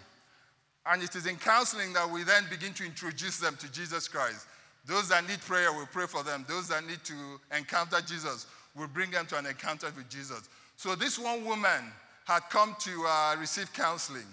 And 0.87 1.03
it 1.03 1.15
is 1.15 1.27
in 1.27 1.37
counseling 1.37 1.93
that 1.93 2.09
we 2.09 2.23
then 2.23 2.45
begin 2.51 2.73
to 2.75 2.85
introduce 2.85 3.39
them 3.39 3.57
to 3.57 3.71
Jesus 3.71 4.09
Christ. 4.09 4.47
Those 4.87 5.09
that 5.11 5.29
need 5.29 5.41
prayer, 5.41 5.73
we 5.73 5.85
pray 5.93 6.07
for 6.07 6.23
them. 6.23 6.45
Those 6.49 6.69
that 6.69 6.87
need 6.87 7.05
to 7.05 7.15
encounter 7.57 8.01
Jesus, 8.01 8.47
we 8.77 8.87
bring 8.87 9.11
them 9.11 9.27
to 9.27 9.39
an 9.39 9.47
encounter 9.47 9.89
with 9.97 10.09
Jesus. 10.09 10.49
So 10.77 10.95
this 10.95 11.19
one 11.19 11.45
woman 11.45 11.93
had 12.25 12.41
come 12.51 12.77
to 12.81 13.05
uh, 13.07 13.37
receive 13.39 13.73
counseling. 13.73 14.27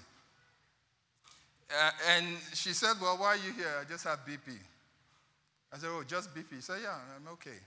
Uh, 1.70 1.92
and 2.16 2.26
she 2.54 2.70
said, 2.70 2.94
Well, 3.02 3.18
why 3.18 3.28
are 3.28 3.36
you 3.36 3.52
here? 3.54 3.74
I 3.82 3.84
just 3.90 4.04
have 4.06 4.20
BP. 4.20 4.58
I 5.74 5.78
said, 5.78 5.90
Oh, 5.92 6.04
just 6.08 6.34
BP. 6.34 6.56
He 6.56 6.62
said, 6.62 6.78
Yeah, 6.84 6.96
I'm 7.16 7.28
okay. 7.34 7.60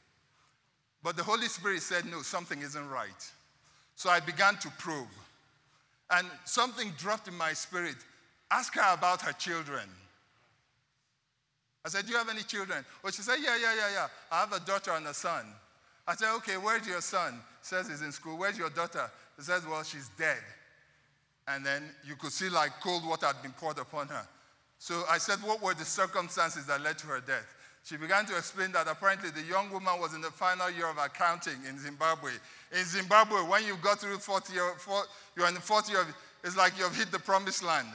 But 1.03 1.17
the 1.17 1.23
Holy 1.23 1.47
Spirit 1.49 1.83
said, 1.83 2.07
No, 2.07 2.23
something 2.23 2.61
isn't 2.63 2.89
right. 2.89 3.31
So 3.97 4.09
I 4.09 4.21
began 4.21 4.57
to 4.59 4.71
probe. 4.79 5.09
And 6.11 6.27
something 6.45 6.93
dropped 6.97 7.29
in 7.29 7.35
my 7.35 7.53
spirit. 7.53 7.97
Ask 8.51 8.75
her 8.75 8.95
about 8.95 9.23
her 9.23 9.33
children. 9.33 9.89
I 11.85 11.89
said, 11.89 12.07
Do 12.07 12.13
you 12.13 12.19
have 12.19 12.29
any 12.29 12.43
children? 12.43 12.85
Well, 13.03 13.13
she 13.13 13.23
said, 13.23 13.37
Yeah, 13.43 13.57
yeah, 13.61 13.75
yeah, 13.75 13.91
yeah. 13.93 14.07
I 14.31 14.41
have 14.41 14.53
a 14.53 14.61
daughter 14.61 14.93
and 14.93 15.07
a 15.07 15.15
son. 15.15 15.45
I 16.07 16.15
said, 16.15 16.35
Okay, 16.37 16.57
where's 16.57 16.87
your 16.87 17.01
son? 17.01 17.41
Says 17.63 17.89
he's 17.89 18.03
in 18.03 18.13
school. 18.13 18.39
Where's 18.39 18.59
your 18.59 18.71
daughter? 18.71 19.11
He 19.37 19.43
says, 19.43 19.67
Well, 19.67 19.83
she's 19.83 20.11
dead. 20.19 20.39
And 21.49 21.65
then 21.65 21.83
you 22.07 22.17
could 22.17 22.33
see 22.33 22.49
like 22.49 22.73
cold 22.83 23.07
water 23.07 23.27
had 23.27 23.43
been 23.43 23.53
poured 23.53 23.79
upon 23.79 24.09
her. 24.09 24.27
So 24.79 25.03
I 25.11 25.19
said, 25.19 25.39
What 25.39 25.63
were 25.63 25.75
the 25.75 25.85
circumstances 25.85 26.67
that 26.67 26.83
led 26.83 26.99
to 26.99 27.07
her 27.09 27.21
death? 27.21 27.47
She 27.85 27.97
began 27.97 28.27
to 28.27 28.37
explain 28.37 28.73
that 28.73 28.87
apparently 28.89 29.31
the 29.31 29.43
young 29.43 29.71
woman 29.71 29.99
was 30.01 30.15
in 30.15 30.21
the 30.21 30.31
final 30.31 30.71
year 30.71 30.89
of 30.89 30.99
accounting 30.99 31.57
in 31.69 31.79
Zimbabwe. 31.79 32.33
In 32.79 32.85
Zimbabwe, 32.85 33.39
when 33.41 33.65
you 33.65 33.77
got 33.83 33.99
through 34.01 34.19
40 34.19 34.53
year, 34.53 34.75
you're 35.37 35.49
in 35.49 35.55
the 35.55 35.61
fourth 35.61 35.89
year, 35.89 36.03
of, 36.03 36.15
it's 36.45 36.57
like 36.57 36.79
you've 36.79 36.95
hit 36.95 37.11
the 37.11 37.19
promised 37.19 37.65
land. 37.65 37.89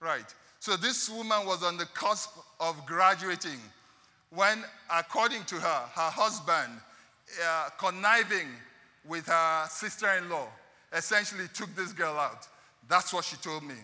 Right. 0.00 0.26
So 0.60 0.76
this 0.76 1.08
woman 1.08 1.46
was 1.46 1.62
on 1.62 1.76
the 1.76 1.86
cusp 1.86 2.30
of 2.60 2.84
graduating 2.84 3.58
when, 4.30 4.62
according 4.92 5.44
to 5.44 5.54
her, 5.56 5.84
her 5.94 6.10
husband, 6.10 6.72
uh, 7.44 7.68
conniving 7.78 8.48
with 9.06 9.26
her 9.26 9.66
sister 9.68 10.08
in 10.14 10.28
law, 10.28 10.48
essentially 10.92 11.44
took 11.54 11.74
this 11.74 11.92
girl 11.92 12.16
out. 12.18 12.46
That's 12.88 13.12
what 13.12 13.24
she 13.24 13.36
told 13.36 13.62
me. 13.62 13.74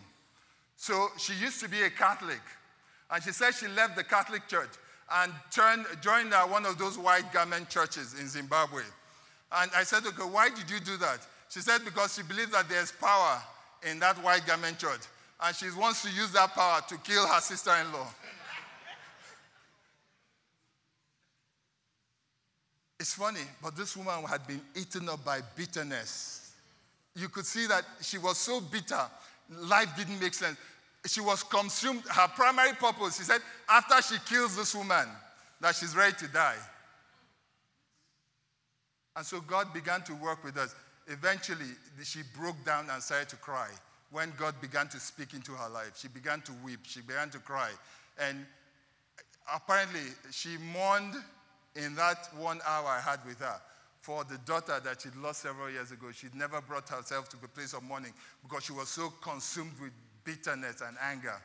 So 0.77 1.09
she 1.19 1.35
used 1.35 1.61
to 1.61 1.69
be 1.69 1.83
a 1.83 1.91
Catholic. 1.91 2.41
And 3.11 3.23
she 3.23 3.33
said 3.33 3.53
she 3.53 3.69
left 3.69 3.97
the 3.97 4.05
Catholic 4.05 4.49
Church 4.49 4.71
and 5.13 5.33
turned, 5.51 5.87
joined 6.01 6.33
uh, 6.33 6.45
one 6.45 6.65
of 6.67 6.79
those 6.79 6.99
white 6.99 7.33
garment 7.33 7.69
churches 7.69 8.19
in 8.19 8.29
Zimbabwe. 8.29 8.83
And 9.53 9.71
I 9.77 9.85
said, 9.85 10.05
okay, 10.07 10.23
why 10.23 10.49
did 10.49 10.69
you 10.71 10.81
do 10.81 10.97
that? 10.99 11.21
She 11.51 11.61
said, 11.61 11.85
because 11.85 12.15
she 12.15 12.23
believes 12.23 12.51
that 12.53 12.69
there's 12.69 12.91
power 12.93 13.41
in 13.89 14.01
that 14.01 14.17
white 14.25 14.47
garment 14.47 14.79
church. 14.79 15.03
And 15.43 15.55
she 15.55 15.67
wants 15.79 16.03
to 16.03 16.09
use 16.09 16.33
that 16.33 16.55
power 16.55 16.81
to 16.89 16.97
kill 16.99 17.27
her 17.27 17.41
sister 17.41 17.71
in 17.85 17.93
law. 17.93 18.09
It's 23.01 23.15
funny, 23.15 23.41
but 23.63 23.77
this 23.77 23.97
woman 23.97 24.25
had 24.25 24.47
been 24.47 24.61
eaten 24.75 25.09
up 25.09 25.25
by 25.25 25.41
bitterness. 25.57 26.53
You 27.17 27.29
could 27.29 27.47
see 27.47 27.67
that 27.67 27.85
she 28.01 28.19
was 28.19 28.39
so 28.39 28.61
bitter, 28.61 29.01
life 29.51 29.89
didn't 29.97 30.21
make 30.21 30.35
sense. 30.35 30.57
She 31.07 31.21
was 31.21 31.43
consumed. 31.43 32.03
Her 32.09 32.29
primary 32.29 32.73
purpose, 32.73 33.19
she 33.19 33.25
said, 33.25 33.41
after 33.69 34.01
she 34.03 34.19
kills 34.27 34.57
this 34.57 34.75
woman, 34.75 35.07
that 35.61 35.75
she's 35.75 35.95
ready 35.95 36.15
to 36.19 36.29
die. 36.29 36.57
And 39.17 39.25
so 39.25 39.41
God 39.41 39.73
began 39.73 40.03
to 40.03 40.15
work 40.15 40.43
with 40.43 40.57
us. 40.57 40.75
Eventually, 41.07 41.67
she 42.03 42.21
broke 42.37 42.65
down 42.65 42.89
and 42.91 43.03
started 43.03 43.29
to 43.29 43.37
cry. 43.37 43.69
When 44.11 44.33
God 44.39 44.55
began 44.61 44.89
to 44.89 44.99
speak 44.99 45.35
into 45.35 45.53
her 45.53 45.69
life, 45.69 45.93
she 45.97 46.09
began 46.09 46.41
to 46.43 46.53
weep, 46.65 46.81
she 46.85 47.01
began 47.01 47.31
to 47.31 47.39
cry. 47.39 47.71
And 48.19 48.47
apparently, 49.53 50.01
she 50.31 50.57
mourned 50.73 51.15
in 51.77 51.95
that 51.97 52.29
one 52.39 52.61
hour 52.67 52.89
I 52.89 53.01
had 53.01 53.21
with 53.27 53.41
her 53.41 53.61
for 54.01 54.23
the 54.25 54.39
daughter 54.45 54.79
that 54.85 55.01
she'd 55.01 55.17
lost 55.17 55.41
several 55.43 55.71
years 55.71 55.91
ago. 55.91 56.07
She'd 56.13 56.35
never 56.35 56.61
brought 56.61 56.89
herself 56.89 57.29
to 57.31 57.37
a 57.43 57.49
place 57.49 57.73
of 57.73 57.83
mourning 57.83 58.13
because 58.43 58.65
she 58.65 58.73
was 58.73 58.89
so 58.89 59.09
consumed 59.23 59.73
with 59.81 59.93
bitterness 60.25 60.83
and 60.87 60.97
anger. 61.03 61.41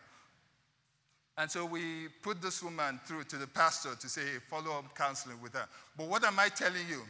And 1.38 1.50
so 1.50 1.66
we 1.66 2.10
put 2.22 2.42
this 2.42 2.62
woman 2.62 3.00
through 3.06 3.24
to 3.26 3.38
the 3.38 3.48
pastor 3.48 3.96
to 3.98 4.10
say, 4.10 4.22
hey, 4.22 4.40
follow 4.50 4.78
up 4.78 4.94
counseling 4.94 5.42
with 5.42 5.54
her. 5.54 5.66
But 5.98 6.10
what 6.10 6.26
am 6.26 6.38
I 6.38 6.50
telling 6.50 6.86
you? 6.90 7.02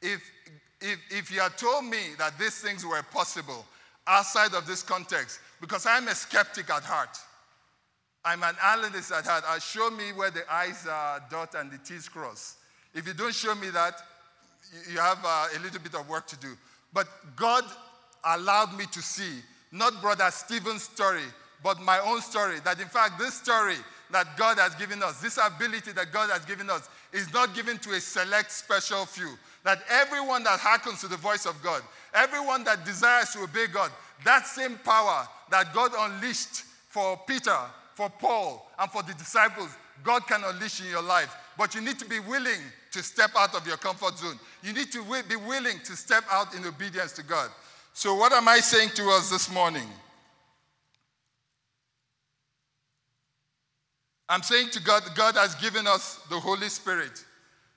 If, 0.00 0.22
if, 0.80 0.98
if 1.10 1.30
you 1.30 1.40
had 1.40 1.58
told 1.58 1.84
me 1.84 1.98
that 2.18 2.38
these 2.38 2.60
things 2.62 2.84
were 2.84 3.02
possible 3.12 3.66
outside 4.06 4.54
of 4.54 4.66
this 4.66 4.82
context, 4.82 5.38
because 5.60 5.84
I'm 5.84 6.08
a 6.08 6.14
skeptic 6.14 6.70
at 6.70 6.82
heart, 6.82 7.18
I'm 8.24 8.42
an 8.42 8.56
analyst 8.64 9.12
at 9.12 9.26
heart, 9.26 9.44
uh, 9.46 9.58
show 9.58 9.90
me 9.90 10.14
where 10.14 10.30
the 10.30 10.50
I's 10.50 10.86
are 10.86 11.22
dot 11.30 11.54
and 11.54 11.70
the 11.70 11.76
T's 11.76 12.08
cross. 12.08 12.56
If 12.94 13.06
you 13.06 13.14
don't 13.14 13.34
show 13.34 13.54
me 13.54 13.70
that, 13.70 13.94
you 14.90 14.98
have 14.98 15.18
uh, 15.24 15.46
a 15.56 15.60
little 15.60 15.80
bit 15.80 15.94
of 15.94 16.08
work 16.08 16.26
to 16.28 16.36
do. 16.36 16.56
But 16.92 17.06
God 17.36 17.64
allowed 18.24 18.76
me 18.76 18.84
to 18.92 19.02
see 19.02 19.40
not 19.72 20.00
Brother 20.00 20.30
Stephen's 20.30 20.84
story, 20.84 21.24
but 21.62 21.80
my 21.80 21.98
own 21.98 22.20
story. 22.20 22.60
That 22.64 22.80
in 22.80 22.86
fact, 22.86 23.18
this 23.18 23.34
story 23.34 23.76
that 24.12 24.36
God 24.36 24.58
has 24.58 24.74
given 24.76 25.02
us, 25.02 25.20
this 25.20 25.38
ability 25.44 25.92
that 25.92 26.12
God 26.12 26.30
has 26.30 26.44
given 26.44 26.70
us, 26.70 26.88
is 27.12 27.32
not 27.32 27.54
given 27.54 27.78
to 27.78 27.90
a 27.90 28.00
select 28.00 28.52
special 28.52 29.04
few. 29.06 29.30
That 29.64 29.82
everyone 29.90 30.44
that 30.44 30.60
hearkens 30.60 31.00
to 31.00 31.08
the 31.08 31.16
voice 31.16 31.46
of 31.46 31.60
God, 31.62 31.82
everyone 32.14 32.62
that 32.64 32.84
desires 32.84 33.30
to 33.30 33.40
obey 33.40 33.66
God, 33.66 33.90
that 34.24 34.46
same 34.46 34.78
power 34.84 35.26
that 35.50 35.74
God 35.74 35.90
unleashed 35.98 36.62
for 36.88 37.20
Peter, 37.26 37.58
for 37.94 38.08
Paul, 38.08 38.70
and 38.78 38.88
for 38.90 39.02
the 39.02 39.14
disciples, 39.14 39.70
God 40.04 40.26
can 40.26 40.42
unleash 40.44 40.80
in 40.80 40.90
your 40.90 41.02
life. 41.02 41.34
But 41.56 41.74
you 41.74 41.80
need 41.80 41.98
to 41.98 42.04
be 42.04 42.20
willing 42.20 42.60
to 42.92 43.02
step 43.02 43.30
out 43.36 43.54
of 43.54 43.66
your 43.66 43.76
comfort 43.76 44.18
zone. 44.18 44.38
You 44.62 44.72
need 44.72 44.90
to 44.92 45.04
be 45.28 45.36
willing 45.36 45.78
to 45.84 45.96
step 45.96 46.24
out 46.30 46.54
in 46.54 46.64
obedience 46.64 47.12
to 47.12 47.22
God. 47.22 47.50
So, 47.92 48.14
what 48.14 48.32
am 48.32 48.48
I 48.48 48.58
saying 48.58 48.90
to 48.96 49.10
us 49.10 49.30
this 49.30 49.50
morning? 49.52 49.86
I'm 54.28 54.42
saying 54.42 54.70
to 54.70 54.80
God, 54.80 55.02
God 55.14 55.34
has 55.36 55.54
given 55.56 55.86
us 55.86 56.20
the 56.30 56.40
Holy 56.40 56.68
Spirit, 56.68 57.24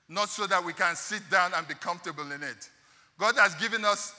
not 0.08 0.28
so 0.28 0.46
that 0.46 0.64
we 0.64 0.72
can 0.72 0.96
sit 0.96 1.22
down 1.30 1.52
and 1.54 1.68
be 1.68 1.74
comfortable 1.74 2.24
in 2.32 2.42
it. 2.42 2.68
God 3.18 3.36
has 3.36 3.54
given 3.56 3.84
us 3.84 4.14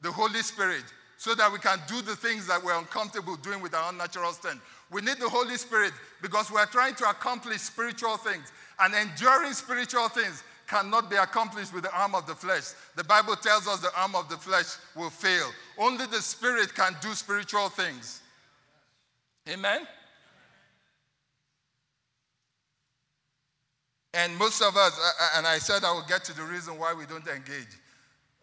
the 0.00 0.12
Holy 0.12 0.42
Spirit 0.42 0.84
so 1.16 1.34
that 1.34 1.52
we 1.52 1.58
can 1.58 1.80
do 1.88 2.00
the 2.00 2.14
things 2.14 2.46
that 2.46 2.62
we're 2.62 2.78
uncomfortable 2.78 3.34
doing 3.36 3.60
with 3.60 3.74
our 3.74 3.90
unnatural 3.90 4.32
strength. 4.32 4.62
We 4.90 5.02
need 5.02 5.18
the 5.18 5.28
Holy 5.28 5.56
Spirit 5.56 5.92
because 6.22 6.50
we're 6.50 6.66
trying 6.66 6.94
to 6.94 7.10
accomplish 7.10 7.60
spiritual 7.60 8.16
things. 8.18 8.52
And 8.80 8.94
enduring 8.94 9.52
spiritual 9.52 10.08
things 10.08 10.42
cannot 10.68 11.10
be 11.10 11.16
accomplished 11.16 11.72
with 11.72 11.84
the 11.84 11.98
arm 11.98 12.14
of 12.14 12.26
the 12.26 12.34
flesh. 12.34 12.72
The 12.94 13.04
Bible 13.04 13.34
tells 13.36 13.66
us 13.66 13.80
the 13.80 13.90
arm 13.98 14.14
of 14.14 14.28
the 14.28 14.36
flesh 14.36 14.76
will 14.94 15.10
fail. 15.10 15.50
Only 15.78 16.06
the 16.06 16.20
Spirit 16.20 16.74
can 16.74 16.94
do 17.00 17.12
spiritual 17.14 17.70
things. 17.70 18.20
Amen? 19.48 19.86
And 24.14 24.36
most 24.36 24.62
of 24.62 24.76
us, 24.76 24.98
and 25.36 25.46
I 25.46 25.58
said 25.58 25.84
I 25.84 25.92
will 25.92 26.04
get 26.06 26.24
to 26.24 26.36
the 26.36 26.42
reason 26.42 26.78
why 26.78 26.94
we 26.94 27.06
don't 27.06 27.26
engage. 27.26 27.68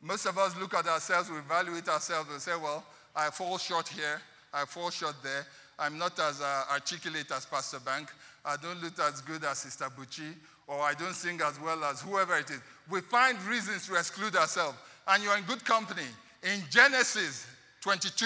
Most 0.02 0.26
of 0.26 0.38
us 0.38 0.56
look 0.58 0.74
at 0.74 0.88
ourselves, 0.88 1.30
we 1.30 1.38
evaluate 1.38 1.88
ourselves, 1.90 2.30
and 2.32 2.42
say, 2.42 2.52
well, 2.62 2.84
I 3.16 3.30
fall 3.30 3.58
short 3.58 3.88
here, 3.88 4.22
I 4.54 4.66
fall 4.66 4.90
short 4.90 5.16
there. 5.24 5.46
I'm 5.78 5.98
not 5.98 6.18
as 6.20 6.42
uh, 6.42 6.64
articulate 6.72 7.32
as 7.32 7.46
Pastor 7.46 7.80
Bank. 7.80 8.10
I 8.46 8.58
don't 8.58 8.82
look 8.82 9.00
as 9.00 9.22
good 9.22 9.44
as 9.44 9.60
Sister 9.60 9.86
Bucci, 9.86 10.34
or 10.68 10.80
I 10.80 10.94
don't 10.94 11.14
sing 11.14 11.40
as 11.44 11.60
well 11.60 11.84
as 11.84 12.02
whoever 12.02 12.38
it 12.38 12.50
is. 12.50 12.60
We 12.90 13.02
find 13.02 13.42
reasons 13.44 13.88
to 13.88 13.96
exclude 13.96 14.36
ourselves, 14.36 14.78
and 15.08 15.24
you're 15.24 15.38
in 15.38 15.44
good 15.46 15.66
company. 15.66 16.08
In 16.44 16.62
Genesis 16.70 17.48
22, 17.82 18.26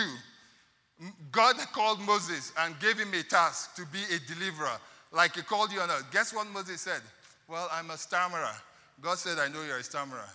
God 1.31 1.55
called 1.71 2.01
Moses 2.01 2.51
and 2.59 2.77
gave 2.79 2.97
him 2.97 3.13
a 3.13 3.23
task 3.23 3.75
to 3.75 3.85
be 3.87 3.99
a 4.13 4.33
deliverer, 4.33 4.77
like 5.11 5.35
he 5.35 5.41
called 5.41 5.71
you 5.71 5.79
on 5.79 5.89
earth. 5.89 6.05
Guess 6.11 6.33
what 6.33 6.47
Moses 6.47 6.81
said? 6.81 7.01
Well, 7.47 7.69
I'm 7.71 7.89
a 7.89 7.97
stammerer. 7.97 8.55
God 9.01 9.17
said, 9.17 9.39
I 9.39 9.47
know 9.47 9.63
you're 9.63 9.77
a 9.77 9.83
stammerer, 9.83 10.29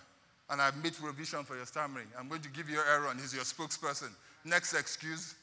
and 0.49 0.59
I've 0.59 0.81
made 0.83 0.95
provision 0.95 1.43
for 1.43 1.55
your 1.55 1.65
stammering. 1.65 2.07
I'm 2.17 2.27
going 2.27 2.41
to 2.41 2.49
give 2.49 2.69
you 2.69 2.79
Aaron, 2.79 3.17
he's 3.17 3.33
your 3.33 3.43
spokesperson. 3.43 4.09
Next 4.43 4.73
excuse. 4.73 5.35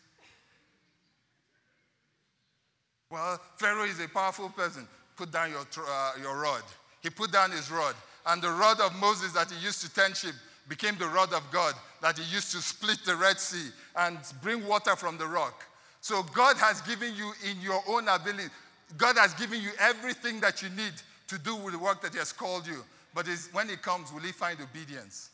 Well, 3.13 3.39
Pharaoh 3.59 3.85
is 3.85 4.01
a 4.01 4.09
powerful 4.09 4.49
person. 4.49 4.89
Put 5.17 5.31
down 5.31 5.51
your, 5.51 5.67
uh, 5.87 6.13
your 6.23 6.39
rod. 6.39 6.63
He 7.03 7.11
put 7.11 7.31
down 7.31 7.51
his 7.51 7.71
rod. 7.71 7.95
And 8.25 8.41
the 8.41 8.49
rod 8.49 8.81
of 8.81 8.97
Moses 8.97 9.33
that 9.33 9.51
he 9.51 9.63
used 9.63 9.83
to 9.83 9.93
tend 9.93 10.17
sheep 10.17 10.35
became 10.67 10.97
the 10.97 11.09
rod 11.09 11.35
of 11.35 11.43
God 11.53 11.75
that 12.01 12.19
he 12.19 12.25
used 12.35 12.53
to 12.53 12.63
split 12.63 12.99
the 13.05 13.15
Red 13.15 13.39
Sea 13.39 13.69
and 13.97 14.17
bring 14.41 14.67
water 14.67 14.97
from 14.97 15.19
the 15.19 15.27
rock. 15.27 15.63
So 16.01 16.23
God 16.35 16.57
has 16.57 16.81
given 16.81 17.15
you 17.15 17.33
in 17.51 17.61
your 17.61 17.83
own 17.87 18.09
ability, 18.09 18.49
God 18.97 19.19
has 19.19 19.35
given 19.35 19.61
you 19.61 19.71
everything 19.79 20.41
that 20.41 20.63
you 20.63 20.71
need 20.71 20.95
to 21.29 21.39
do 21.39 21.55
with 21.57 21.75
the 21.75 21.79
work 21.79 22.01
that 22.01 22.13
he 22.13 22.19
has 22.19 22.33
called 22.33 22.67
you. 22.67 22.83
But 23.15 23.27
when 23.53 23.69
he 23.69 23.77
comes, 23.77 24.11
will 24.11 24.21
he 24.21 24.33
find 24.33 24.59
obedience? 24.59 25.29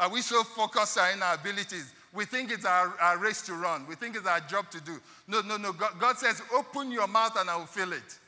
Are 0.00 0.10
we 0.10 0.22
so 0.22 0.42
focused 0.42 0.98
on 0.98 1.22
our 1.22 1.34
abilities 1.36 1.92
we 2.12 2.24
think 2.24 2.50
it's 2.50 2.64
our, 2.64 2.94
our, 3.00 3.18
race 3.18 3.42
to 3.42 3.54
run. 3.54 3.86
We 3.86 3.94
think 3.94 4.16
it's 4.16 4.26
our 4.26 4.40
job 4.40 4.70
to 4.70 4.80
do. 4.80 5.00
No, 5.28 5.42
no, 5.42 5.56
no. 5.56 5.72
God, 5.72 5.92
God 6.00 6.18
says, 6.18 6.42
open 6.52 6.90
your 6.90 7.06
mouth 7.06 7.36
and 7.38 7.48
I 7.48 7.56
will 7.56 7.66
fill 7.66 7.92
it. 7.92 8.18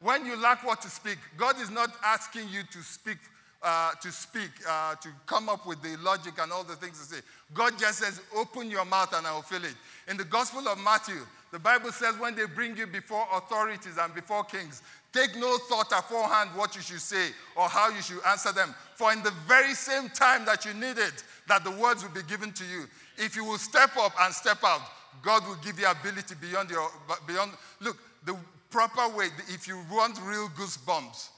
When 0.00 0.24
you 0.26 0.40
lack 0.40 0.64
what 0.64 0.80
to 0.82 0.90
speak, 0.90 1.18
God 1.36 1.60
is 1.60 1.70
not 1.70 1.90
asking 2.04 2.48
you 2.50 2.62
to 2.62 2.82
speak, 2.82 3.18
uh, 3.64 3.92
to 4.02 4.12
speak, 4.12 4.50
uh, 4.68 4.94
to 4.96 5.08
come 5.26 5.48
up 5.48 5.66
with 5.66 5.82
the 5.82 5.96
logic 6.02 6.34
and 6.38 6.52
all 6.52 6.64
the 6.64 6.76
things 6.76 6.98
to 7.00 7.14
say. 7.14 7.22
God 7.52 7.78
just 7.78 7.98
says, 8.00 8.20
open 8.36 8.70
your 8.70 8.84
mouth 8.84 9.12
and 9.16 9.26
I 9.26 9.34
will 9.34 9.42
fill 9.42 9.64
it. 9.64 9.74
In 10.08 10.16
the 10.16 10.24
Gospel 10.24 10.68
of 10.68 10.78
Matthew, 10.78 11.20
the 11.50 11.58
Bible 11.58 11.90
says, 11.92 12.18
when 12.18 12.34
they 12.34 12.46
bring 12.46 12.76
you 12.76 12.86
before 12.86 13.26
authorities 13.34 13.96
and 13.98 14.14
before 14.14 14.44
kings, 14.44 14.82
take 15.12 15.34
no 15.36 15.56
thought 15.68 15.90
aforehand 15.92 16.50
what 16.54 16.76
you 16.76 16.82
should 16.82 17.00
say 17.00 17.28
or 17.56 17.68
how 17.68 17.88
you 17.90 18.02
should 18.02 18.20
answer 18.26 18.52
them. 18.52 18.74
For 18.96 19.12
in 19.12 19.22
the 19.22 19.32
very 19.46 19.74
same 19.74 20.08
time 20.08 20.44
that 20.46 20.64
you 20.64 20.74
need 20.74 20.98
it, 20.98 21.24
that 21.48 21.64
the 21.64 21.70
words 21.70 22.02
will 22.02 22.10
be 22.10 22.22
given 22.28 22.52
to 22.52 22.64
you. 22.64 22.84
If 23.16 23.36
you 23.36 23.44
will 23.44 23.58
step 23.58 23.96
up 23.96 24.12
and 24.20 24.34
step 24.34 24.58
out, 24.64 24.80
God 25.22 25.46
will 25.46 25.56
give 25.56 25.78
you 25.78 25.86
ability 25.86 26.34
beyond 26.40 26.70
your 26.70 26.90
beyond. 27.26 27.52
Look, 27.80 27.96
the 28.24 28.36
proper 28.70 29.16
way. 29.16 29.28
If 29.48 29.68
you 29.68 29.78
want 29.90 30.18
real 30.24 30.48
goosebumps, 30.48 31.28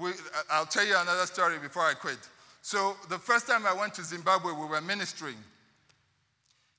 we, 0.00 0.10
uh, 0.10 0.14
I'll 0.50 0.66
tell 0.66 0.86
you 0.86 0.96
another 0.96 1.26
story 1.26 1.58
before 1.58 1.82
I 1.82 1.94
quit. 1.94 2.18
So 2.62 2.96
the 3.08 3.18
first 3.18 3.46
time 3.46 3.66
I 3.66 3.72
went 3.72 3.94
to 3.94 4.02
Zimbabwe, 4.02 4.52
we 4.52 4.66
were 4.66 4.80
ministering, 4.80 5.36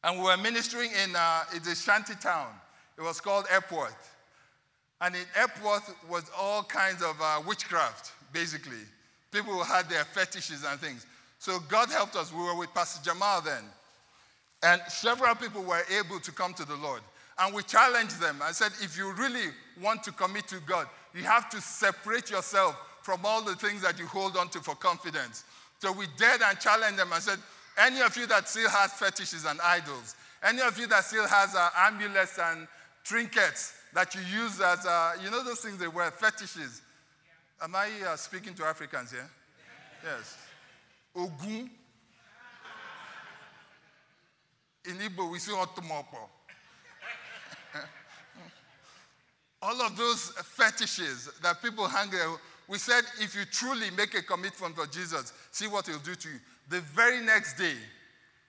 and 0.04 0.20
we 0.20 0.26
were 0.26 0.38
ministering 0.38 0.90
in 1.04 1.16
uh, 1.16 1.44
it's 1.54 1.68
a 1.68 1.76
shanty 1.76 2.16
town. 2.16 2.48
It 2.98 3.02
was 3.02 3.22
called 3.22 3.46
Epworth, 3.52 4.16
and 5.02 5.16
in 5.16 5.26
Epworth 5.36 5.94
was 6.10 6.30
all 6.38 6.64
kinds 6.64 7.02
of 7.02 7.16
uh, 7.22 7.42
witchcraft, 7.48 8.12
basically. 8.34 8.84
People 9.32 9.64
had 9.64 9.90
their 9.90 10.04
fetishes 10.06 10.66
and 10.68 10.80
things. 10.80 11.06
So 11.40 11.60
God 11.70 11.90
helped 11.90 12.16
us. 12.16 12.34
We 12.34 12.42
were 12.42 12.58
with 12.58 12.74
Pastor 12.74 13.04
Jamal 13.04 13.42
then. 13.42 13.64
And 14.64 14.82
several 14.88 15.36
people 15.36 15.64
were 15.64 15.84
able 16.00 16.20
to 16.20 16.32
come 16.32 16.54
to 16.56 16.66
the 16.66 16.76
Lord. 16.76 17.02
And 17.38 17.54
we 17.54 17.62
challenged 17.64 18.20
them. 18.20 18.40
I 18.42 18.52
said, 18.52 18.72
if 18.82 18.98
you 18.98 19.12
really 19.14 19.48
want 19.82 20.04
to 20.04 20.12
commit 20.12 20.48
to 20.48 20.60
God, 20.66 20.88
you 21.18 21.24
have 21.24 21.50
to 21.50 21.60
separate 21.60 22.30
yourself 22.30 22.76
from 23.02 23.22
all 23.26 23.44
the 23.44 23.56
things 23.56 23.82
that 23.82 23.98
you 23.98 24.06
hold 24.06 24.38
on 24.38 24.50
to 24.50 24.60
for 24.60 24.76
confidence. 24.76 25.46
So 25.80 25.92
we 25.92 26.06
dared 26.18 26.42
and 26.42 26.60
challenged 26.60 27.00
them. 27.00 27.12
I 27.12 27.20
said, 27.20 27.40
any 27.78 28.02
of 28.02 28.16
you 28.16 28.28
that 28.28 28.48
still 28.48 28.70
has 28.70 28.94
fetishes 28.94 29.46
and 29.46 29.60
idols, 29.62 30.16
any 30.44 30.62
of 30.62 30.78
you 30.78 30.88
that 30.88 31.04
still 31.04 31.28
has 31.28 31.56
uh, 31.56 31.70
amulets 31.78 32.38
and 32.40 32.68
trinkets 33.04 33.74
that 33.94 34.14
you 34.14 34.22
use 34.22 34.62
as, 34.62 34.86
uh, 34.86 35.14
you 35.24 35.32
know, 35.32 35.44
those 35.44 35.60
things 35.60 35.78
they 35.78 35.88
wear, 35.88 36.12
fetishes. 36.12 36.82
Am 37.62 37.76
I 37.76 37.90
uh, 38.08 38.16
speaking 38.16 38.54
to 38.56 38.66
Africans 38.66 39.12
here? 39.12 39.30
Yes. 40.04 40.38
Ogun. 41.16 41.70
In 44.86 44.96
Igbo, 44.98 45.32
we 45.32 45.40
say 45.40 45.52
otomopo. 45.52 46.30
All 49.62 49.82
of 49.82 49.98
those 49.98 50.30
fetishes 50.44 51.30
that 51.42 51.62
people 51.62 51.88
hang 51.88 52.10
there, 52.12 52.28
we 52.68 52.78
said 52.78 53.04
if 53.20 53.36
you 53.36 53.44
truly 53.52 53.90
make 53.92 54.14
a 54.14 54.22
commitment 54.22 54.76
for 54.76 54.86
Jesus, 54.86 55.34
see 55.52 55.68
what 55.68 55.88
he'll 55.88 56.00
do 56.00 56.16
to 56.16 56.30
you. 56.30 56.40
The 56.70 56.82
very 56.82 57.22
next 57.22 57.58
day, 57.58 57.74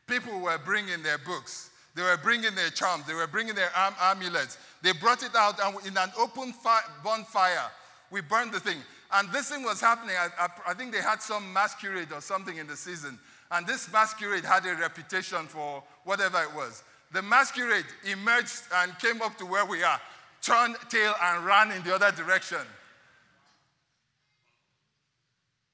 people 0.06 0.40
were 0.40 0.58
bringing 0.64 1.02
their 1.02 1.18
books, 1.18 1.70
they 1.94 2.02
were 2.02 2.18
bringing 2.22 2.54
their 2.54 2.70
charms, 2.70 3.06
they 3.06 3.14
were 3.14 3.26
bringing 3.26 3.54
their 3.54 3.70
am- 3.74 3.94
amulets. 4.00 4.58
They 4.82 4.92
brought 4.92 5.22
it 5.22 5.34
out, 5.34 5.58
and 5.62 5.86
in 5.86 5.96
an 5.96 6.10
open 6.18 6.52
fi- 6.52 6.84
bonfire, 7.02 7.70
we 8.10 8.20
burned 8.20 8.52
the 8.52 8.60
thing. 8.60 8.78
And 9.12 9.30
this 9.32 9.48
thing 9.50 9.64
was 9.64 9.80
happening. 9.80 10.14
I, 10.16 10.28
I, 10.44 10.48
I 10.68 10.74
think 10.74 10.92
they 10.92 11.00
had 11.00 11.22
some 11.22 11.52
masquerade 11.52 12.12
or 12.12 12.20
something 12.20 12.56
in 12.56 12.66
the 12.66 12.76
season. 12.76 13.18
And 13.50 13.66
this 13.66 13.90
masquerade 13.90 14.44
had 14.44 14.66
a 14.66 14.74
reputation 14.76 15.46
for 15.46 15.82
whatever 16.04 16.42
it 16.42 16.54
was. 16.54 16.82
The 17.12 17.22
masquerade 17.22 17.86
emerged 18.10 18.62
and 18.74 18.96
came 18.98 19.22
up 19.22 19.36
to 19.38 19.46
where 19.46 19.64
we 19.64 19.82
are, 19.82 20.00
turned 20.42 20.76
tail, 20.88 21.14
and 21.22 21.44
ran 21.44 21.72
in 21.72 21.82
the 21.82 21.94
other 21.94 22.10
direction. 22.12 22.58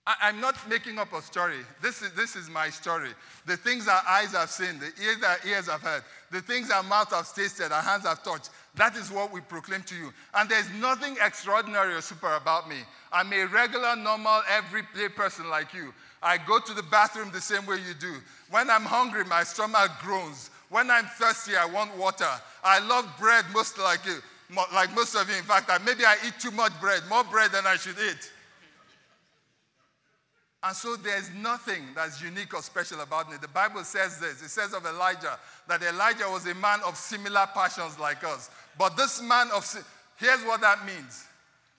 I, 0.06 0.28
am 0.28 0.40
not 0.40 0.56
making 0.68 0.98
up 0.98 1.14
a 1.14 1.22
story. 1.22 1.60
This 1.80 2.02
is, 2.02 2.12
this 2.12 2.36
is 2.36 2.50
my 2.50 2.68
story. 2.68 3.08
The 3.46 3.56
things 3.56 3.88
our 3.88 4.02
eyes 4.06 4.32
have 4.32 4.50
seen, 4.50 4.78
the 4.78 4.92
ears 5.02 5.22
our 5.26 5.38
ears 5.46 5.66
have 5.66 5.80
heard, 5.80 6.02
the 6.30 6.42
things 6.42 6.70
our 6.70 6.82
mouth 6.82 7.10
have 7.10 7.32
tasted, 7.34 7.72
our 7.72 7.80
hands 7.80 8.04
have 8.04 8.22
touched. 8.22 8.50
That 8.74 8.96
is 8.96 9.10
what 9.10 9.32
we 9.32 9.40
proclaim 9.40 9.82
to 9.84 9.94
you. 9.94 10.12
And 10.34 10.48
there's 10.50 10.68
nothing 10.78 11.16
extraordinary 11.24 11.94
or 11.94 12.02
super 12.02 12.34
about 12.34 12.68
me. 12.68 12.76
I'm 13.12 13.32
a 13.32 13.46
regular, 13.46 13.96
normal, 13.96 14.42
everyday 14.50 15.08
person 15.08 15.48
like 15.48 15.72
you. 15.72 15.94
I 16.22 16.36
go 16.36 16.58
to 16.58 16.74
the 16.74 16.82
bathroom 16.82 17.30
the 17.32 17.40
same 17.40 17.64
way 17.64 17.76
you 17.76 17.94
do. 17.98 18.14
When 18.50 18.68
I'm 18.68 18.82
hungry, 18.82 19.24
my 19.24 19.42
stomach 19.42 19.90
groans. 20.02 20.50
When 20.68 20.90
I'm 20.90 21.06
thirsty, 21.06 21.56
I 21.56 21.66
want 21.66 21.96
water. 21.96 22.28
I 22.62 22.78
love 22.86 23.06
bread 23.18 23.44
most 23.54 23.78
like 23.78 24.04
you, 24.04 24.18
like 24.72 24.94
most 24.94 25.14
of 25.14 25.28
you. 25.28 25.36
In 25.36 25.42
fact, 25.42 25.68
that 25.68 25.84
maybe 25.84 26.04
I 26.04 26.16
eat 26.26 26.34
too 26.40 26.50
much 26.50 26.78
bread, 26.80 27.02
more 27.08 27.24
bread 27.24 27.52
than 27.52 27.66
I 27.66 27.76
should 27.76 27.96
eat. 27.98 28.30
And 30.62 30.74
so 30.74 30.96
there's 30.96 31.30
nothing 31.34 31.82
that's 31.94 32.22
unique 32.22 32.54
or 32.54 32.62
special 32.62 33.00
about 33.00 33.30
me. 33.30 33.36
The 33.40 33.48
Bible 33.48 33.84
says 33.84 34.18
this. 34.18 34.40
It 34.42 34.48
says 34.48 34.72
of 34.72 34.86
Elijah 34.86 35.38
that 35.68 35.82
Elijah 35.82 36.26
was 36.30 36.46
a 36.46 36.54
man 36.54 36.80
of 36.86 36.96
similar 36.96 37.46
passions 37.52 37.98
like 37.98 38.24
us. 38.24 38.48
But 38.78 38.96
this 38.96 39.20
man 39.22 39.48
of, 39.54 39.62
here's 40.16 40.42
what 40.44 40.62
that 40.62 40.86
means. 40.86 41.26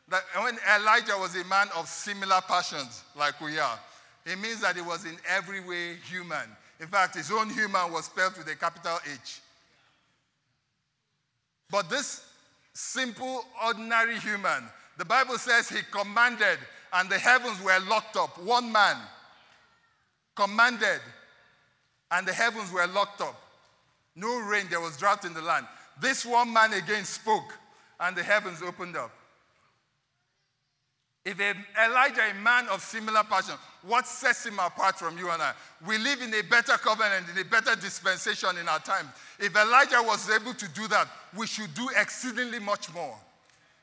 That 0.09 0.21
when 0.39 0.55
Elijah 0.79 1.17
was 1.17 1.35
a 1.35 1.43
man 1.45 1.67
of 1.75 1.87
similar 1.87 2.41
passions 2.47 3.03
like 3.17 3.41
we 3.41 3.57
are, 3.57 3.79
it 4.23 4.39
means 4.39 4.61
that 4.61 4.75
he 4.75 4.83
was 4.83 5.05
in 5.05 5.17
every 5.27 5.61
way 5.61 5.95
human. 6.07 6.47
In 6.79 6.87
fact, 6.87 7.15
his 7.15 7.31
own 7.31 7.49
human 7.49 7.91
was 7.91 8.05
spelled 8.05 8.37
with 8.37 8.47
a 8.47 8.55
capital 8.55 8.99
H. 9.11 9.39
But 11.71 11.89
this 11.89 12.24
simple, 12.75 13.45
ordinary 13.65 14.19
human, 14.19 14.63
the 14.97 15.05
Bible 15.05 15.37
says 15.37 15.69
he 15.69 15.81
commanded 15.91 16.59
and 16.93 17.09
the 17.09 17.17
heavens 17.17 17.61
were 17.61 17.79
locked 17.87 18.15
up. 18.15 18.37
One 18.43 18.71
man 18.71 18.97
commanded, 20.35 20.99
and 22.11 22.27
the 22.27 22.33
heavens 22.33 22.71
were 22.71 22.85
locked 22.87 23.21
up. 23.21 23.41
No 24.15 24.39
rain, 24.39 24.67
there 24.69 24.81
was 24.81 24.97
drought 24.97 25.25
in 25.25 25.33
the 25.33 25.41
land. 25.41 25.65
This 25.99 26.25
one 26.25 26.51
man 26.51 26.73
again 26.73 27.05
spoke, 27.05 27.53
and 27.99 28.15
the 28.15 28.23
heavens 28.23 28.61
opened 28.61 28.95
up. 28.95 29.11
If 31.25 31.39
Elijah, 31.39 32.21
a 32.29 32.33
man 32.35 32.67
of 32.67 32.81
similar 32.81 33.23
passion, 33.23 33.55
what 33.81 34.05
sets 34.05 34.45
him 34.45 34.59
apart 34.59 34.99
from 34.99 35.17
you 35.17 35.29
and 35.31 35.41
I? 35.41 35.53
We 35.85 35.97
live 35.97 36.21
in 36.21 36.31
a 36.35 36.43
better 36.43 36.73
covenant, 36.73 37.25
in 37.33 37.41
a 37.41 37.45
better 37.45 37.75
dispensation 37.75 38.57
in 38.59 38.69
our 38.69 38.79
time. 38.79 39.07
If 39.39 39.55
Elijah 39.55 40.03
was 40.03 40.29
able 40.29 40.53
to 40.53 40.67
do 40.69 40.87
that, 40.89 41.07
we 41.35 41.47
should 41.47 41.73
do 41.73 41.89
exceedingly 41.99 42.59
much 42.59 42.93
more. 42.93 43.17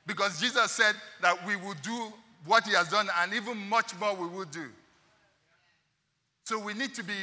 Because 0.07 0.41
Jesus 0.41 0.71
said 0.71 0.95
that 1.21 1.45
we 1.45 1.57
will 1.57 1.75
do 1.83 2.13
what 2.45 2.65
he 2.65 2.75
has 2.75 2.89
done 2.89 3.09
and 3.21 3.35
even 3.35 3.57
much 3.57 3.99
more 3.99 4.15
we 4.15 4.29
will 4.29 4.45
do. 4.45 4.67
So 6.45 6.61
we 6.61 6.75
need 6.75 6.95
to 6.95 7.03
be, 7.03 7.15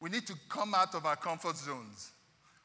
we 0.00 0.10
need 0.10 0.26
to 0.26 0.34
come 0.48 0.74
out 0.74 0.94
of 0.96 1.06
our 1.06 1.16
comfort 1.16 1.56
zones. 1.56 2.10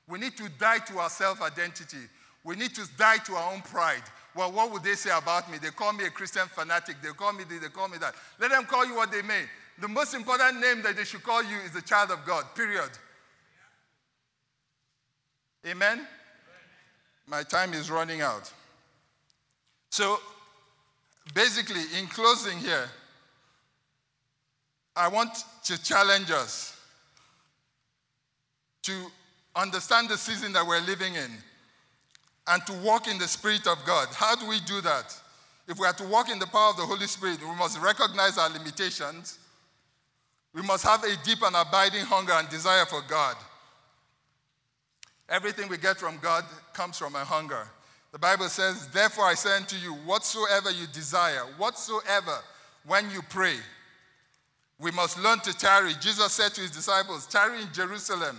We 0.08 0.18
need 0.18 0.36
to 0.38 0.50
die 0.58 0.80
to 0.80 1.00
our 1.00 1.10
self 1.10 1.42
identity. 1.42 1.98
We 2.44 2.56
need 2.56 2.74
to 2.76 2.88
die 2.98 3.18
to 3.26 3.34
our 3.34 3.54
own 3.54 3.62
pride. 3.62 4.04
Well, 4.38 4.52
what 4.52 4.72
would 4.72 4.84
they 4.84 4.94
say 4.94 5.10
about 5.10 5.52
me? 5.52 5.58
They 5.58 5.72
call 5.72 5.94
me 5.94 6.06
a 6.06 6.12
Christian 6.12 6.48
fanatic. 6.48 6.98
They 7.02 7.10
call 7.10 7.34
me 7.34 7.44
this, 7.44 7.60
they 7.60 7.70
call 7.70 7.88
me 7.88 7.98
that. 7.98 8.14
Let 8.40 8.52
them 8.52 8.66
call 8.66 8.86
you 8.86 8.96
what 8.96 9.12
they 9.12 9.24
may. 9.24 9.42
The 9.82 9.88
most 9.88 10.14
important 10.14 10.62
name 10.62 10.84
that 10.84 10.96
they 10.96 11.06
should 11.06 11.24
call 11.24 11.42
you 11.44 11.58
is 11.66 11.72
the 11.72 11.82
child 11.82 12.12
of 12.12 12.24
God, 12.24 12.46
period. 12.54 12.92
Amen? 15.66 16.08
My 17.26 17.42
time 17.42 17.74
is 17.74 17.90
running 17.90 18.22
out. 18.22 18.54
So 19.90 20.20
basically, 21.34 21.82
in 22.00 22.06
closing 22.06 22.60
here, 22.60 22.88
I 24.96 25.08
want 25.08 25.32
to 25.64 25.84
challenge 25.84 26.30
us 26.30 26.80
to 28.84 28.94
understand 29.56 30.10
the 30.10 30.18
season 30.18 30.54
that 30.54 30.66
we're 30.66 30.82
living 30.82 31.16
in 31.16 31.32
and 32.48 32.66
to 32.66 32.74
walk 32.74 33.08
in 33.08 33.18
the 33.18 33.28
Spirit 33.28 33.68
of 33.68 33.78
God. 33.86 34.08
How 34.14 34.36
do 34.36 34.48
we 34.48 34.60
do 34.62 34.82
that? 34.82 35.16
If 35.68 35.78
we 35.78 35.86
are 35.86 35.94
to 35.94 36.04
walk 36.06 36.30
in 36.30 36.40
the 36.40 36.48
power 36.48 36.70
of 36.70 36.78
the 36.78 36.86
Holy 36.86 37.08
Spirit, 37.08 37.42
we 37.42 37.56
must 37.56 37.80
recognize 37.80 38.38
our 38.38 38.50
limitations. 38.50 39.38
We 40.54 40.62
must 40.62 40.86
have 40.86 41.04
a 41.04 41.16
deep 41.24 41.40
and 41.44 41.56
abiding 41.56 42.06
hunger 42.06 42.34
and 42.34 42.48
desire 42.50 42.86
for 42.86 43.02
God. 43.08 43.36
Everything 45.30 45.68
we 45.68 45.78
get 45.78 45.98
from 45.98 46.18
God 46.22 46.46
comes 46.74 46.98
from 46.98 47.16
a 47.16 47.26
hunger. 47.26 47.68
The 48.14 48.20
Bible 48.20 48.48
says, 48.48 48.88
Therefore 48.88 49.26
I 49.26 49.34
say 49.34 49.56
unto 49.58 49.76
you, 49.76 49.94
whatsoever 49.94 50.72
you 50.72 50.88
desire, 50.88 51.42
whatsoever, 51.58 52.40
when 52.86 53.12
you 53.12 53.22
pray, 53.30 53.58
we 54.80 54.92
must 54.92 55.20
learn 55.22 55.40
to 55.40 55.54
tarry. 55.54 55.94
Jesus 56.00 56.32
said 56.32 56.54
to 56.54 56.62
his 56.62 56.72
disciples, 56.72 57.28
Tarry 57.28 57.62
in 57.62 57.74
Jerusalem. 57.74 58.38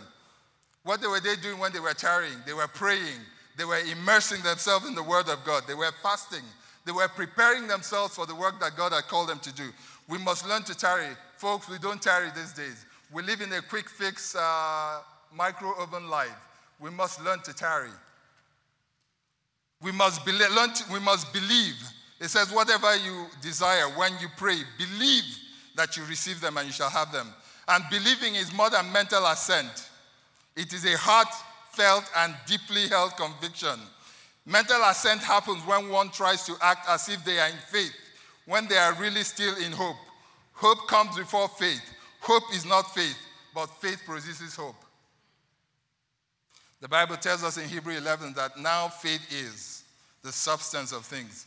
What 0.85 1.03
were 1.03 1.21
they 1.21 1.37
doing 1.37 1.59
when 1.59 1.73
they 1.73 1.81
were 1.81 1.93
tarrying? 1.93 2.39
They 2.47 2.55
were 2.55 2.69
praying. 2.69 3.21
They 3.59 3.65
were 3.65 3.81
immersing 3.81 4.41
themselves 4.43 4.87
in 4.87 4.95
the 4.95 5.03
Word 5.03 5.29
of 5.29 5.45
God. 5.45 5.65
They 5.67 5.75
were 5.75 5.91
fasting. 6.01 6.45
They 6.87 6.93
were 6.93 7.09
preparing 7.09 7.67
themselves 7.67 8.15
for 8.15 8.25
the 8.25 8.35
work 8.35 8.61
that 8.61 8.77
God 8.77 8.93
had 8.93 9.09
called 9.09 9.29
them 9.29 9.41
to 9.41 9.53
do. 9.53 9.69
We 10.09 10.17
must 10.19 10.49
learn 10.49 10.63
to 10.63 10.75
tarry. 10.77 11.09
Folks, 11.37 11.69
we 11.69 11.77
don't 11.79 12.01
tarry 12.01 12.29
these 12.37 12.53
days. 12.53 12.87
We 13.13 13.23
live 13.25 13.41
in 13.41 13.53
a 13.53 13.61
quick 13.61 13.89
fix 13.89 14.37
uh, 14.37 15.01
micro 15.35 15.75
oven 15.77 16.09
life. 16.09 16.37
We 16.79 16.91
must 16.91 17.23
learn 17.25 17.41
to 17.41 17.53
tarry. 17.53 17.91
We 19.83 19.91
must, 19.91 20.25
be, 20.25 20.33
learn 20.33 20.73
to, 20.73 20.85
we 20.93 21.01
must 21.01 21.33
believe. 21.33 21.75
It 22.21 22.29
says, 22.29 22.53
whatever 22.53 22.97
you 22.97 23.27
desire 23.43 23.87
when 23.97 24.13
you 24.21 24.29
pray, 24.37 24.59
believe 24.79 25.25
that 25.77 25.97
you 25.97 26.05
receive 26.05 26.41
them 26.41 26.57
and 26.59 26.67
you 26.67 26.73
shall 26.73 26.91
have 26.91 27.13
them. 27.13 27.27
And 27.67 27.85
believing 27.91 28.37
is 28.37 28.55
more 28.55 28.71
than 28.71 28.91
mental 28.93 29.27
assent, 29.27 29.91
it 30.57 30.73
is 30.73 30.85
a 30.85 30.97
heartfelt 31.79 32.11
and 32.17 32.35
deeply 32.47 32.89
held 32.89 33.17
conviction. 33.17 33.79
Mental 34.47 34.83
assent 34.85 35.21
happens 35.21 35.65
when 35.67 35.89
one 35.91 36.11
tries 36.11 36.45
to 36.47 36.55
act 36.63 36.89
as 36.89 37.09
if 37.09 37.25
they 37.25 37.39
are 37.39 37.49
in 37.49 37.57
faith, 37.71 37.93
when 38.47 38.67
they 38.67 38.77
are 38.77 38.95
really 38.95 39.23
still 39.23 39.57
in 39.57 39.73
hope. 39.73 39.97
Hope 40.55 40.89
comes 40.89 41.17
before 41.17 41.49
faith. 41.49 41.83
Hope 42.21 42.43
is 42.55 42.65
not 42.65 42.95
faith, 42.95 43.17
but 43.55 43.67
faith 43.81 44.03
produces 44.07 44.57
hope. 44.57 44.75
The 46.81 46.89
Bible 46.89 47.17
tells 47.17 47.45
us 47.45 47.59
in 47.59 47.69
Hebrew 47.69 47.97
11 47.97 48.35
that 48.35 48.59
now 48.59 48.89
faith 48.89 49.27
is 49.33 49.83
the 50.23 50.33
substance 50.33 50.93
of 50.93 51.05
things. 51.05 51.47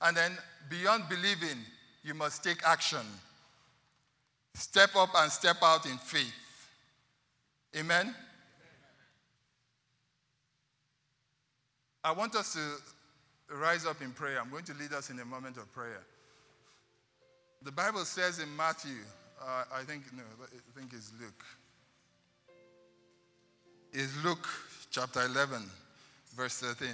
And 0.00 0.16
then 0.16 0.32
beyond 0.70 1.04
believing, 1.08 1.58
you 2.04 2.14
must 2.14 2.44
take 2.44 2.64
action. 2.64 3.04
Step 4.54 4.90
up 4.96 5.10
and 5.16 5.30
step 5.30 5.56
out 5.62 5.84
in 5.86 5.98
faith. 5.98 6.34
Amen? 7.76 8.14
I 12.04 12.12
want 12.12 12.34
us 12.36 12.54
to 12.54 13.56
rise 13.56 13.86
up 13.86 14.00
in 14.02 14.12
prayer. 14.12 14.40
I'm 14.40 14.50
going 14.50 14.64
to 14.64 14.74
lead 14.74 14.92
us 14.92 15.10
in 15.10 15.18
a 15.18 15.24
moment 15.24 15.56
of 15.56 15.72
prayer. 15.72 16.04
The 17.62 17.72
Bible 17.72 18.04
says 18.04 18.38
in 18.38 18.54
Matthew, 18.56 18.98
uh, 19.40 19.64
I 19.74 19.82
think, 19.82 20.04
no, 20.16 20.22
I 20.42 20.78
think 20.78 20.92
it's 20.92 21.12
Luke. 21.20 21.44
It's 23.92 24.12
Luke 24.24 24.46
chapter 24.90 25.22
11, 25.24 25.62
verse 26.36 26.58
13. 26.58 26.88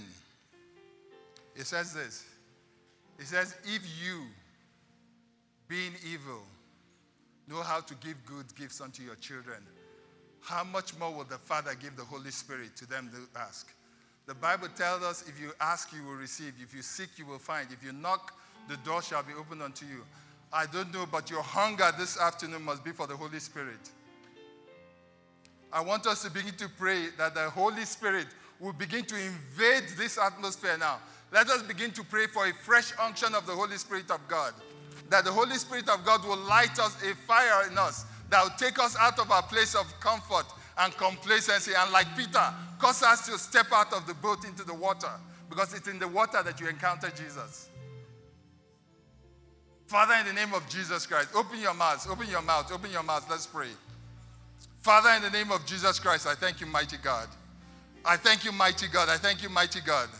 It 1.57 1.67
says 1.67 1.93
this 1.93 2.25
It 3.19 3.27
says, 3.27 3.57
If 3.65 3.83
you, 4.03 4.23
being 5.69 5.93
evil, 6.11 6.43
know 7.49 7.63
how 7.63 7.81
to 7.81 7.95
give 7.97 8.25
good 8.25 8.47
gifts 8.57 8.81
unto 8.81 9.03
your 9.03 9.17
children, 9.17 9.59
how 10.41 10.65
much 10.65 10.97
more 10.99 11.13
will 11.13 11.25
the 11.25 11.39
Father 11.39 11.75
give 11.75 11.97
the 11.97 12.05
Holy 12.05 12.31
Spirit 12.31 12.77
to 12.77 12.87
them 12.87 13.11
that 13.13 13.41
ask? 13.41 13.71
The 14.27 14.35
Bible 14.35 14.69
tells 14.75 15.03
us 15.03 15.25
if 15.29 15.41
you 15.41 15.53
ask, 15.61 15.93
you 15.93 16.03
will 16.03 16.15
receive. 16.15 16.55
If 16.63 16.75
you 16.75 16.83
seek, 16.83 17.11
you 17.19 17.27
will 17.27 17.39
find. 17.39 17.69
If 17.71 17.85
you 17.85 17.93
knock, 17.93 18.33
the 18.69 18.77
door 18.79 19.03
shall 19.03 19.23
be 19.23 19.35
opened 19.39 19.63
unto 19.63 19.85
you. 19.85 20.03
I 20.53 20.67
don't 20.67 20.93
know, 20.95 21.05
but 21.11 21.31
your 21.31 21.43
hunger 21.43 21.91
this 21.99 22.19
afternoon 22.19 22.63
must 22.63 22.83
be 22.85 22.93
for 22.93 23.07
the 23.07 23.17
Holy 23.17 23.39
Spirit. 23.39 23.91
I 25.73 25.81
want 25.83 26.07
us 26.07 26.23
to 26.23 26.31
begin 26.31 26.55
to 26.55 26.69
pray 26.79 27.09
that 27.19 27.35
the 27.35 27.51
Holy 27.51 27.85
Spirit 27.85 28.29
will 28.61 28.73
begin 28.73 29.05
to 29.05 29.17
invade 29.17 29.85
this 29.99 30.17
atmosphere 30.17 30.77
now. 30.79 31.01
Let 31.33 31.51
us 31.51 31.63
begin 31.63 31.91
to 31.91 32.05
pray 32.05 32.27
for 32.29 32.47
a 32.47 32.55
fresh 32.55 32.93
unction 33.03 33.35
of 33.35 33.45
the 33.47 33.53
Holy 33.53 33.77
Spirit 33.77 34.11
of 34.11 34.21
God. 34.29 34.55
That 35.11 35.25
the 35.25 35.33
Holy 35.33 35.57
Spirit 35.57 35.89
of 35.89 36.05
God 36.05 36.25
will 36.25 36.39
light 36.39 36.79
us 36.79 36.97
a 37.03 37.15
fire 37.27 37.69
in 37.69 37.77
us 37.77 38.07
that 38.31 38.43
will 38.43 38.57
take 38.57 38.79
us 38.79 38.97
out 38.99 39.19
of 39.19 39.31
our 39.31 39.43
place 39.43 39.75
of 39.75 39.93
comfort 40.01 40.47
and 40.79 40.97
complacency. 40.97 41.73
And 41.77 41.93
like 41.93 42.07
Peter, 42.17 42.55
cause 42.85 43.03
us 43.03 43.27
to 43.27 43.39
step 43.39 43.65
out 43.73 43.91
of 43.95 44.07
the 44.07 44.13
boat 44.13 44.45
into 44.45 44.63
the 44.63 44.75
water 44.75 45.09
because 45.49 45.73
it's 45.73 45.89
in 45.89 45.99
the 45.99 46.07
water 46.07 46.43
that 46.43 46.61
you 46.61 46.69
encounter 46.69 47.09
Jesus. 47.17 47.71
Father, 49.87 50.13
in 50.21 50.27
the 50.27 50.35
name 50.35 50.53
of 50.53 50.69
Jesus 50.69 51.07
Christ, 51.07 51.31
open 51.35 51.59
your 51.61 51.73
mouth, 51.73 52.07
open 52.11 52.29
your 52.29 52.43
mouth, 52.43 52.71
open 52.71 52.91
your 52.91 53.03
mouth. 53.03 53.27
Let's 53.31 53.47
pray. 53.47 53.71
Father, 54.83 55.09
in 55.17 55.23
the 55.23 55.31
name 55.31 55.51
of 55.51 55.65
Jesus 55.65 55.99
Christ, 55.99 56.27
I 56.27 56.35
thank 56.35 56.61
you, 56.61 56.67
mighty 56.67 56.99
God. 56.99 57.29
I 58.05 58.19
thank 58.19 58.45
you, 58.45 58.53
mighty 58.53 58.89
God. 58.89 59.09
I 59.09 59.17
thank 59.17 59.43
you, 59.43 59.49
mighty 59.49 59.81
God. 59.81 60.11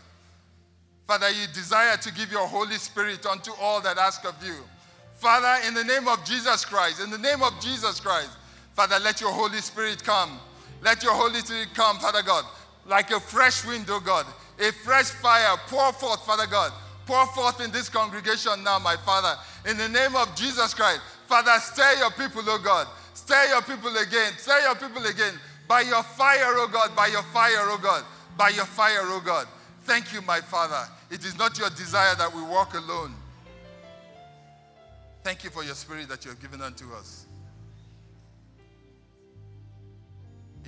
Father, 1.05 1.29
you 1.29 1.45
desire 1.53 1.97
to 1.97 2.13
give 2.13 2.31
your 2.31 2.47
Holy 2.47 2.77
Spirit 2.77 3.27
unto 3.27 3.51
all 3.61 3.79
that 3.81 3.99
ask 3.99 4.25
of 4.25 4.33
you. 4.43 4.55
Father, 5.17 5.67
in 5.67 5.75
the 5.75 5.83
name 5.83 6.07
of 6.07 6.25
Jesus 6.25 6.65
Christ, 6.65 6.99
in 6.99 7.11
the 7.11 7.19
name 7.19 7.43
of 7.43 7.53
Jesus 7.59 7.99
Christ, 7.99 8.31
Father, 8.73 8.97
let 9.03 9.21
your 9.21 9.31
Holy 9.31 9.59
Spirit 9.59 10.03
come. 10.03 10.39
Let 10.85 11.01
your 11.01 11.13
Holy 11.13 11.39
Spirit 11.39 11.69
come, 11.73 11.97
Father 11.97 12.21
God, 12.21 12.45
like 12.85 13.09
a 13.09 13.19
fresh 13.19 13.65
wind, 13.65 13.87
oh 13.89 13.99
God, 13.99 14.27
a 14.59 14.71
fresh 14.71 15.09
fire. 15.09 15.57
Pour 15.65 15.91
forth, 15.93 16.23
Father 16.27 16.45
God. 16.45 16.71
Pour 17.07 17.25
forth 17.33 17.59
in 17.59 17.71
this 17.71 17.89
congregation 17.89 18.63
now, 18.63 18.77
my 18.77 18.95
Father, 18.97 19.35
in 19.67 19.77
the 19.77 19.89
name 19.89 20.15
of 20.15 20.35
Jesus 20.35 20.75
Christ. 20.75 21.01
Father, 21.25 21.59
stir 21.59 21.97
your 21.97 22.11
people, 22.11 22.43
oh 22.45 22.61
God. 22.63 22.87
Stir 23.15 23.45
your 23.49 23.63
people 23.63 23.97
again. 23.97 24.33
Stir 24.37 24.59
your 24.59 24.75
people 24.75 25.03
again. 25.05 25.33
By 25.67 25.81
your 25.81 26.03
fire, 26.03 26.53
oh 26.53 26.69
God. 26.71 26.95
By 26.95 27.07
your 27.07 27.23
fire, 27.23 27.65
oh 27.65 27.79
God. 27.81 28.05
By 28.37 28.49
your 28.49 28.65
fire, 28.65 29.01
oh 29.01 29.23
God. 29.25 29.47
Thank 29.85 30.13
you, 30.13 30.21
my 30.21 30.39
Father. 30.39 30.87
It 31.09 31.25
is 31.25 31.35
not 31.35 31.57
your 31.57 31.71
desire 31.71 32.13
that 32.15 32.31
we 32.31 32.43
walk 32.43 32.75
alone. 32.75 33.15
Thank 35.23 35.43
you 35.43 35.49
for 35.49 35.63
your 35.63 35.73
spirit 35.73 36.09
that 36.09 36.23
you 36.25 36.29
have 36.29 36.39
given 36.39 36.61
unto 36.61 36.93
us. 36.93 37.24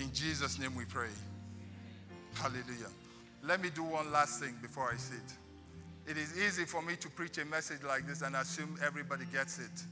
In 0.08 0.14
Jesus' 0.14 0.58
name 0.58 0.74
we 0.74 0.86
pray. 0.86 1.10
Hallelujah. 2.36 2.88
Let 3.43 3.62
me 3.62 3.70
do 3.70 3.84
one 3.84 4.10
last 4.10 4.39
thing 4.39 4.55
before 4.62 4.89
I 4.89 4.95
sit. 4.95 5.20
It 6.08 6.16
is 6.16 6.38
easy 6.38 6.64
for 6.64 6.82
me 6.82 6.95
to 6.95 7.10
preach 7.10 7.38
a 7.39 7.45
message 7.45 7.84
like 7.86 8.08
this 8.08 8.22
and 8.22 8.34
assume 8.38 8.78
everybody 8.86 9.26
gets 9.34 9.60
it 9.60 9.84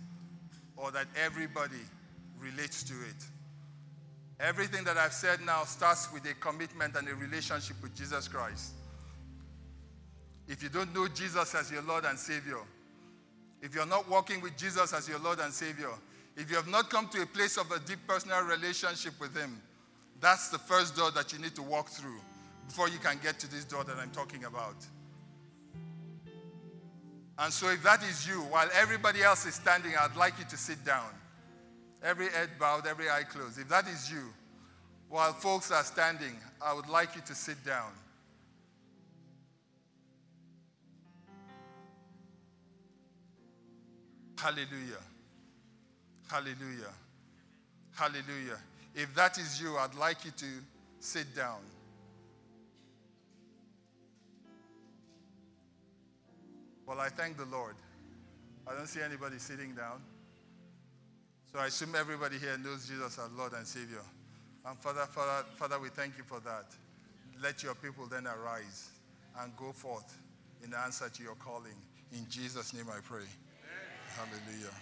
or 0.78 0.90
that 0.92 1.08
everybody 1.22 1.84
relates 2.40 2.82
to 2.84 2.94
it. 2.94 3.26
Everything 4.40 4.86
that 4.86 4.98
I've 4.98 5.12
said 5.12 5.42
now 5.46 5.66
starts 5.66 6.10
with 6.14 6.24
a 6.32 6.34
commitment 6.36 6.96
and 6.96 7.10
a 7.10 7.16
relationship 7.16 7.76
with 7.84 7.94
Jesus 7.94 8.30
Christ. 8.30 8.72
If 10.48 10.64
you 10.64 10.70
don't 10.70 10.96
know 10.96 11.10
Jesus 11.10 11.54
as 11.56 11.70
your 11.70 11.82
Lord 11.82 12.06
and 12.06 12.18
Savior, 12.18 12.60
if 13.62 13.76
you're 13.76 13.86
not 13.86 14.10
walking 14.10 14.40
with 14.40 14.56
Jesus 14.56 14.94
as 14.94 15.10
your 15.10 15.20
Lord 15.20 15.40
and 15.40 15.52
Savior, 15.52 15.92
if 16.38 16.50
you 16.50 16.56
have 16.56 16.70
not 16.70 16.90
come 16.90 17.10
to 17.10 17.22
a 17.22 17.26
place 17.26 17.58
of 17.58 17.70
a 17.72 17.80
deep 17.80 18.00
personal 18.08 18.44
relationship 18.44 19.20
with 19.20 19.36
Him, 19.36 19.62
that's 20.26 20.50
the 20.50 20.58
first 20.58 20.96
door 20.96 21.12
that 21.12 21.32
you 21.32 21.38
need 21.38 21.54
to 21.54 21.62
walk 21.62 21.88
through 21.88 22.20
before 22.68 22.90
you 22.90 22.98
can 22.98 23.20
get 23.22 23.38
to 23.38 23.52
this 23.52 23.64
door 23.64 23.84
that 23.84 23.96
I'm 23.98 24.10
talking 24.10 24.46
about. 24.46 24.76
And 27.38 27.54
so, 27.54 27.70
if 27.70 27.84
that 27.84 28.02
is 28.02 28.28
you, 28.28 28.38
while 28.50 28.68
everybody 28.74 29.22
else 29.22 29.46
is 29.46 29.54
standing, 29.54 29.92
I'd 29.96 30.16
like 30.16 30.40
you 30.40 30.46
to 30.46 30.58
sit 30.58 30.84
down. 30.84 31.10
Every 32.02 32.30
head 32.30 32.50
bowed, 32.60 32.88
every 32.88 33.08
eye 33.08 33.22
closed. 33.22 33.60
If 33.60 33.70
that 33.70 33.88
is 33.88 34.10
you, 34.12 34.34
while 35.10 35.32
folks 35.32 35.70
are 35.72 35.84
standing, 35.84 36.36
I 36.60 36.74
would 36.74 36.90
like 36.90 37.14
you 37.14 37.22
to 37.28 37.36
sit 37.36 37.64
down. 37.64 37.92
Hallelujah. 44.40 45.04
Hallelujah. 46.32 46.94
Hallelujah. 47.94 48.58
If 48.96 49.14
that 49.16 49.38
is 49.38 49.62
you, 49.62 49.76
I'd 49.78 49.94
like 49.96 50.24
you 50.24 50.32
to 50.32 50.46
sit 51.00 51.36
down. 51.36 51.60
Well, 56.88 57.00
I 57.00 57.10
thank 57.10 57.38
the 57.38 57.46
Lord. 57.46 57.76
I 58.68 58.74
don't 58.74 58.88
see 58.88 59.02
anybody 59.02 59.38
sitting 59.38 59.76
down. 59.76 60.02
So 61.52 61.60
I 61.60 61.68
assume 61.68 61.96
everybody 61.96 62.38
here 62.38 62.58
knows 62.58 62.88
Jesus 62.88 63.20
as 63.20 63.32
Lord 63.38 63.54
and 63.54 63.68
Savior. 63.68 64.02
And 64.66 64.78
Father, 64.78 65.06
Father, 65.12 65.46
Father, 65.56 65.80
we 65.80 65.90
thank 65.90 66.18
you 66.18 66.24
for 66.24 66.40
that. 66.42 66.66
Let 67.42 67.64
your 67.64 67.76
people 67.76 68.08
then 68.08 68.28
arise 68.28 68.90
and 69.42 69.56
go 69.58 69.72
forth 69.72 70.18
in 70.64 70.74
answer 70.74 71.10
to 71.10 71.24
your 71.24 71.36
calling. 71.36 71.76
In 72.14 72.26
Jesus' 72.30 72.74
name 72.74 72.86
I 72.90 73.00
pray. 73.04 73.20
Amen. 73.20 74.16
Hallelujah. 74.16 74.74